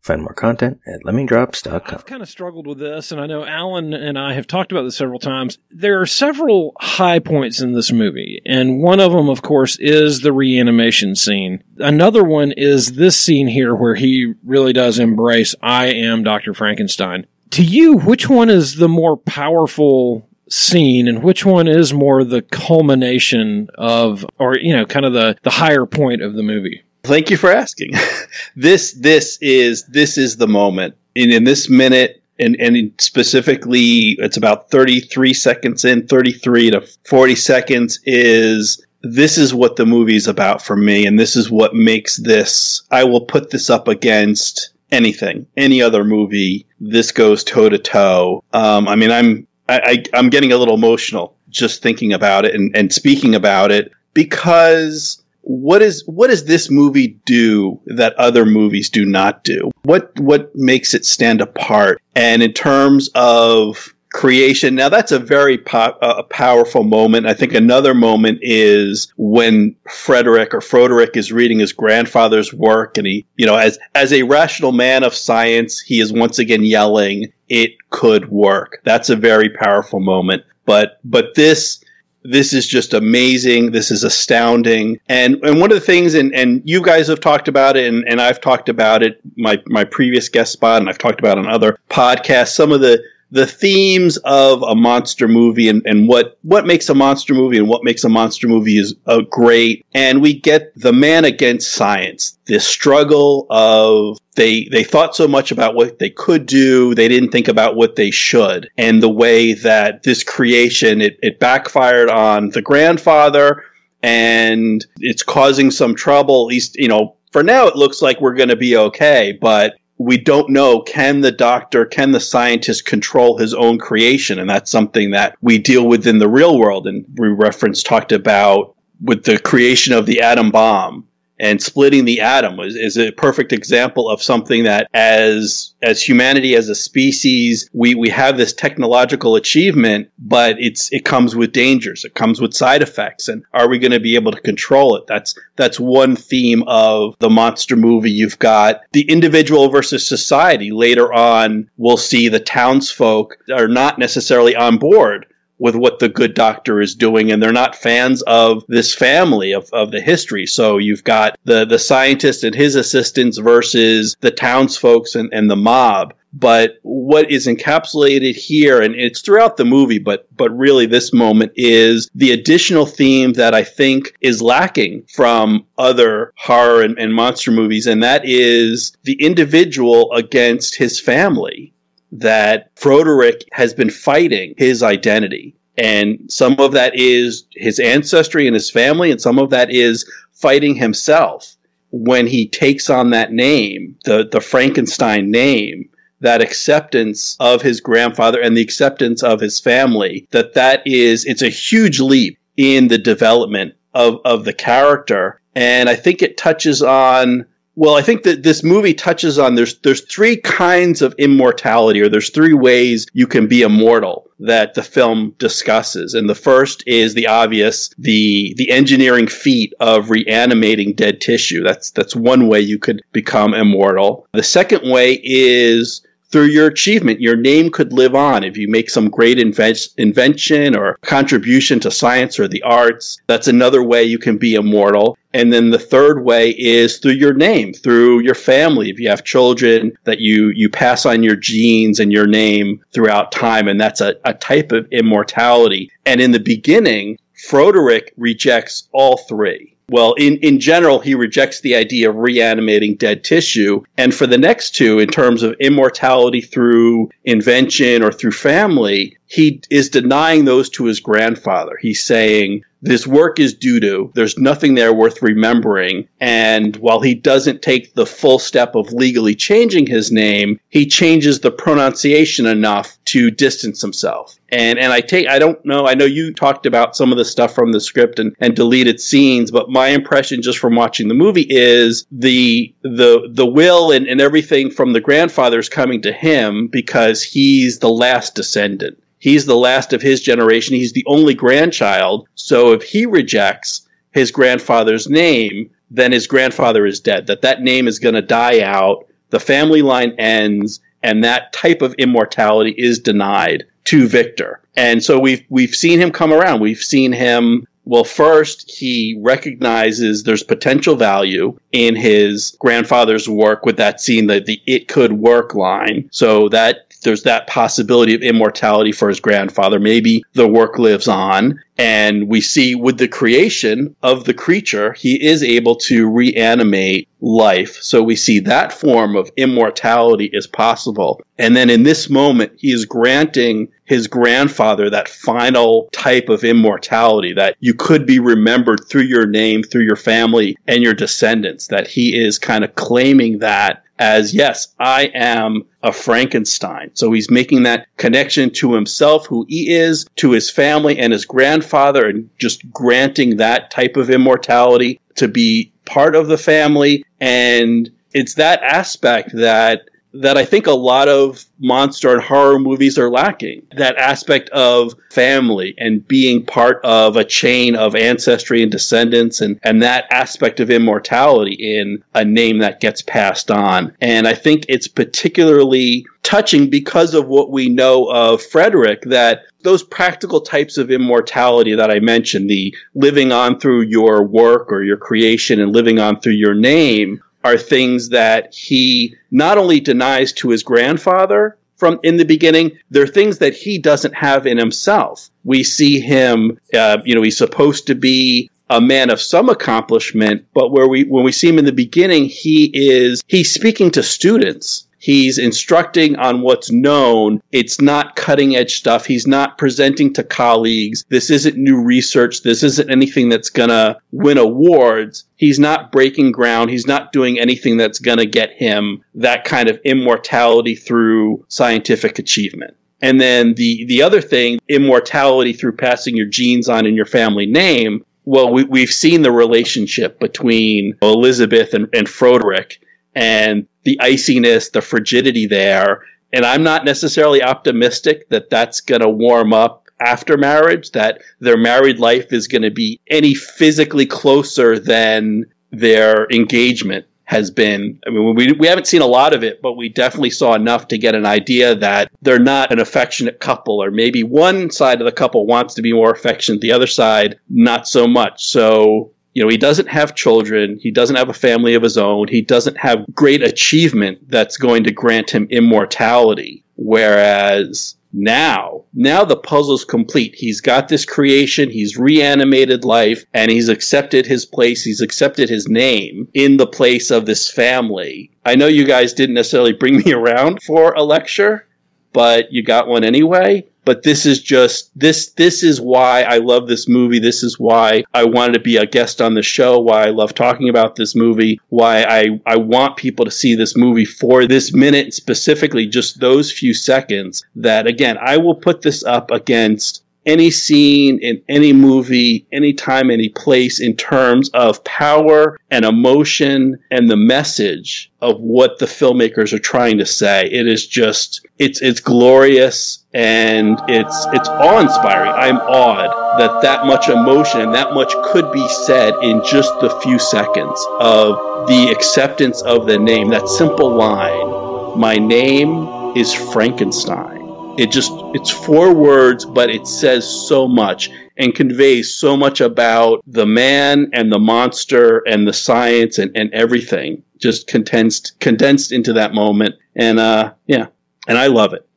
Find 0.00 0.22
more 0.22 0.32
content 0.32 0.80
at 0.86 1.02
lemmingdrops.com. 1.04 1.94
I've 1.94 2.06
kind 2.06 2.22
of 2.22 2.28
struggled 2.28 2.66
with 2.66 2.78
this, 2.78 3.10
and 3.10 3.20
I 3.20 3.26
know 3.26 3.44
Alan 3.44 3.92
and 3.92 4.18
I 4.18 4.34
have 4.34 4.46
talked 4.46 4.70
about 4.70 4.84
this 4.84 4.96
several 4.96 5.18
times. 5.18 5.58
There 5.70 6.00
are 6.00 6.06
several 6.06 6.74
high 6.80 7.18
points 7.18 7.60
in 7.60 7.72
this 7.72 7.90
movie, 7.90 8.40
and 8.46 8.80
one 8.80 9.00
of 9.00 9.12
them, 9.12 9.28
of 9.28 9.42
course, 9.42 9.76
is 9.80 10.20
the 10.20 10.32
reanimation 10.32 11.16
scene. 11.16 11.64
Another 11.78 12.22
one 12.22 12.52
is 12.52 12.92
this 12.92 13.18
scene 13.18 13.48
here 13.48 13.74
where 13.74 13.96
he 13.96 14.34
really 14.44 14.72
does 14.72 14.98
embrace, 14.98 15.54
I 15.60 15.86
am 15.86 16.22
Dr. 16.22 16.54
Frankenstein. 16.54 17.26
To 17.50 17.64
you, 17.64 17.98
which 17.98 18.28
one 18.28 18.48
is 18.48 18.76
the 18.76 18.88
more 18.88 19.16
powerful 19.16 20.28
scene, 20.48 21.08
and 21.08 21.22
which 21.22 21.44
one 21.44 21.66
is 21.66 21.92
more 21.92 22.24
the 22.24 22.42
culmination 22.42 23.68
of, 23.76 24.24
or, 24.38 24.56
you 24.56 24.74
know, 24.74 24.86
kind 24.86 25.04
of 25.04 25.12
the, 25.12 25.36
the 25.42 25.50
higher 25.50 25.86
point 25.86 26.22
of 26.22 26.34
the 26.34 26.42
movie? 26.42 26.82
Thank 27.08 27.30
you 27.30 27.38
for 27.38 27.50
asking. 27.50 27.92
this 28.56 28.92
this 28.92 29.38
is 29.40 29.86
this 29.86 30.18
is 30.18 30.36
the 30.36 30.46
moment. 30.46 30.94
In 31.14 31.30
in 31.30 31.44
this 31.44 31.70
minute 31.70 32.22
and 32.38 32.54
and 32.60 32.92
specifically 32.98 34.16
it's 34.18 34.36
about 34.36 34.70
33 34.70 35.32
seconds 35.32 35.86
in, 35.86 36.06
33 36.06 36.72
to 36.72 36.86
40 37.06 37.34
seconds 37.34 37.98
is 38.04 38.84
this 39.02 39.38
is 39.38 39.54
what 39.54 39.76
the 39.76 39.86
movie's 39.86 40.28
about 40.28 40.60
for 40.60 40.76
me 40.76 41.06
and 41.06 41.18
this 41.18 41.34
is 41.34 41.50
what 41.50 41.74
makes 41.74 42.18
this 42.18 42.82
I 42.90 43.04
will 43.04 43.22
put 43.22 43.50
this 43.50 43.70
up 43.70 43.88
against 43.88 44.74
anything, 44.90 45.46
any 45.56 45.80
other 45.80 46.04
movie. 46.04 46.66
This 46.78 47.10
goes 47.10 47.42
toe 47.42 47.70
to 47.70 47.78
toe. 47.78 48.44
I 48.52 48.96
mean 48.96 49.10
I'm 49.10 49.46
I, 49.66 49.80
I 49.82 50.04
I'm 50.18 50.28
getting 50.28 50.52
a 50.52 50.58
little 50.58 50.74
emotional 50.74 51.36
just 51.48 51.82
thinking 51.82 52.12
about 52.12 52.44
it 52.44 52.54
and, 52.54 52.76
and 52.76 52.92
speaking 52.92 53.34
about 53.34 53.72
it 53.72 53.92
because 54.12 55.24
what 55.48 55.80
is 55.80 56.04
what 56.06 56.28
does 56.28 56.44
this 56.44 56.70
movie 56.70 57.18
do 57.24 57.80
that 57.86 58.14
other 58.16 58.44
movies 58.44 58.90
do 58.90 59.06
not 59.06 59.44
do? 59.44 59.70
What 59.84 60.12
what 60.20 60.54
makes 60.54 60.92
it 60.92 61.06
stand 61.06 61.40
apart? 61.40 62.02
And 62.14 62.42
in 62.42 62.52
terms 62.52 63.08
of 63.14 63.94
creation, 64.10 64.74
now 64.74 64.90
that's 64.90 65.10
a 65.10 65.18
very 65.18 65.56
po- 65.56 65.96
powerful 66.28 66.84
moment. 66.84 67.26
I 67.26 67.32
think 67.32 67.54
another 67.54 67.94
moment 67.94 68.40
is 68.42 69.10
when 69.16 69.74
Frederick 69.90 70.52
or 70.52 70.60
Froderick 70.60 71.16
is 71.16 71.32
reading 71.32 71.60
his 71.60 71.72
grandfather's 71.72 72.52
work, 72.52 72.98
and 72.98 73.06
he, 73.06 73.24
you 73.36 73.46
know, 73.46 73.56
as 73.56 73.78
as 73.94 74.12
a 74.12 74.24
rational 74.24 74.72
man 74.72 75.02
of 75.02 75.14
science, 75.14 75.80
he 75.80 75.98
is 75.98 76.12
once 76.12 76.38
again 76.38 76.62
yelling, 76.62 77.32
"It 77.48 77.70
could 77.88 78.28
work." 78.28 78.82
That's 78.84 79.08
a 79.08 79.16
very 79.16 79.48
powerful 79.48 80.00
moment. 80.00 80.42
But 80.66 80.98
but 81.04 81.34
this 81.36 81.82
this 82.30 82.52
is 82.52 82.66
just 82.66 82.94
amazing. 82.94 83.70
This 83.70 83.90
is 83.90 84.04
astounding. 84.04 85.00
And 85.08 85.36
and 85.44 85.60
one 85.60 85.70
of 85.70 85.76
the 85.76 85.84
things, 85.84 86.14
and, 86.14 86.34
and 86.34 86.62
you 86.64 86.82
guys 86.82 87.08
have 87.08 87.20
talked 87.20 87.48
about 87.48 87.76
it, 87.76 87.86
and, 87.86 88.04
and 88.08 88.20
I've 88.20 88.40
talked 88.40 88.68
about 88.68 89.02
it, 89.02 89.20
my, 89.36 89.62
my 89.66 89.84
previous 89.84 90.28
guest 90.28 90.52
spot, 90.52 90.80
and 90.80 90.88
I've 90.88 90.98
talked 90.98 91.20
about 91.20 91.38
on 91.38 91.46
other 91.46 91.78
podcasts, 91.90 92.48
some 92.48 92.72
of 92.72 92.80
the 92.80 93.02
the 93.30 93.46
themes 93.46 94.16
of 94.18 94.62
a 94.62 94.74
monster 94.74 95.28
movie 95.28 95.68
and, 95.68 95.82
and 95.84 96.08
what, 96.08 96.38
what 96.42 96.66
makes 96.66 96.88
a 96.88 96.94
monster 96.94 97.34
movie 97.34 97.58
and 97.58 97.68
what 97.68 97.84
makes 97.84 98.04
a 98.04 98.08
monster 98.08 98.48
movie 98.48 98.78
is 98.78 98.94
uh, 99.06 99.20
great. 99.30 99.84
And 99.94 100.22
we 100.22 100.34
get 100.34 100.72
the 100.74 100.92
man 100.92 101.24
against 101.24 101.72
science, 101.72 102.38
this 102.46 102.66
struggle 102.66 103.46
of 103.50 104.18
they, 104.36 104.64
they 104.70 104.84
thought 104.84 105.16
so 105.16 105.26
much 105.26 105.50
about 105.50 105.74
what 105.74 105.98
they 105.98 106.10
could 106.10 106.46
do. 106.46 106.94
They 106.94 107.08
didn't 107.08 107.30
think 107.30 107.48
about 107.48 107.76
what 107.76 107.96
they 107.96 108.10
should. 108.10 108.70
And 108.78 109.02
the 109.02 109.08
way 109.08 109.52
that 109.52 110.04
this 110.04 110.22
creation, 110.22 111.02
it, 111.02 111.18
it 111.22 111.40
backfired 111.40 112.08
on 112.08 112.50
the 112.50 112.62
grandfather 112.62 113.64
and 114.02 114.86
it's 115.00 115.22
causing 115.22 115.70
some 115.70 115.94
trouble. 115.94 116.44
At 116.44 116.48
least, 116.48 116.76
you 116.76 116.88
know, 116.88 117.16
for 117.32 117.42
now 117.42 117.66
it 117.66 117.76
looks 117.76 118.00
like 118.00 118.20
we're 118.20 118.34
going 118.34 118.48
to 118.48 118.56
be 118.56 118.76
okay, 118.76 119.36
but 119.40 119.74
we 119.98 120.16
don't 120.16 120.50
know 120.50 120.80
can 120.80 121.20
the 121.20 121.32
doctor, 121.32 121.84
can 121.84 122.12
the 122.12 122.20
scientist 122.20 122.86
control 122.86 123.36
his 123.36 123.52
own 123.52 123.78
creation? 123.78 124.38
And 124.38 124.48
that's 124.48 124.70
something 124.70 125.10
that 125.10 125.36
we 125.40 125.58
deal 125.58 125.86
with 125.86 126.06
in 126.06 126.18
the 126.18 126.28
real 126.28 126.58
world. 126.58 126.86
And 126.86 127.04
we 127.16 127.28
reference 127.28 127.82
talked 127.82 128.12
about 128.12 128.76
with 129.02 129.24
the 129.24 129.38
creation 129.38 129.92
of 129.92 130.06
the 130.06 130.20
atom 130.20 130.50
bomb 130.50 131.06
and 131.40 131.62
splitting 131.62 132.04
the 132.04 132.20
atom 132.20 132.60
is, 132.60 132.74
is 132.74 132.98
a 132.98 133.12
perfect 133.12 133.52
example 133.52 134.08
of 134.08 134.22
something 134.22 134.64
that 134.64 134.88
as 134.94 135.74
as 135.82 136.02
humanity 136.02 136.54
as 136.54 136.68
a 136.68 136.74
species 136.74 137.68
we 137.72 137.94
we 137.94 138.08
have 138.08 138.36
this 138.36 138.52
technological 138.52 139.36
achievement 139.36 140.10
but 140.18 140.56
it's 140.58 140.92
it 140.92 141.04
comes 141.04 141.34
with 141.34 141.52
dangers. 141.52 142.04
It 142.04 142.14
comes 142.14 142.40
with 142.40 142.54
side 142.54 142.82
effects. 142.82 143.28
And 143.28 143.44
are 143.52 143.68
we 143.68 143.78
going 143.78 143.92
to 143.92 144.00
be 144.00 144.14
able 144.14 144.32
to 144.32 144.40
control 144.40 144.96
it? 144.96 145.04
That's 145.06 145.38
that's 145.56 145.80
one 145.80 146.16
theme 146.16 146.64
of 146.66 147.16
the 147.18 147.30
monster 147.30 147.76
movie. 147.76 148.10
You've 148.10 148.38
got 148.38 148.82
the 148.92 149.08
individual 149.08 149.68
versus 149.68 150.06
society. 150.06 150.70
Later 150.70 151.12
on 151.12 151.70
we'll 151.76 151.96
see 151.96 152.28
the 152.28 152.40
townsfolk 152.40 153.36
are 153.52 153.68
not 153.68 153.98
necessarily 153.98 154.54
on 154.54 154.78
board 154.78 155.26
with 155.58 155.74
what 155.74 155.98
the 155.98 156.08
good 156.08 156.34
doctor 156.34 156.80
is 156.80 156.94
doing 156.94 157.30
and 157.30 157.42
they're 157.42 157.52
not 157.52 157.76
fans 157.76 158.22
of 158.22 158.64
this 158.68 158.94
family 158.94 159.52
of, 159.52 159.68
of 159.72 159.90
the 159.90 160.00
history. 160.00 160.46
So 160.46 160.78
you've 160.78 161.04
got 161.04 161.38
the 161.44 161.64
the 161.64 161.78
scientist 161.78 162.44
and 162.44 162.54
his 162.54 162.74
assistants 162.74 163.38
versus 163.38 164.16
the 164.20 164.30
townsfolk 164.30 164.98
and, 165.14 165.32
and 165.32 165.50
the 165.50 165.56
mob. 165.56 166.14
But 166.32 166.78
what 166.82 167.30
is 167.30 167.46
encapsulated 167.46 168.34
here 168.34 168.82
and 168.82 168.94
it's 168.94 169.20
throughout 169.20 169.56
the 169.56 169.64
movie 169.64 169.98
but 169.98 170.28
but 170.36 170.50
really 170.56 170.86
this 170.86 171.12
moment 171.12 171.52
is 171.56 172.10
the 172.14 172.32
additional 172.32 172.84
theme 172.86 173.32
that 173.34 173.54
i 173.54 173.62
think 173.62 174.14
is 174.20 174.42
lacking 174.42 175.02
from 175.14 175.64
other 175.78 176.32
horror 176.36 176.82
and, 176.82 176.98
and 176.98 177.14
monster 177.14 177.50
movies 177.50 177.86
and 177.86 178.02
that 178.02 178.22
is 178.24 178.92
the 179.04 179.14
individual 179.22 180.12
against 180.12 180.76
his 180.76 181.00
family 181.00 181.72
that 182.12 182.74
Froderick 182.76 183.42
has 183.52 183.74
been 183.74 183.90
fighting 183.90 184.54
his 184.56 184.82
identity. 184.82 185.54
And 185.76 186.18
some 186.28 186.58
of 186.58 186.72
that 186.72 186.94
is 186.96 187.44
his 187.52 187.78
ancestry 187.78 188.46
and 188.46 188.54
his 188.54 188.70
family, 188.70 189.10
and 189.10 189.20
some 189.20 189.38
of 189.38 189.50
that 189.50 189.70
is 189.70 190.10
fighting 190.32 190.74
himself 190.74 191.56
when 191.90 192.26
he 192.26 192.48
takes 192.48 192.90
on 192.90 193.10
that 193.10 193.32
name, 193.32 193.96
the, 194.04 194.28
the 194.30 194.40
Frankenstein 194.40 195.30
name, 195.30 195.88
that 196.20 196.42
acceptance 196.42 197.36
of 197.38 197.62
his 197.62 197.80
grandfather 197.80 198.40
and 198.40 198.56
the 198.56 198.62
acceptance 198.62 199.22
of 199.22 199.40
his 199.40 199.60
family, 199.60 200.26
that 200.32 200.54
that 200.54 200.82
is, 200.84 201.24
it's 201.24 201.42
a 201.42 201.48
huge 201.48 202.00
leap 202.00 202.38
in 202.56 202.88
the 202.88 202.98
development 202.98 203.74
of, 203.94 204.20
of 204.24 204.44
the 204.44 204.52
character. 204.52 205.40
And 205.54 205.88
I 205.88 205.94
think 205.94 206.22
it 206.22 206.36
touches 206.36 206.82
on 206.82 207.46
well, 207.78 207.94
I 207.94 208.02
think 208.02 208.24
that 208.24 208.42
this 208.42 208.64
movie 208.64 208.92
touches 208.92 209.38
on 209.38 209.54
there's 209.54 209.78
there's 209.78 210.00
three 210.00 210.36
kinds 210.36 211.00
of 211.00 211.14
immortality, 211.16 212.00
or 212.00 212.08
there's 212.08 212.30
three 212.30 212.52
ways 212.52 213.06
you 213.12 213.28
can 213.28 213.46
be 213.46 213.62
immortal 213.62 214.28
that 214.40 214.74
the 214.74 214.82
film 214.82 215.32
discusses. 215.38 216.12
And 216.12 216.28
the 216.28 216.34
first 216.34 216.82
is 216.88 217.14
the 217.14 217.28
obvious, 217.28 217.90
the 217.96 218.52
the 218.56 218.72
engineering 218.72 219.28
feat 219.28 219.74
of 219.78 220.10
reanimating 220.10 220.94
dead 220.94 221.20
tissue. 221.20 221.62
That's 221.62 221.92
that's 221.92 222.16
one 222.16 222.48
way 222.48 222.60
you 222.60 222.80
could 222.80 223.00
become 223.12 223.54
immortal. 223.54 224.26
The 224.32 224.42
second 224.42 224.90
way 224.90 225.20
is 225.22 226.02
through 226.30 226.46
your 226.46 226.66
achievement, 226.66 227.20
your 227.20 227.36
name 227.36 227.70
could 227.70 227.92
live 227.92 228.14
on 228.14 228.44
if 228.44 228.56
you 228.56 228.68
make 228.68 228.90
some 228.90 229.08
great 229.08 229.38
inven- 229.38 229.88
invention 229.96 230.76
or 230.76 230.98
contribution 231.02 231.80
to 231.80 231.90
science 231.90 232.38
or 232.38 232.46
the 232.46 232.62
arts. 232.62 233.18
That's 233.26 233.48
another 233.48 233.82
way 233.82 234.04
you 234.04 234.18
can 234.18 234.36
be 234.36 234.54
immortal. 234.54 235.16
And 235.32 235.52
then 235.52 235.70
the 235.70 235.78
third 235.78 236.24
way 236.24 236.50
is 236.50 236.98
through 236.98 237.12
your 237.12 237.34
name, 237.34 237.72
through 237.72 238.20
your 238.20 238.34
family. 238.34 238.90
If 238.90 238.98
you 238.98 239.08
have 239.08 239.24
children, 239.24 239.96
that 240.04 240.20
you, 240.20 240.48
you 240.48 240.68
pass 240.68 241.06
on 241.06 241.22
your 241.22 241.36
genes 241.36 242.00
and 242.00 242.12
your 242.12 242.26
name 242.26 242.82
throughout 242.92 243.32
time. 243.32 243.68
And 243.68 243.80
that's 243.80 244.00
a, 244.00 244.16
a 244.24 244.34
type 244.34 244.72
of 244.72 244.86
immortality. 244.90 245.90
And 246.06 246.20
in 246.20 246.32
the 246.32 246.40
beginning, 246.40 247.18
Froderick 247.34 248.12
rejects 248.16 248.88
all 248.92 249.18
three. 249.28 249.76
Well, 249.90 250.12
in, 250.14 250.36
in 250.38 250.60
general, 250.60 251.00
he 251.00 251.14
rejects 251.14 251.60
the 251.60 251.74
idea 251.74 252.10
of 252.10 252.16
reanimating 252.16 252.96
dead 252.96 253.24
tissue. 253.24 253.82
And 253.96 254.14
for 254.14 254.26
the 254.26 254.36
next 254.36 254.74
two, 254.74 254.98
in 254.98 255.08
terms 255.08 255.42
of 255.42 255.56
immortality 255.60 256.42
through 256.42 257.10
invention 257.24 258.02
or 258.02 258.12
through 258.12 258.32
family, 258.32 259.16
he 259.28 259.60
is 259.70 259.90
denying 259.90 260.44
those 260.46 260.70
to 260.70 260.86
his 260.86 261.00
grandfather. 261.00 261.76
He's 261.80 262.02
saying, 262.02 262.64
this 262.80 263.06
work 263.06 263.38
is 263.38 263.54
due 263.54 263.80
to. 263.80 264.10
There's 264.14 264.38
nothing 264.38 264.74
there 264.74 264.92
worth 264.92 265.20
remembering. 265.20 266.08
And 266.20 266.76
while 266.76 267.00
he 267.00 267.14
doesn't 267.14 267.60
take 267.60 267.94
the 267.94 268.06
full 268.06 268.38
step 268.38 268.74
of 268.74 268.92
legally 268.92 269.34
changing 269.34 269.86
his 269.86 270.12
name, 270.12 270.60
he 270.68 270.86
changes 270.86 271.40
the 271.40 271.50
pronunciation 271.50 272.46
enough 272.46 272.96
to 273.06 273.30
distance 273.30 273.82
himself. 273.82 274.38
And 274.50 274.78
and 274.78 274.92
I 274.92 275.00
take 275.00 275.28
I 275.28 275.38
don't 275.38 275.62
know, 275.64 275.86
I 275.86 275.94
know 275.94 276.04
you 276.04 276.32
talked 276.32 276.66
about 276.66 276.96
some 276.96 277.10
of 277.10 277.18
the 277.18 277.24
stuff 277.24 277.54
from 277.54 277.72
the 277.72 277.80
script 277.80 278.18
and, 278.18 278.34
and 278.40 278.54
deleted 278.54 279.00
scenes, 279.00 279.50
but 279.50 279.68
my 279.68 279.88
impression 279.88 280.40
just 280.40 280.58
from 280.58 280.76
watching 280.76 281.08
the 281.08 281.14
movie 281.14 281.46
is 281.50 282.06
the 282.12 282.72
the 282.82 283.28
the 283.30 283.46
will 283.46 283.90
and, 283.90 284.06
and 284.06 284.20
everything 284.20 284.70
from 284.70 284.92
the 284.92 285.00
grandfather 285.00 285.58
is 285.58 285.68
coming 285.68 286.00
to 286.02 286.12
him 286.12 286.68
because 286.68 287.22
he's 287.22 287.80
the 287.80 287.90
last 287.90 288.34
descendant. 288.34 288.98
He's 289.18 289.46
the 289.46 289.56
last 289.56 289.92
of 289.92 290.02
his 290.02 290.20
generation. 290.20 290.74
He's 290.74 290.92
the 290.92 291.04
only 291.06 291.34
grandchild. 291.34 292.28
So 292.34 292.72
if 292.72 292.82
he 292.82 293.06
rejects 293.06 293.86
his 294.12 294.30
grandfather's 294.30 295.08
name, 295.08 295.70
then 295.90 296.12
his 296.12 296.26
grandfather 296.26 296.86
is 296.86 297.00
dead. 297.00 297.26
That 297.26 297.42
that 297.42 297.62
name 297.62 297.88
is 297.88 297.98
going 297.98 298.14
to 298.14 298.22
die 298.22 298.60
out. 298.60 299.06
The 299.30 299.40
family 299.40 299.82
line 299.82 300.14
ends, 300.18 300.80
and 301.02 301.22
that 301.24 301.52
type 301.52 301.82
of 301.82 301.94
immortality 301.94 302.74
is 302.78 302.98
denied 302.98 303.64
to 303.84 304.06
Victor. 304.06 304.60
And 304.76 305.02
so 305.02 305.18
we've 305.18 305.44
we've 305.48 305.74
seen 305.74 305.98
him 305.98 306.10
come 306.10 306.32
around. 306.32 306.60
We've 306.60 306.78
seen 306.78 307.12
him 307.12 307.66
well, 307.88 308.04
first, 308.04 308.70
he 308.70 309.18
recognizes 309.22 310.22
there's 310.22 310.42
potential 310.42 310.94
value 310.94 311.58
in 311.72 311.96
his 311.96 312.54
grandfather's 312.58 313.30
work 313.30 313.64
with 313.64 313.78
that 313.78 313.98
scene, 313.98 314.26
the, 314.26 314.40
the 314.40 314.60
it 314.66 314.88
could 314.88 315.12
work 315.12 315.54
line. 315.54 316.06
So 316.12 316.50
that 316.50 316.87
there's 317.02 317.22
that 317.22 317.46
possibility 317.46 318.14
of 318.14 318.22
immortality 318.22 318.92
for 318.92 319.08
his 319.08 319.20
grandfather. 319.20 319.78
Maybe 319.78 320.22
the 320.34 320.48
work 320.48 320.78
lives 320.78 321.08
on. 321.08 321.60
And 321.76 322.28
we 322.28 322.40
see 322.40 322.74
with 322.74 322.98
the 322.98 323.06
creation 323.06 323.94
of 324.02 324.24
the 324.24 324.34
creature, 324.34 324.92
he 324.94 325.24
is 325.24 325.44
able 325.44 325.76
to 325.76 326.10
reanimate 326.10 327.08
life. 327.20 327.76
So 327.80 328.02
we 328.02 328.16
see 328.16 328.40
that 328.40 328.72
form 328.72 329.14
of 329.14 329.30
immortality 329.36 330.28
is 330.32 330.48
possible. 330.48 331.20
And 331.38 331.56
then 331.56 331.70
in 331.70 331.84
this 331.84 332.10
moment, 332.10 332.52
he 332.58 332.72
is 332.72 332.84
granting 332.84 333.68
his 333.84 334.06
grandfather 334.06 334.90
that 334.90 335.08
final 335.08 335.88
type 335.92 336.28
of 336.28 336.44
immortality 336.44 337.32
that 337.32 337.56
you 337.60 337.74
could 337.74 338.06
be 338.06 338.18
remembered 338.18 338.80
through 338.88 339.02
your 339.02 339.26
name, 339.26 339.62
through 339.62 339.84
your 339.84 339.96
family 339.96 340.56
and 340.66 340.82
your 340.82 340.94
descendants, 340.94 341.68
that 341.68 341.86
he 341.86 342.20
is 342.20 342.38
kind 342.38 342.64
of 342.64 342.74
claiming 342.74 343.38
that 343.38 343.84
as 343.98 344.34
yes, 344.34 344.68
I 344.78 345.10
am 345.14 345.64
a 345.82 345.92
Frankenstein. 345.92 346.90
So 346.94 347.12
he's 347.12 347.30
making 347.30 347.64
that 347.64 347.86
connection 347.96 348.50
to 348.54 348.74
himself, 348.74 349.26
who 349.26 349.44
he 349.48 349.70
is, 349.70 350.06
to 350.16 350.32
his 350.32 350.50
family 350.50 350.98
and 350.98 351.12
his 351.12 351.24
grandfather, 351.24 352.06
and 352.06 352.28
just 352.38 352.70
granting 352.72 353.36
that 353.36 353.70
type 353.70 353.96
of 353.96 354.10
immortality 354.10 355.00
to 355.16 355.28
be 355.28 355.72
part 355.84 356.14
of 356.14 356.28
the 356.28 356.38
family. 356.38 357.04
And 357.20 357.90
it's 358.14 358.34
that 358.34 358.62
aspect 358.62 359.30
that 359.34 359.88
that 360.14 360.36
I 360.38 360.44
think 360.44 360.66
a 360.66 360.72
lot 360.72 361.08
of 361.08 361.44
monster 361.58 362.12
and 362.12 362.22
horror 362.22 362.58
movies 362.58 362.98
are 362.98 363.10
lacking. 363.10 363.66
That 363.76 363.96
aspect 363.96 364.48
of 364.50 364.94
family 365.10 365.74
and 365.78 366.06
being 366.06 366.44
part 366.44 366.84
of 366.84 367.16
a 367.16 367.24
chain 367.24 367.76
of 367.76 367.94
ancestry 367.94 368.62
and 368.62 368.72
descendants 368.72 369.40
and, 369.40 369.60
and 369.62 369.82
that 369.82 370.06
aspect 370.10 370.60
of 370.60 370.70
immortality 370.70 371.54
in 371.54 372.02
a 372.14 372.24
name 372.24 372.58
that 372.58 372.80
gets 372.80 373.02
passed 373.02 373.50
on. 373.50 373.94
And 374.00 374.26
I 374.26 374.34
think 374.34 374.64
it's 374.68 374.88
particularly 374.88 376.06
touching 376.22 376.68
because 376.68 377.14
of 377.14 377.26
what 377.26 377.50
we 377.50 377.68
know 377.68 378.06
of 378.10 378.42
Frederick 378.42 379.02
that 379.02 379.42
those 379.62 379.82
practical 379.82 380.40
types 380.40 380.78
of 380.78 380.90
immortality 380.90 381.74
that 381.74 381.90
I 381.90 381.98
mentioned, 382.00 382.48
the 382.48 382.74
living 382.94 383.32
on 383.32 383.58
through 383.58 383.82
your 383.82 384.22
work 384.22 384.70
or 384.70 384.84
your 384.84 384.96
creation 384.96 385.60
and 385.60 385.72
living 385.72 385.98
on 385.98 386.20
through 386.20 386.34
your 386.34 386.54
name, 386.54 387.20
are 387.44 387.56
things 387.56 388.10
that 388.10 388.54
he 388.54 389.14
not 389.30 389.58
only 389.58 389.80
denies 389.80 390.32
to 390.34 390.50
his 390.50 390.62
grandfather 390.62 391.56
from 391.76 392.00
in 392.02 392.16
the 392.16 392.24
beginning, 392.24 392.72
they're 392.90 393.06
things 393.06 393.38
that 393.38 393.54
he 393.54 393.78
doesn't 393.78 394.14
have 394.14 394.46
in 394.46 394.58
himself. 394.58 395.30
We 395.44 395.62
see 395.62 396.00
him, 396.00 396.58
uh, 396.74 396.98
you 397.04 397.14
know, 397.14 397.22
he's 397.22 397.38
supposed 397.38 397.86
to 397.86 397.94
be 397.94 398.50
a 398.68 398.80
man 398.80 399.10
of 399.10 399.20
some 399.20 399.48
accomplishment, 399.48 400.44
but 400.52 400.72
where 400.72 400.88
we 400.88 401.04
when 401.04 401.24
we 401.24 401.32
see 401.32 401.48
him 401.48 401.58
in 401.58 401.64
the 401.64 401.72
beginning, 401.72 402.24
he 402.26 402.70
is 402.74 403.22
he's 403.26 403.52
speaking 403.52 403.90
to 403.92 404.02
students 404.02 404.87
He's 404.98 405.38
instructing 405.38 406.16
on 406.16 406.42
what's 406.42 406.72
known. 406.72 407.40
It's 407.52 407.80
not 407.80 408.16
cutting 408.16 408.56
edge 408.56 408.76
stuff. 408.76 409.06
He's 409.06 409.26
not 409.26 409.56
presenting 409.56 410.12
to 410.14 410.24
colleagues. 410.24 411.04
This 411.08 411.30
isn't 411.30 411.56
new 411.56 411.80
research. 411.80 412.42
This 412.42 412.62
isn't 412.64 412.90
anything 412.90 413.28
that's 413.28 413.50
going 413.50 413.68
to 413.68 413.98
win 414.10 414.38
awards. 414.38 415.24
He's 415.36 415.60
not 415.60 415.92
breaking 415.92 416.32
ground. 416.32 416.70
He's 416.70 416.86
not 416.86 417.12
doing 417.12 417.38
anything 417.38 417.76
that's 417.76 418.00
going 418.00 418.18
to 418.18 418.26
get 418.26 418.52
him 418.52 419.04
that 419.14 419.44
kind 419.44 419.68
of 419.68 419.80
immortality 419.84 420.74
through 420.74 421.44
scientific 421.48 422.18
achievement. 422.18 422.76
And 423.00 423.20
then 423.20 423.54
the, 423.54 423.84
the 423.86 424.02
other 424.02 424.20
thing, 424.20 424.58
immortality 424.68 425.52
through 425.52 425.76
passing 425.76 426.16
your 426.16 426.26
genes 426.26 426.68
on 426.68 426.86
in 426.86 426.94
your 426.94 427.06
family 427.06 427.46
name. 427.46 428.04
Well, 428.24 428.52
we, 428.52 428.64
we've 428.64 428.90
seen 428.90 429.22
the 429.22 429.30
relationship 429.30 430.18
between 430.18 430.98
Elizabeth 431.00 431.72
and, 431.72 431.88
and 431.94 432.08
Frederick 432.08 432.80
and 433.14 433.66
the 433.84 433.98
iciness, 434.02 434.70
the 434.70 434.82
frigidity 434.82 435.46
there. 435.46 436.04
And 436.32 436.44
I'm 436.44 436.62
not 436.62 436.84
necessarily 436.84 437.42
optimistic 437.42 438.28
that 438.28 438.50
that's 438.50 438.80
going 438.80 439.00
to 439.00 439.08
warm 439.08 439.52
up 439.52 439.86
after 440.00 440.36
marriage, 440.36 440.92
that 440.92 441.22
their 441.40 441.56
married 441.56 441.98
life 441.98 442.32
is 442.32 442.46
going 442.46 442.62
to 442.62 442.70
be 442.70 443.00
any 443.10 443.34
physically 443.34 444.06
closer 444.06 444.78
than 444.78 445.44
their 445.70 446.26
engagement 446.30 447.06
has 447.24 447.50
been. 447.50 448.00
I 448.06 448.10
mean, 448.10 448.34
we, 448.34 448.52
we 448.52 448.66
haven't 448.66 448.86
seen 448.86 449.02
a 449.02 449.06
lot 449.06 449.34
of 449.34 449.44
it, 449.44 449.60
but 449.60 449.74
we 449.74 449.90
definitely 449.90 450.30
saw 450.30 450.54
enough 450.54 450.88
to 450.88 450.96
get 450.96 451.14
an 451.14 451.26
idea 451.26 451.74
that 451.74 452.10
they're 452.22 452.38
not 452.38 452.72
an 452.72 452.78
affectionate 452.78 453.38
couple, 453.38 453.82
or 453.82 453.90
maybe 453.90 454.22
one 454.22 454.70
side 454.70 455.00
of 455.00 455.04
the 455.04 455.12
couple 455.12 455.46
wants 455.46 455.74
to 455.74 455.82
be 455.82 455.92
more 455.92 456.10
affectionate, 456.10 456.62
the 456.62 456.72
other 456.72 456.86
side 456.86 457.38
not 457.50 457.86
so 457.86 458.06
much. 458.06 458.46
So 458.46 459.10
you 459.38 459.44
know, 459.44 459.50
he 459.50 459.56
doesn't 459.56 459.86
have 459.86 460.16
children. 460.16 460.80
He 460.82 460.90
doesn't 460.90 461.14
have 461.14 461.28
a 461.28 461.32
family 461.32 461.74
of 461.74 461.82
his 461.84 461.96
own. 461.96 462.26
He 462.26 462.42
doesn't 462.42 462.76
have 462.76 463.06
great 463.14 463.40
achievement 463.40 464.28
that's 464.28 464.56
going 464.56 464.82
to 464.82 464.90
grant 464.90 465.30
him 465.30 465.46
immortality. 465.48 466.64
Whereas 466.74 467.94
now, 468.12 468.82
now 468.92 469.24
the 469.24 469.36
puzzle's 469.36 469.84
complete. 469.84 470.34
He's 470.34 470.60
got 470.60 470.88
this 470.88 471.04
creation, 471.04 471.70
he's 471.70 471.96
reanimated 471.96 472.84
life, 472.84 473.24
and 473.32 473.48
he's 473.48 473.68
accepted 473.68 474.26
his 474.26 474.44
place, 474.44 474.82
he's 474.82 475.02
accepted 475.02 475.48
his 475.48 475.68
name 475.68 476.26
in 476.34 476.56
the 476.56 476.66
place 476.66 477.12
of 477.12 477.24
this 477.24 477.48
family. 477.48 478.32
I 478.44 478.56
know 478.56 478.66
you 478.66 478.86
guys 478.86 479.12
didn't 479.12 479.36
necessarily 479.36 479.72
bring 479.72 479.98
me 479.98 480.12
around 480.14 480.64
for 480.64 480.94
a 480.94 481.04
lecture, 481.04 481.64
but 482.12 482.52
you 482.52 482.64
got 482.64 482.88
one 482.88 483.04
anyway 483.04 483.68
but 483.88 484.02
this 484.02 484.26
is 484.26 484.42
just 484.42 484.90
this 484.94 485.30
this 485.30 485.62
is 485.62 485.80
why 485.80 486.20
I 486.20 486.36
love 486.36 486.68
this 486.68 486.86
movie. 486.86 487.18
This 487.18 487.42
is 487.42 487.58
why 487.58 488.04
I 488.12 488.22
wanted 488.22 488.52
to 488.52 488.60
be 488.60 488.76
a 488.76 488.84
guest 488.84 489.22
on 489.22 489.32
the 489.32 489.42
show, 489.42 489.80
why 489.80 490.04
I 490.04 490.10
love 490.10 490.34
talking 490.34 490.68
about 490.68 490.96
this 490.96 491.16
movie, 491.16 491.58
why 491.70 492.02
I, 492.02 492.38
I 492.44 492.56
want 492.56 492.98
people 492.98 493.24
to 493.24 493.30
see 493.30 493.54
this 493.54 493.78
movie 493.78 494.04
for 494.04 494.46
this 494.46 494.74
minute 494.74 495.14
specifically, 495.14 495.86
just 495.86 496.20
those 496.20 496.52
few 496.52 496.74
seconds 496.74 497.42
that 497.56 497.86
again, 497.86 498.18
I 498.20 498.36
will 498.36 498.56
put 498.56 498.82
this 498.82 499.02
up 499.04 499.30
against 499.30 500.04
any 500.26 500.50
scene 500.50 501.18
in 501.20 501.42
any 501.48 501.72
movie, 501.72 502.46
anytime, 502.52 503.10
any 503.10 503.28
place 503.28 503.80
in 503.80 503.96
terms 503.96 504.50
of 504.50 504.84
power 504.84 505.58
and 505.70 505.84
emotion 505.84 506.78
and 506.90 507.10
the 507.10 507.16
message 507.16 508.10
of 508.20 508.40
what 508.40 508.78
the 508.78 508.86
filmmakers 508.86 509.52
are 509.52 509.58
trying 509.58 509.98
to 509.98 510.06
say. 510.06 510.46
It 510.46 510.66
is 510.66 510.86
just 510.86 511.46
it's 511.58 511.80
it's 511.80 512.00
glorious 512.00 513.04
and 513.14 513.80
it's 513.88 514.26
it's 514.32 514.48
awe-inspiring. 514.48 515.30
I'm 515.30 515.58
awed 515.58 516.40
that 516.40 516.62
that 516.62 516.86
much 516.86 517.08
emotion 517.08 517.60
and 517.60 517.74
that 517.74 517.94
much 517.94 518.12
could 518.24 518.52
be 518.52 518.66
said 518.68 519.14
in 519.22 519.42
just 519.44 519.80
the 519.80 519.90
few 520.00 520.18
seconds 520.18 520.84
of 521.00 521.68
the 521.68 521.90
acceptance 521.90 522.62
of 522.62 522.86
the 522.86 522.98
name. 522.98 523.28
That 523.28 523.48
simple 523.48 523.94
line, 523.94 524.98
"My 524.98 525.16
name 525.16 525.88
is 526.16 526.32
Frankenstein." 526.34 527.37
It 527.78 527.92
just 527.92 528.10
it's 528.34 528.50
four 528.50 528.92
words, 528.92 529.44
but 529.44 529.70
it 529.70 529.86
says 529.86 530.28
so 530.28 530.66
much 530.66 531.10
and 531.36 531.54
conveys 531.54 532.12
so 532.12 532.36
much 532.36 532.60
about 532.60 533.22
the 533.26 533.46
man 533.46 534.10
and 534.12 534.32
the 534.32 534.38
monster 534.40 535.22
and 535.28 535.46
the 535.46 535.52
science 535.52 536.18
and, 536.18 536.36
and 536.36 536.52
everything 536.52 537.22
just 537.38 537.68
condensed 537.68 538.38
condensed 538.40 538.90
into 538.90 539.12
that 539.12 539.32
moment. 539.32 539.76
And 539.94 540.18
uh 540.18 540.54
yeah. 540.66 540.88
And 541.28 541.38
I 541.38 541.46
love 541.46 541.72
it. 541.72 541.87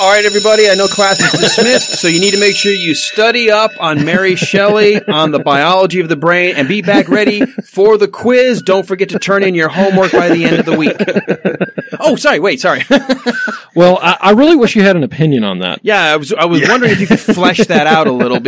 All 0.00 0.12
right, 0.12 0.24
everybody. 0.24 0.70
I 0.70 0.76
know 0.76 0.86
class 0.86 1.20
is 1.20 1.32
dismissed, 1.40 1.98
so 1.98 2.06
you 2.06 2.20
need 2.20 2.30
to 2.30 2.38
make 2.38 2.54
sure 2.54 2.72
you 2.72 2.94
study 2.94 3.50
up 3.50 3.72
on 3.80 4.04
Mary 4.04 4.36
Shelley 4.36 5.04
on 5.08 5.32
the 5.32 5.40
biology 5.40 5.98
of 5.98 6.08
the 6.08 6.14
brain 6.14 6.54
and 6.54 6.68
be 6.68 6.82
back 6.82 7.08
ready 7.08 7.44
for 7.44 7.98
the 7.98 8.06
quiz. 8.06 8.62
Don't 8.62 8.86
forget 8.86 9.08
to 9.08 9.18
turn 9.18 9.42
in 9.42 9.56
your 9.56 9.68
homework 9.68 10.12
by 10.12 10.28
the 10.28 10.44
end 10.44 10.60
of 10.60 10.66
the 10.66 10.76
week. 10.76 10.96
Oh, 12.00 12.14
sorry. 12.14 12.38
Wait, 12.38 12.60
sorry. 12.60 12.84
well, 13.74 13.98
I, 14.00 14.16
I, 14.20 14.30
really 14.30 14.54
wish 14.54 14.76
you 14.76 14.82
had 14.82 14.94
an 14.94 15.02
opinion 15.02 15.42
on 15.42 15.58
that. 15.60 15.80
Yeah, 15.82 16.00
I 16.00 16.16
was. 16.16 16.32
I 16.32 16.44
was 16.44 16.60
yeah. 16.60 16.68
wondering 16.68 16.92
if 16.92 17.00
you 17.00 17.08
could 17.08 17.18
flesh 17.18 17.58
that 17.58 17.88
out 17.88 18.06
a 18.06 18.12
little. 18.12 18.38